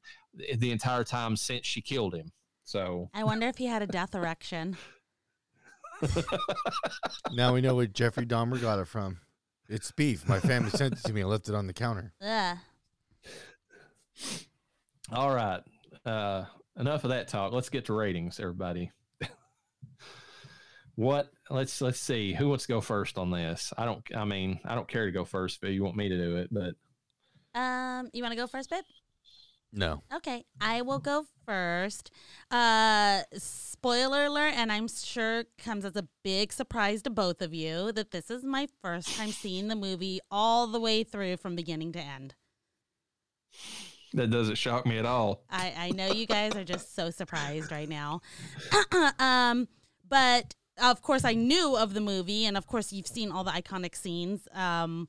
[0.57, 2.31] the entire time since she killed him.
[2.63, 4.77] So I wonder if he had a death erection.
[7.33, 9.19] Now we know where Jeffrey Dahmer got it from.
[9.69, 10.27] It's beef.
[10.27, 11.21] My family sent it to me.
[11.21, 12.11] I left it on the counter.
[12.19, 12.57] Yeah.
[15.13, 15.61] all right.
[16.05, 16.45] Uh
[16.81, 17.53] enough of that talk.
[17.53, 18.91] Let's get to ratings, everybody.
[20.95, 22.33] what let's let's see.
[22.33, 23.71] Who wants to go first on this?
[23.77, 26.17] I don't I mean, I don't care to go first but you want me to
[26.17, 26.73] do it, but
[27.57, 28.83] Um, you want to go first, babe?
[29.73, 30.03] No.
[30.13, 32.11] Okay, I will go first.
[32.49, 37.93] Uh, spoiler alert, and I'm sure comes as a big surprise to both of you
[37.93, 41.93] that this is my first time seeing the movie all the way through from beginning
[41.93, 42.35] to end.
[44.13, 45.43] That doesn't shock me at all.
[45.49, 48.21] I, I know you guys are just so surprised right now.
[49.19, 49.67] um,
[50.07, 53.51] but of course, I knew of the movie, and of course, you've seen all the
[53.51, 54.47] iconic scenes.
[54.53, 55.07] Um,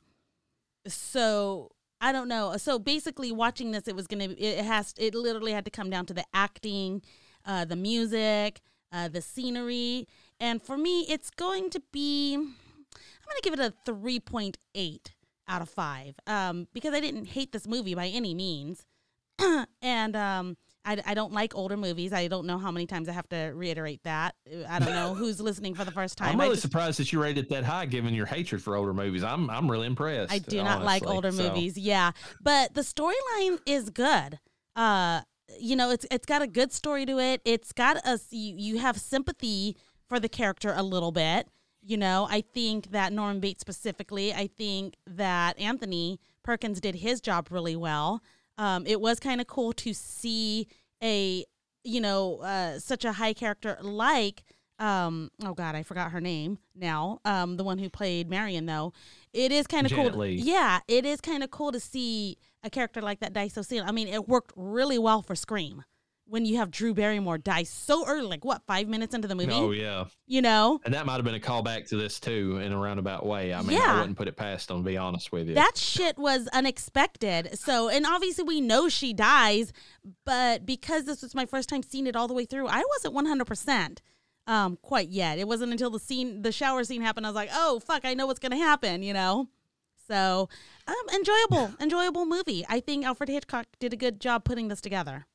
[0.87, 2.57] so I don't know.
[2.57, 4.35] So basically, watching this, it was gonna.
[4.39, 4.95] It has.
[4.99, 7.03] It literally had to come down to the acting,
[7.45, 8.61] uh, the music,
[8.93, 10.07] uh, the scenery,
[10.39, 12.35] and for me, it's going to be.
[12.35, 15.15] I'm gonna give it a three point eight
[15.49, 16.15] out of five.
[16.27, 18.87] Um, because I didn't hate this movie by any means
[19.83, 22.13] and um, I, I don't like older movies.
[22.13, 24.35] I don't know how many times I have to reiterate that.
[24.69, 26.31] I don't know who's listening for the first time.
[26.33, 28.95] I'm really just- surprised that you rated it that high given your hatred for older
[28.95, 29.23] movies.
[29.23, 30.33] I'm I'm really impressed.
[30.33, 31.77] I do not like older So, movies.
[31.79, 34.39] Yeah, but the storyline is good.
[34.77, 35.21] Uh,
[35.59, 37.43] you know, it's it's got a good story to it.
[37.45, 38.27] It's got us.
[38.31, 39.77] You, you have sympathy
[40.09, 41.49] for the character a little bit.
[41.85, 44.33] You know, I think that Norman Bates specifically.
[44.33, 48.23] I think that Anthony Perkins did his job really well.
[48.59, 50.69] Um, it was kind of cool to see
[51.03, 51.45] a
[51.85, 54.45] you know uh, such a high character like
[54.79, 58.93] um oh god i forgot her name now um the one who played marion though.
[59.33, 62.71] It is kind of cool to- yeah it is kind of cool to see a
[62.71, 65.85] character like that die so soon i mean it worked really well for scream
[66.33, 69.53] when you have drew barrymore die so early like what five minutes into the movie
[69.53, 72.73] Oh yeah, you know and that might have been a callback to this too in
[72.73, 73.53] a roundabout way.
[73.53, 73.97] I mean, Yeah.
[73.97, 74.79] I wouldn't put it past them.
[74.79, 77.59] To be honest with you, that shit was unexpected.
[77.59, 79.75] So, and obviously we know she dies,
[80.25, 83.15] but because this was my first time seeing it all the way through, I wasn't
[83.15, 83.99] 100%
[84.47, 85.39] um quite yet.
[85.39, 88.15] It wasn't until the scene the shower scene happened I was like, "Oh, fuck, I
[88.15, 89.49] know what's to happen," you know.
[90.09, 90.49] So,
[90.87, 92.65] um, enjoyable, enjoyable movie.
[92.69, 95.27] I think Alfred Hitchcock did a good job putting this together.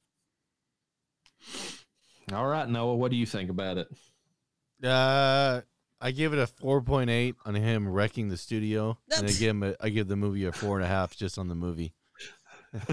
[2.33, 3.87] All right, Noah, what do you think about it?
[4.83, 5.61] Uh,
[6.01, 9.39] I give it a four point eight on him wrecking the studio, and again, I
[9.39, 11.55] give him a, I give the movie a four and a half just on the
[11.55, 11.93] movie.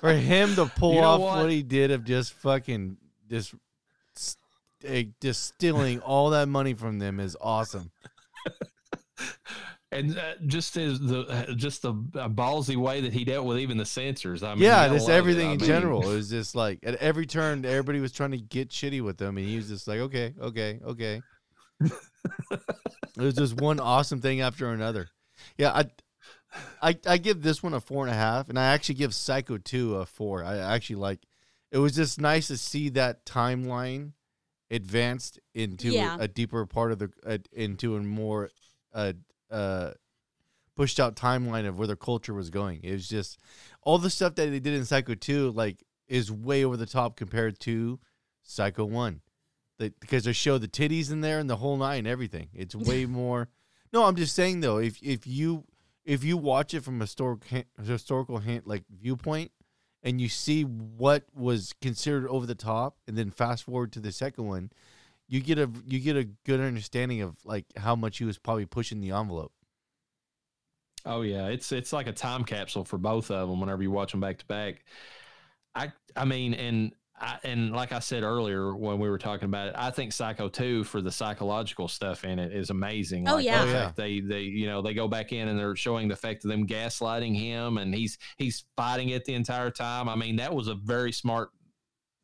[0.00, 1.38] For him to pull You know off what?
[1.42, 1.50] what?
[1.50, 2.96] he did of just fucking
[3.30, 3.54] just
[4.16, 4.36] s-
[4.84, 5.04] eh,
[6.04, 7.90] all that money from them is awesome.
[9.90, 13.58] and uh, just as the uh, just the uh, ballsy way that he dealt with
[13.58, 14.42] even the censors.
[14.42, 15.18] I mean, yeah, just love it.
[15.18, 16.02] everything I in mean, general.
[16.10, 19.38] It was just like at every turn, everybody was trying to get shitty with him,
[19.38, 21.22] and he was just like, okay, okay, okay.
[21.80, 21.90] it
[23.16, 25.08] was just one awesome thing after another.
[25.56, 25.84] Yeah, I,
[26.82, 29.58] I, I give this one a four and a half, and I actually give Psycho
[29.58, 30.44] two a four.
[30.44, 31.20] I actually like.
[31.70, 34.12] It was just nice to see that timeline
[34.70, 36.16] advanced into Yeah.
[36.18, 38.50] a, a deeper part of the uh, into a more
[38.94, 39.12] uh
[39.50, 39.92] uh
[40.78, 42.80] pushed out timeline of where their culture was going.
[42.84, 43.40] It was just
[43.82, 47.16] all the stuff that they did in Psycho 2 like is way over the top
[47.16, 47.98] compared to
[48.42, 49.20] Psycho 1.
[49.80, 52.48] They, because they show the titties in there and the whole nine and everything.
[52.54, 53.48] It's way more
[53.92, 55.64] No, I'm just saying though, if if you
[56.04, 57.40] if you watch it from a historic,
[57.84, 59.50] historical hint like viewpoint
[60.02, 64.12] and you see what was considered over the top and then fast forward to the
[64.12, 64.70] second one,
[65.28, 68.66] you get a you get a good understanding of like how much he was probably
[68.66, 69.52] pushing the envelope.
[71.04, 73.60] Oh yeah, it's it's like a time capsule for both of them.
[73.60, 74.84] Whenever you watch them back to back,
[75.74, 79.68] I I mean, and I, and like I said earlier when we were talking about
[79.68, 83.28] it, I think Psycho Two for the psychological stuff in it is amazing.
[83.28, 83.62] Oh, Like, yeah.
[83.62, 83.84] Oh, yeah.
[83.84, 86.50] fact They they you know they go back in and they're showing the effect of
[86.50, 90.08] them gaslighting him, and he's he's fighting it the entire time.
[90.08, 91.50] I mean, that was a very smart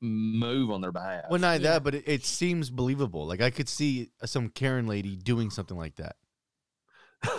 [0.05, 1.25] move on their behalf.
[1.31, 1.73] Well, not Yeah.
[1.73, 3.27] that, but it, it seems believable.
[3.27, 6.17] Like I could see some Karen lady doing something like that.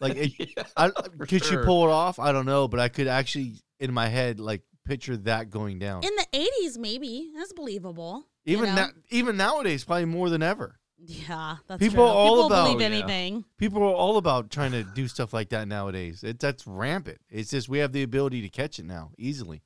[0.00, 2.20] Like, it, Yeah, I, for could she pull it off?
[2.20, 6.04] I don't know, but I could actually in my head like picture that going down.
[6.04, 6.26] In the
[6.64, 7.32] 80s, maybe.
[7.36, 8.24] That's believable.
[8.44, 8.82] you even know?
[8.86, 10.78] na- even nowadays, probably more than ever.
[11.00, 12.04] Yeah, that's People true.
[12.04, 13.02] are all People about- believe Oh, yeah.
[13.02, 13.44] anything.
[13.56, 16.22] People are all about trying to do stuff like that nowadays.
[16.22, 17.20] It, that's rampant.
[17.28, 19.62] It's just we have the ability to catch it now easily.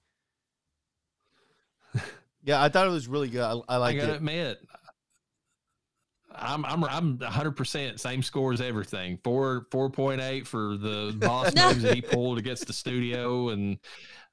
[2.45, 3.43] yeah, I thought it was really good.
[3.43, 4.03] I, I like it.
[4.03, 4.59] I gotta admit,
[6.35, 9.19] I'm I'm I'm 100 percent same score as everything.
[9.23, 11.69] Four four point eight for the boss No.
[11.69, 13.79] moves that he pulled against the studio, and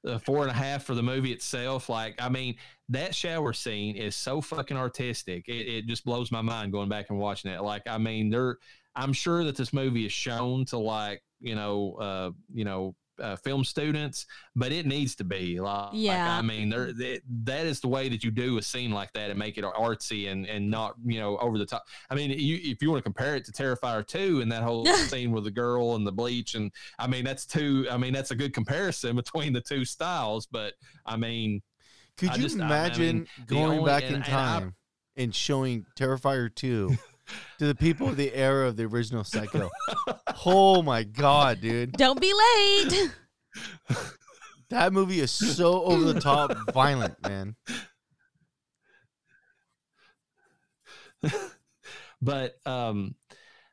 [0.06, 1.88] uh, four and a half for the movie itself.
[1.90, 2.56] Like, I mean,
[2.88, 5.44] that shower scene is so fucking artistic.
[5.46, 7.62] It, it just blows my mind going back and watching it.
[7.62, 8.56] Like, I mean, there.
[8.96, 12.94] I'm sure that this movie is shown to like you know uh you know.
[13.20, 14.24] Uh, film students,
[14.56, 16.38] but it needs to be like, Yeah.
[16.38, 19.28] I mean, there that, that is the way that you do a scene like that
[19.28, 21.84] and make it artsy and and not you know over the top.
[22.08, 24.86] I mean, you, if you want to compare it to Terrifier two and that whole
[25.10, 27.86] scene with the girl and the bleach, and I mean that's two.
[27.90, 30.46] I mean that's a good comparison between the two styles.
[30.46, 30.74] But
[31.04, 31.60] I mean,
[32.16, 34.28] Could I you just- I- I imagine mean, going only- back and- in and I-
[34.60, 34.74] time
[35.16, 36.96] and showing Terrifier 2
[37.58, 39.70] to the people of the era of the original Psycho?
[40.46, 41.92] oh my god, dude.
[41.92, 43.10] Don't be late.
[44.70, 47.56] That movie is so over the top violent, man.
[52.22, 53.16] but um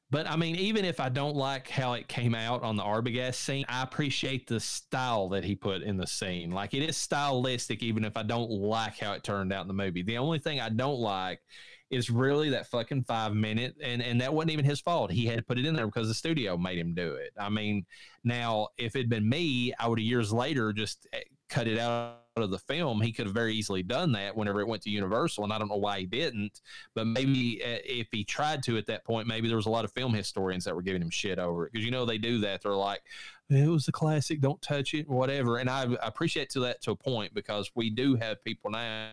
[0.09, 3.35] but I mean, even if I don't like how it came out on the Arbogast
[3.35, 6.49] scene, I appreciate the style that he put in the scene.
[6.51, 9.73] Like it is stylistic, even if I don't like how it turned out in the
[9.73, 10.03] movie.
[10.03, 11.41] The only thing I don't like
[11.89, 15.11] is really that fucking five minute, and and that wasn't even his fault.
[15.11, 17.31] He had to put it in there because the studio made him do it.
[17.39, 17.85] I mean,
[18.23, 22.17] now if it'd been me, I would have years later just eh, cut it out
[22.35, 23.01] of the film.
[23.01, 25.69] He could have very easily done that whenever it went to Universal, and I don't
[25.69, 26.61] know why he didn't.
[26.93, 29.85] But maybe uh, if he tried to at that point, maybe there was a lot
[29.85, 32.39] of film historians that were giving him shit over it because you know they do
[32.39, 32.63] that.
[32.63, 33.01] They're like,
[33.49, 36.95] "It was a classic, don't touch it, whatever." And I appreciate to that to a
[36.97, 39.11] point because we do have people now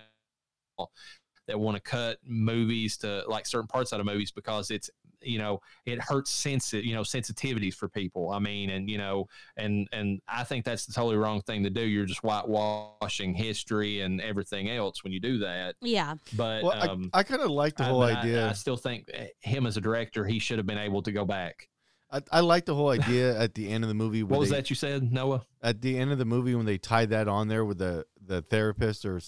[1.47, 4.91] that want to cut movies to like certain parts out of movies because it's
[5.23, 9.27] you know it hurts sensitive you know sensitivities for people i mean and you know
[9.57, 14.01] and and i think that's the totally wrong thing to do you're just whitewashing history
[14.03, 16.15] and everything else when you do that yeah.
[16.37, 18.49] but Well, um I, I kind of like the I- whole I- idea.
[18.51, 21.25] I, still think eh, him as a director he should have been able to go
[21.25, 21.69] back
[22.11, 24.23] I, I like the whole idea at the end of the movie.
[24.23, 26.77] what was they- that you said noah At the end of the movie, when they
[26.79, 29.21] tied that on there, with the the therapist or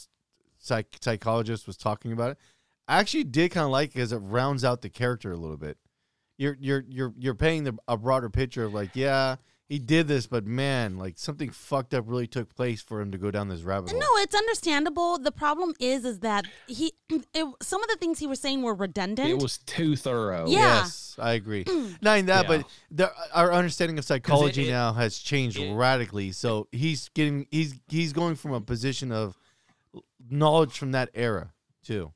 [0.67, 2.39] psych, psychologist was talking about it,
[2.89, 5.57] I actually did kind of like it because it rounds out the character a little
[5.57, 5.79] bit.
[6.39, 9.37] You're you're you're you're painting the, a broader picture of like, yeah,
[9.69, 13.19] he did this, but man, like something fucked up really took place for him to
[13.19, 13.99] go down this rabbit hole.
[13.99, 15.19] No, it's understandable.
[15.19, 18.75] The problem is, is that he, it, some of the things he was saying were
[18.75, 19.31] redundant.
[19.31, 20.47] It was too thorough.
[20.47, 20.59] Yeah.
[20.83, 21.65] Yes, I agree.
[22.03, 22.59] Not in that, Yeah.
[22.59, 26.33] but the, our understanding of psychology it- now has changed it- radically.
[26.33, 29.39] So he's getting he's he's going from a position of
[30.29, 31.53] knowledge from that era
[31.85, 32.13] too.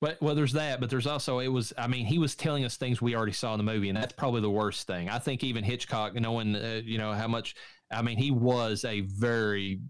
[0.00, 1.72] But well, there's that, but there's also it was.
[1.76, 4.12] I mean, he was telling us things we already saw in the movie, and that's
[4.12, 5.10] probably the worst thing.
[5.10, 7.54] I think even Hitchcock, knowing uh, you know how much.
[7.90, 9.80] I mean, he was a very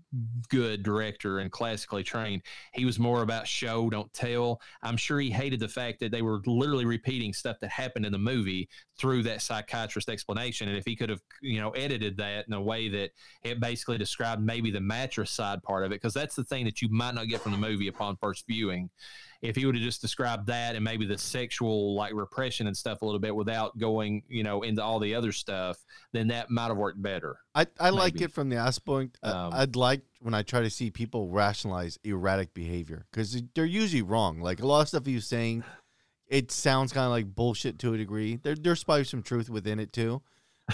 [0.49, 2.43] good director and classically trained.
[2.73, 4.61] He was more about show, don't tell.
[4.83, 8.12] I'm sure he hated the fact that they were literally repeating stuff that happened in
[8.12, 8.69] the movie
[8.99, 10.69] through that psychiatrist explanation.
[10.69, 13.11] And if he could have, you know, edited that in a way that
[13.43, 16.89] it basically described maybe the matricide part of it, because that's the thing that you
[16.91, 18.91] might not get from the movie upon first viewing
[19.40, 23.02] if he would have just described that and maybe the sexual like repression and stuff
[23.02, 25.77] a little bit without going, you know, into all the other stuff,
[26.12, 27.39] then that might have worked better.
[27.55, 29.19] I, I like it from the aspect.
[29.23, 33.65] uh, Um, I'd like when I try to see people rationalize erratic behavior because they're
[33.65, 34.40] usually wrong.
[34.40, 35.62] Like a lot of stuff he was saying,
[36.27, 38.36] it sounds kind of like bullshit to a degree.
[38.36, 40.20] There, there's probably some truth within it too,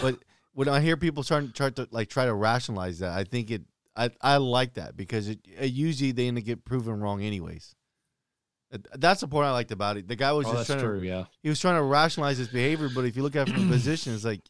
[0.01, 0.17] but
[0.55, 3.51] when I hear people starting to try to like try to rationalize that, I think
[3.51, 3.63] it.
[3.97, 7.77] I, I like that because it, it usually they end up get proven wrong anyways.
[8.95, 10.09] That's the point I liked about it.
[10.09, 11.25] The guy was Oh, just that's trying to, yeah.
[11.43, 13.73] he was trying to rationalize his behavior, but if you look at it from the
[13.77, 14.41] position, it's like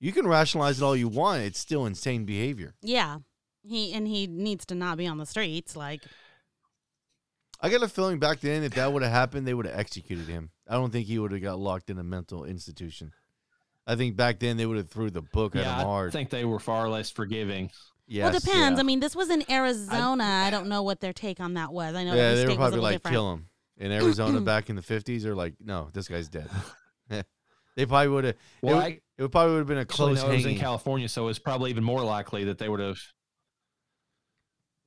[0.00, 1.42] you can rationalize it all you want.
[1.42, 2.74] It's still insane behavior.
[2.82, 3.18] yeah,
[3.62, 5.74] he and he needs to not be on the streets.
[5.76, 6.02] Like,
[7.60, 10.28] I got a feeling back then, if that would have happened, they would have executed
[10.28, 10.50] him.
[10.68, 13.12] I don't think he would have got locked in a mental institution.
[13.86, 16.12] I think back then they would have threw the book at Yeah, him I hard.
[16.12, 17.70] think they were far less forgiving.
[18.06, 18.24] yes.
[18.26, 18.76] well, it depends.
[18.76, 18.80] yeah.
[18.80, 20.24] I mean, this was in Arizona.
[20.24, 21.94] I, don't know what their take on that was.
[21.94, 23.14] I know Yeah, every they were state was a probably little like, different.
[23.14, 23.46] kill him.
[23.78, 26.48] In Arizona back in the 50s, they're like, no, this guy's dead.
[27.08, 30.30] they probably would have, Well, would- I it probably would have been a close know
[30.30, 30.56] it was in.
[30.58, 32.98] California, so it's probably even more likely that they would have.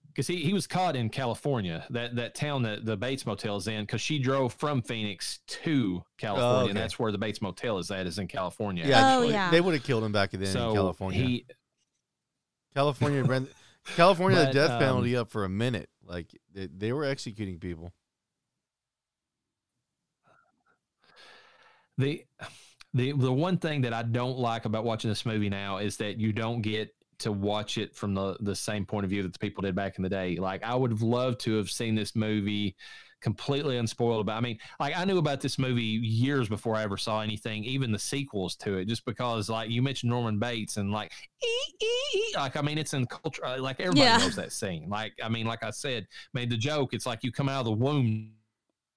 [0.07, 3.67] Because he, he was caught in California, that, that town that the Bates Motel is
[3.69, 6.69] in, because she drove from Phoenix to California, okay.
[6.71, 8.85] and that's where the Bates Motel is at, is in California.
[8.85, 9.49] yeah, Oh, they- yeah.
[9.51, 11.21] they would have killed him back then so in California.
[11.23, 11.45] he
[12.75, 13.47] California, ran-
[13.95, 15.89] California, had the But, death um, penalty up for a minute.
[16.05, 17.93] Like they, they were executing people.
[21.97, 22.23] The
[22.93, 26.19] the the one thing that I don't like about watching this movie now is that
[26.19, 29.39] you don't get to watch it from the the same point of view that the
[29.39, 30.35] people did back in the day.
[30.37, 32.75] Like I would have loved to have seen this movie
[33.21, 34.37] completely unspoiled about.
[34.37, 37.91] I mean, like I knew about this movie years before I ever saw anything, even
[37.91, 41.11] the sequels to it, just because like you mentioned Norman Bates and like
[41.43, 41.47] "Ee,
[41.83, 44.17] ee, ee," like I mean it's in culture uh, like everybody Yeah.
[44.17, 44.89] knows that scene.
[44.89, 47.65] Like I mean, like I said, made the joke, it's like you come out of
[47.65, 48.31] the womb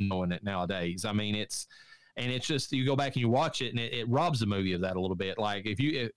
[0.00, 1.04] knowing it nowadays.
[1.04, 1.66] I mean, it's
[2.16, 4.46] and it's just you go back and you watch it and it, it robs the
[4.46, 5.38] movie of that a little bit.
[5.38, 6.08] Like if you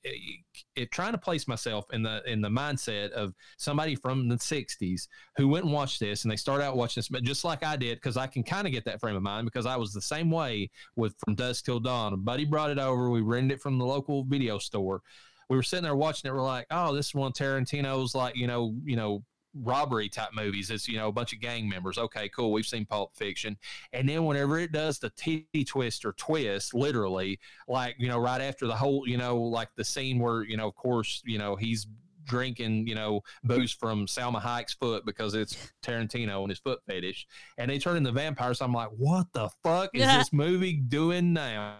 [0.76, 5.08] it, trying to place myself in the in the mindset of somebody from the 60s
[5.36, 7.76] who went and watched this and they start out watching this but just like i
[7.76, 10.02] did because i can kind of get that frame of mind because i was the
[10.02, 12.20] same way with from dusk till dawn.
[12.22, 15.02] Buddy brought it over we rented it from the local video store.
[15.50, 18.48] We were sitting there watching it we're like oh this is one tarantino's like you
[18.48, 19.24] know you know
[19.64, 22.86] robbery type movies it's you know a bunch of gang members okay cool we've seen
[22.86, 23.58] pulp fiction
[23.94, 28.42] and then whenever it does the titty twist or twist, literally, like, you know, right
[28.42, 31.56] after the whole, you know, like the scene where, you know, of course, you know,
[31.56, 31.88] he's
[32.26, 37.26] drinking, you know, booze from Salma Hayek's foot because it's Tarantino and his foot fetish.
[37.58, 38.62] And they turn into vampires.
[38.62, 40.18] I'm like, what the fuck is Yeah.
[40.18, 41.78] this movie doing now?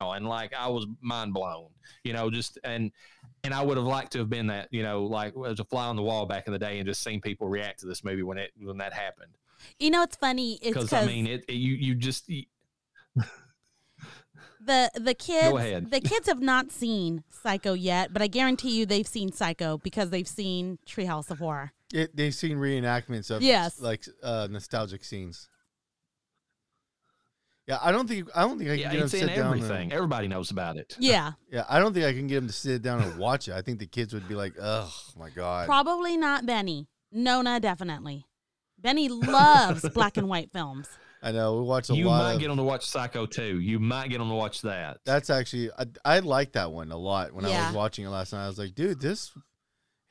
[0.00, 1.68] And like, I was mind blown,
[2.04, 2.92] you know, just, and,
[3.48, 5.86] and I would have liked to have been that, you know, like as a fly
[5.86, 8.22] on the wall back in the day and just seen people react to this movie
[8.22, 9.32] when it, when that happened
[9.78, 10.58] You know, it's funny.
[10.62, 12.44] Because because I mean, it, it- you you just you-
[14.60, 15.90] the the kids ahead.
[15.90, 20.10] the kids have not seen Psycho yet, but I guarantee you they've seen Psycho because
[20.10, 21.72] they've seen Treehouse of Horror.
[21.94, 23.80] It, they've seen reenactments of Yes.
[23.80, 25.48] like uh, nostalgic scenes.
[27.68, 29.26] Yeah, I don't think I don't think I can yeah, get them it's to sit
[29.28, 29.46] down.
[29.46, 29.82] everything.
[29.84, 30.96] And, Everybody knows about it.
[30.98, 33.52] Yeah, yeah, I don't think I can get them to sit down and watch it.
[33.52, 36.88] I think the kids would be like, "Oh my god." probably not Benny.
[37.12, 38.26] Nona definitely.
[38.78, 40.88] Benny loves black and white films.
[41.22, 42.40] I know we watch a You lot You might of.
[42.40, 43.58] get them to watch Psycho too.
[43.60, 44.98] You might get them to watch that.
[45.04, 47.32] That's actually I, I like that one a lot.
[47.34, 49.32] When I was watching it last night, I was like, "Dude, this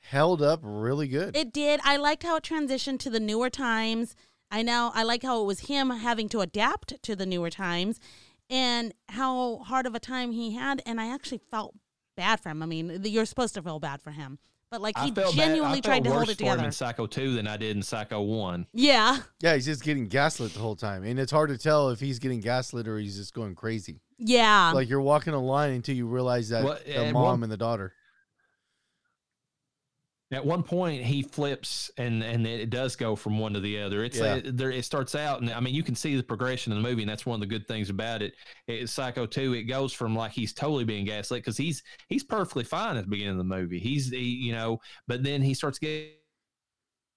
[0.00, 1.80] held up really good." It did.
[1.82, 4.14] I liked how it transitioned to the newer times.
[4.50, 8.00] I know I like how it was him having to adapt to the newer times
[8.50, 10.82] and how hard of a time he had.
[10.86, 11.74] And I actually felt
[12.16, 12.62] bad for him.
[12.62, 14.38] I mean, you're supposed to feel bad for him,
[14.70, 16.44] but like I he felt bad- genuinely I tried felt to hold worse it for
[16.44, 16.66] him together.
[16.66, 18.66] in Psycho 2 than I did in Psycho 1.
[18.72, 19.18] Yeah.
[19.40, 22.18] yeah, he's just getting gaslit the whole time, and it's hard to tell if he's
[22.18, 24.00] getting gaslit or he's just going crazy.
[24.18, 24.72] Yeah.
[24.74, 27.56] Like you're walking a line until you realize that Well, the mom one- and the
[27.56, 27.92] daughter.
[30.30, 34.04] At one point, he flips, and and it does go from one to the other.
[34.04, 34.34] It's Yeah.
[34.34, 34.70] uh, there.
[34.70, 37.08] It starts out, and I mean, you can see the progression in the movie, and
[37.10, 38.34] that's one of the good things about it.
[38.66, 39.54] It's Psycho two.
[39.54, 43.10] It goes from like he's totally being gaslit because he's he's perfectly fine at the
[43.10, 43.78] beginning of the movie.
[43.78, 46.10] He's he, you know, but then he starts getting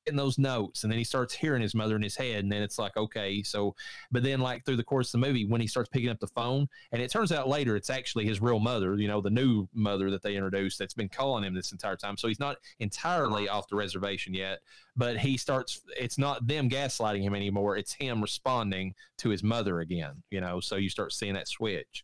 [0.05, 2.61] getting those notes and then he starts hearing his mother in his head and then
[2.61, 3.75] it's like okay so
[4.11, 6.27] but then like through the course of the movie when he starts picking up the
[6.27, 9.67] phone and it turns out later it's actually his real mother you know the new
[9.73, 13.47] mother that they introduced that's been calling him this entire time so he's not entirely
[13.47, 14.59] off the reservation yet
[14.95, 19.79] but he starts it's not them gaslighting him anymore it's him responding to his mother
[19.79, 22.03] again you know so you start seeing that switch.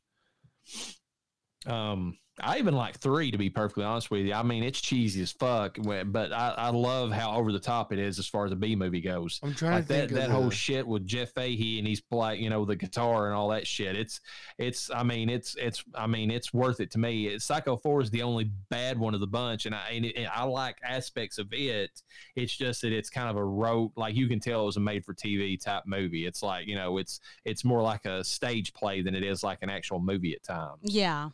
[1.65, 4.33] Um I even like three to be perfectly honest with you.
[4.33, 7.99] I mean, it's cheesy as fuck, but I, I love how over the top it
[7.99, 9.39] is as far as a B movie goes.
[9.43, 11.87] I'm trying Like to that, think that of whole the- shit with Jeff Fahey and
[11.87, 13.95] he's like, you know, the guitar and all that shit.
[13.95, 14.21] It's,
[14.57, 17.27] it's, I mean, it's, it's, I mean, it's worth it to me.
[17.27, 19.65] It's, Psycho 4 is the only bad one of the bunch.
[19.65, 22.03] And I, and, it, and I like aspects of it.
[22.35, 24.79] It's just that it's kind of a rote, like you can tell it was a
[24.79, 26.25] made for TV type movie.
[26.27, 29.59] It's like, you know, it's, it's more like a stage play than it is like
[29.63, 30.79] an actual movie at times.
[30.83, 31.29] yeah.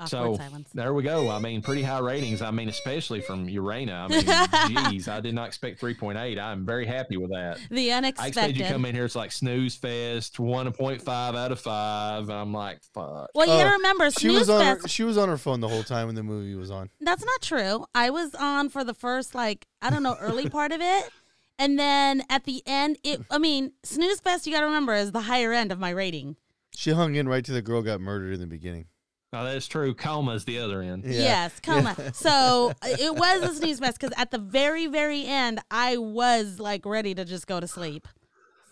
[0.00, 0.70] Awkward So silence.
[0.72, 1.28] there we go.
[1.28, 2.40] I mean, pretty high ratings.
[2.40, 4.06] I mean, especially from Urena.
[4.10, 6.38] I mean, geez, I did not expect 3.8.
[6.40, 7.58] I'm very happy with that.
[7.70, 7.92] The unexpected.
[7.92, 8.56] I expected unexpected.
[8.56, 9.04] you to come in here.
[9.04, 12.30] It's like snooze fest, 1.5 out of five.
[12.30, 13.28] I'm like, fuck.
[13.34, 14.60] well, you gotta oh, remember, She Snooze was on.
[14.60, 14.82] Fest.
[14.82, 16.88] Her, she was on her phone the whole time when the movie was on.
[17.00, 17.84] That's not true.
[17.94, 21.10] I was on for the first like I don't know early part of it,
[21.58, 23.20] and then at the end, it.
[23.30, 24.46] I mean, Snooze Fest.
[24.46, 26.36] You got to remember is the higher end of my rating.
[26.74, 28.86] She hung in right to the girl got murdered in the beginning.
[29.32, 29.94] Now, that's true.
[29.94, 31.04] Coma is the other end.
[31.04, 31.20] Yeah.
[31.20, 31.94] Yes, coma.
[32.14, 36.58] So uh, it was a snooze fest because at the very, very end, I was
[36.58, 38.08] like ready to just go to sleep.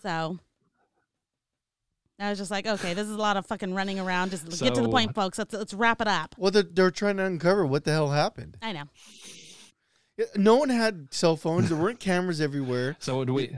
[0.01, 0.37] So
[2.19, 4.31] I was just like, okay, this is a lot of fucking running around.
[4.31, 5.37] Just get to the point, folks.
[5.37, 6.35] Let's let's wrap it up.
[6.37, 8.57] Well, they're, they're trying to uncover what the hell happened.
[8.61, 8.83] I know.
[10.35, 11.69] No one had cell phones.
[11.69, 12.97] There weren't cameras everywhere.
[12.99, 13.57] So do we?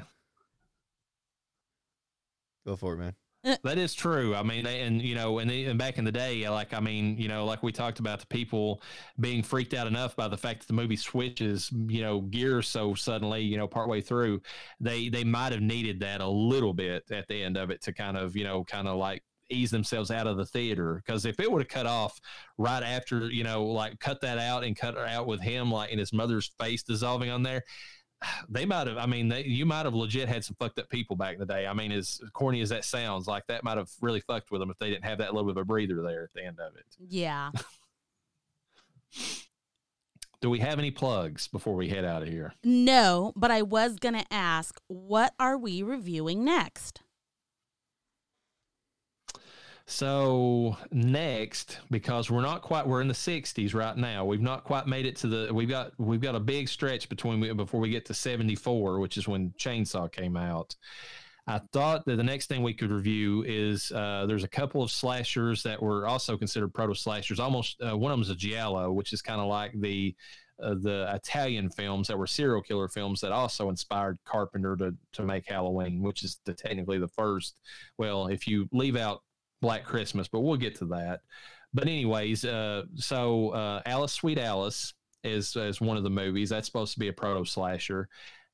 [2.68, 3.16] Go for it, man.
[3.64, 4.36] That is true.
[4.36, 7.28] I mean, and you know, and, and back in the day, like I mean, you
[7.28, 8.82] know, like we talked about the people
[9.20, 12.94] being freaked out enough by the fact that the movie switches, you know, gears so
[12.94, 14.42] suddenly, you know, partway through,
[14.80, 17.94] they they might have needed that a little bit at the end of it to
[17.94, 21.38] kind of, you know, kind of like ease themselves out of the theater because if
[21.38, 22.18] it would have cut off
[22.58, 25.92] right after you know like cut that out and cut her out with him like
[25.92, 27.62] in his mother's face dissolving on there
[28.50, 28.98] they might have.
[28.98, 31.46] I mean, they, you might have legit had some fucked up people back in the
[31.46, 31.68] day.
[31.68, 34.70] I mean, as corny as that sounds, like that might have really fucked with them
[34.70, 36.76] if they didn't have that little bit of a breather there at the end of
[36.76, 36.86] it.
[37.00, 37.52] Yeah.
[40.42, 42.56] Do we have any plugs before we head out of here?
[42.64, 47.04] No, but I was gonna ask, what are we reviewing next?
[49.92, 54.24] So next, because we're not quite, we're in the '60s right now.
[54.24, 55.54] We've not quite made it to the.
[55.54, 59.28] We've got we've got a big stretch between before we get to '74, which is
[59.28, 60.74] when Chainsaw came out.
[61.46, 64.92] I thought that the next thing we could review is uh, there's a couple of
[64.92, 67.42] slashers that were also considered proto slashers.
[67.42, 70.16] Almost uh, one of them is a giallo, which is kind of like the
[70.64, 75.24] uh, the Italian films that were serial killer films that also inspired Carpenter to to
[75.24, 77.60] make Halloween, which is the, technically the first.
[77.98, 79.22] Well, if you leave out
[79.62, 81.22] Black Christmas, but we'll get to that.
[81.74, 84.94] But anyways, uh, so uh, Alice Sweet Alice
[85.24, 88.10] is is one of the movies that's supposed to be a proto slasher,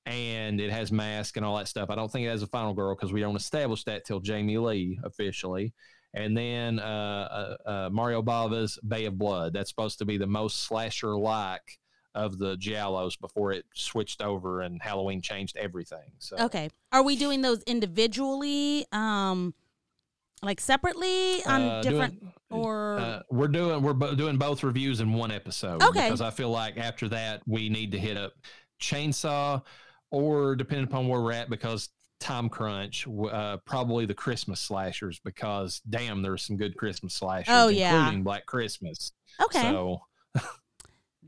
[0.06, 1.90] and it has mask and all that stuff.
[1.90, 4.58] I don't think it has a final girl because we don't establish that till Jamie
[4.58, 5.74] Lee officially.
[6.14, 9.54] And then uh, uh, uh, Mario Bava's Bay of Blood.
[9.54, 11.80] That's supposed to be the most slasher like
[12.16, 16.14] of the Giallos before it switched over and Halloween changed everything.
[16.18, 16.70] So Okay.
[16.92, 18.86] Are we doing those individually?
[18.92, 19.54] Um
[20.44, 25.00] like separately on uh, different doing- or Uh, we're doing we're bo- doing both reviews
[25.02, 25.82] in one episode.
[25.84, 26.04] Okay.
[26.06, 28.34] Because I feel like after that we need to hit up
[28.80, 29.62] Chainsaw,
[30.12, 31.90] or depending upon where we're at, because
[32.20, 35.20] time crunch, uh, probably the Christmas slashers.
[35.26, 37.98] Because damn, there's some good Christmas slashers, Oh, yeah.
[37.98, 39.12] including Black Christmas.
[39.42, 39.62] Okay.
[39.62, 40.02] So,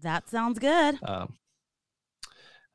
[0.01, 0.97] that sounds good.
[1.03, 1.33] um,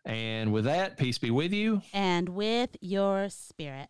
[0.04, 1.80] and with that, peace be with you.
[1.94, 3.88] And with your spirit.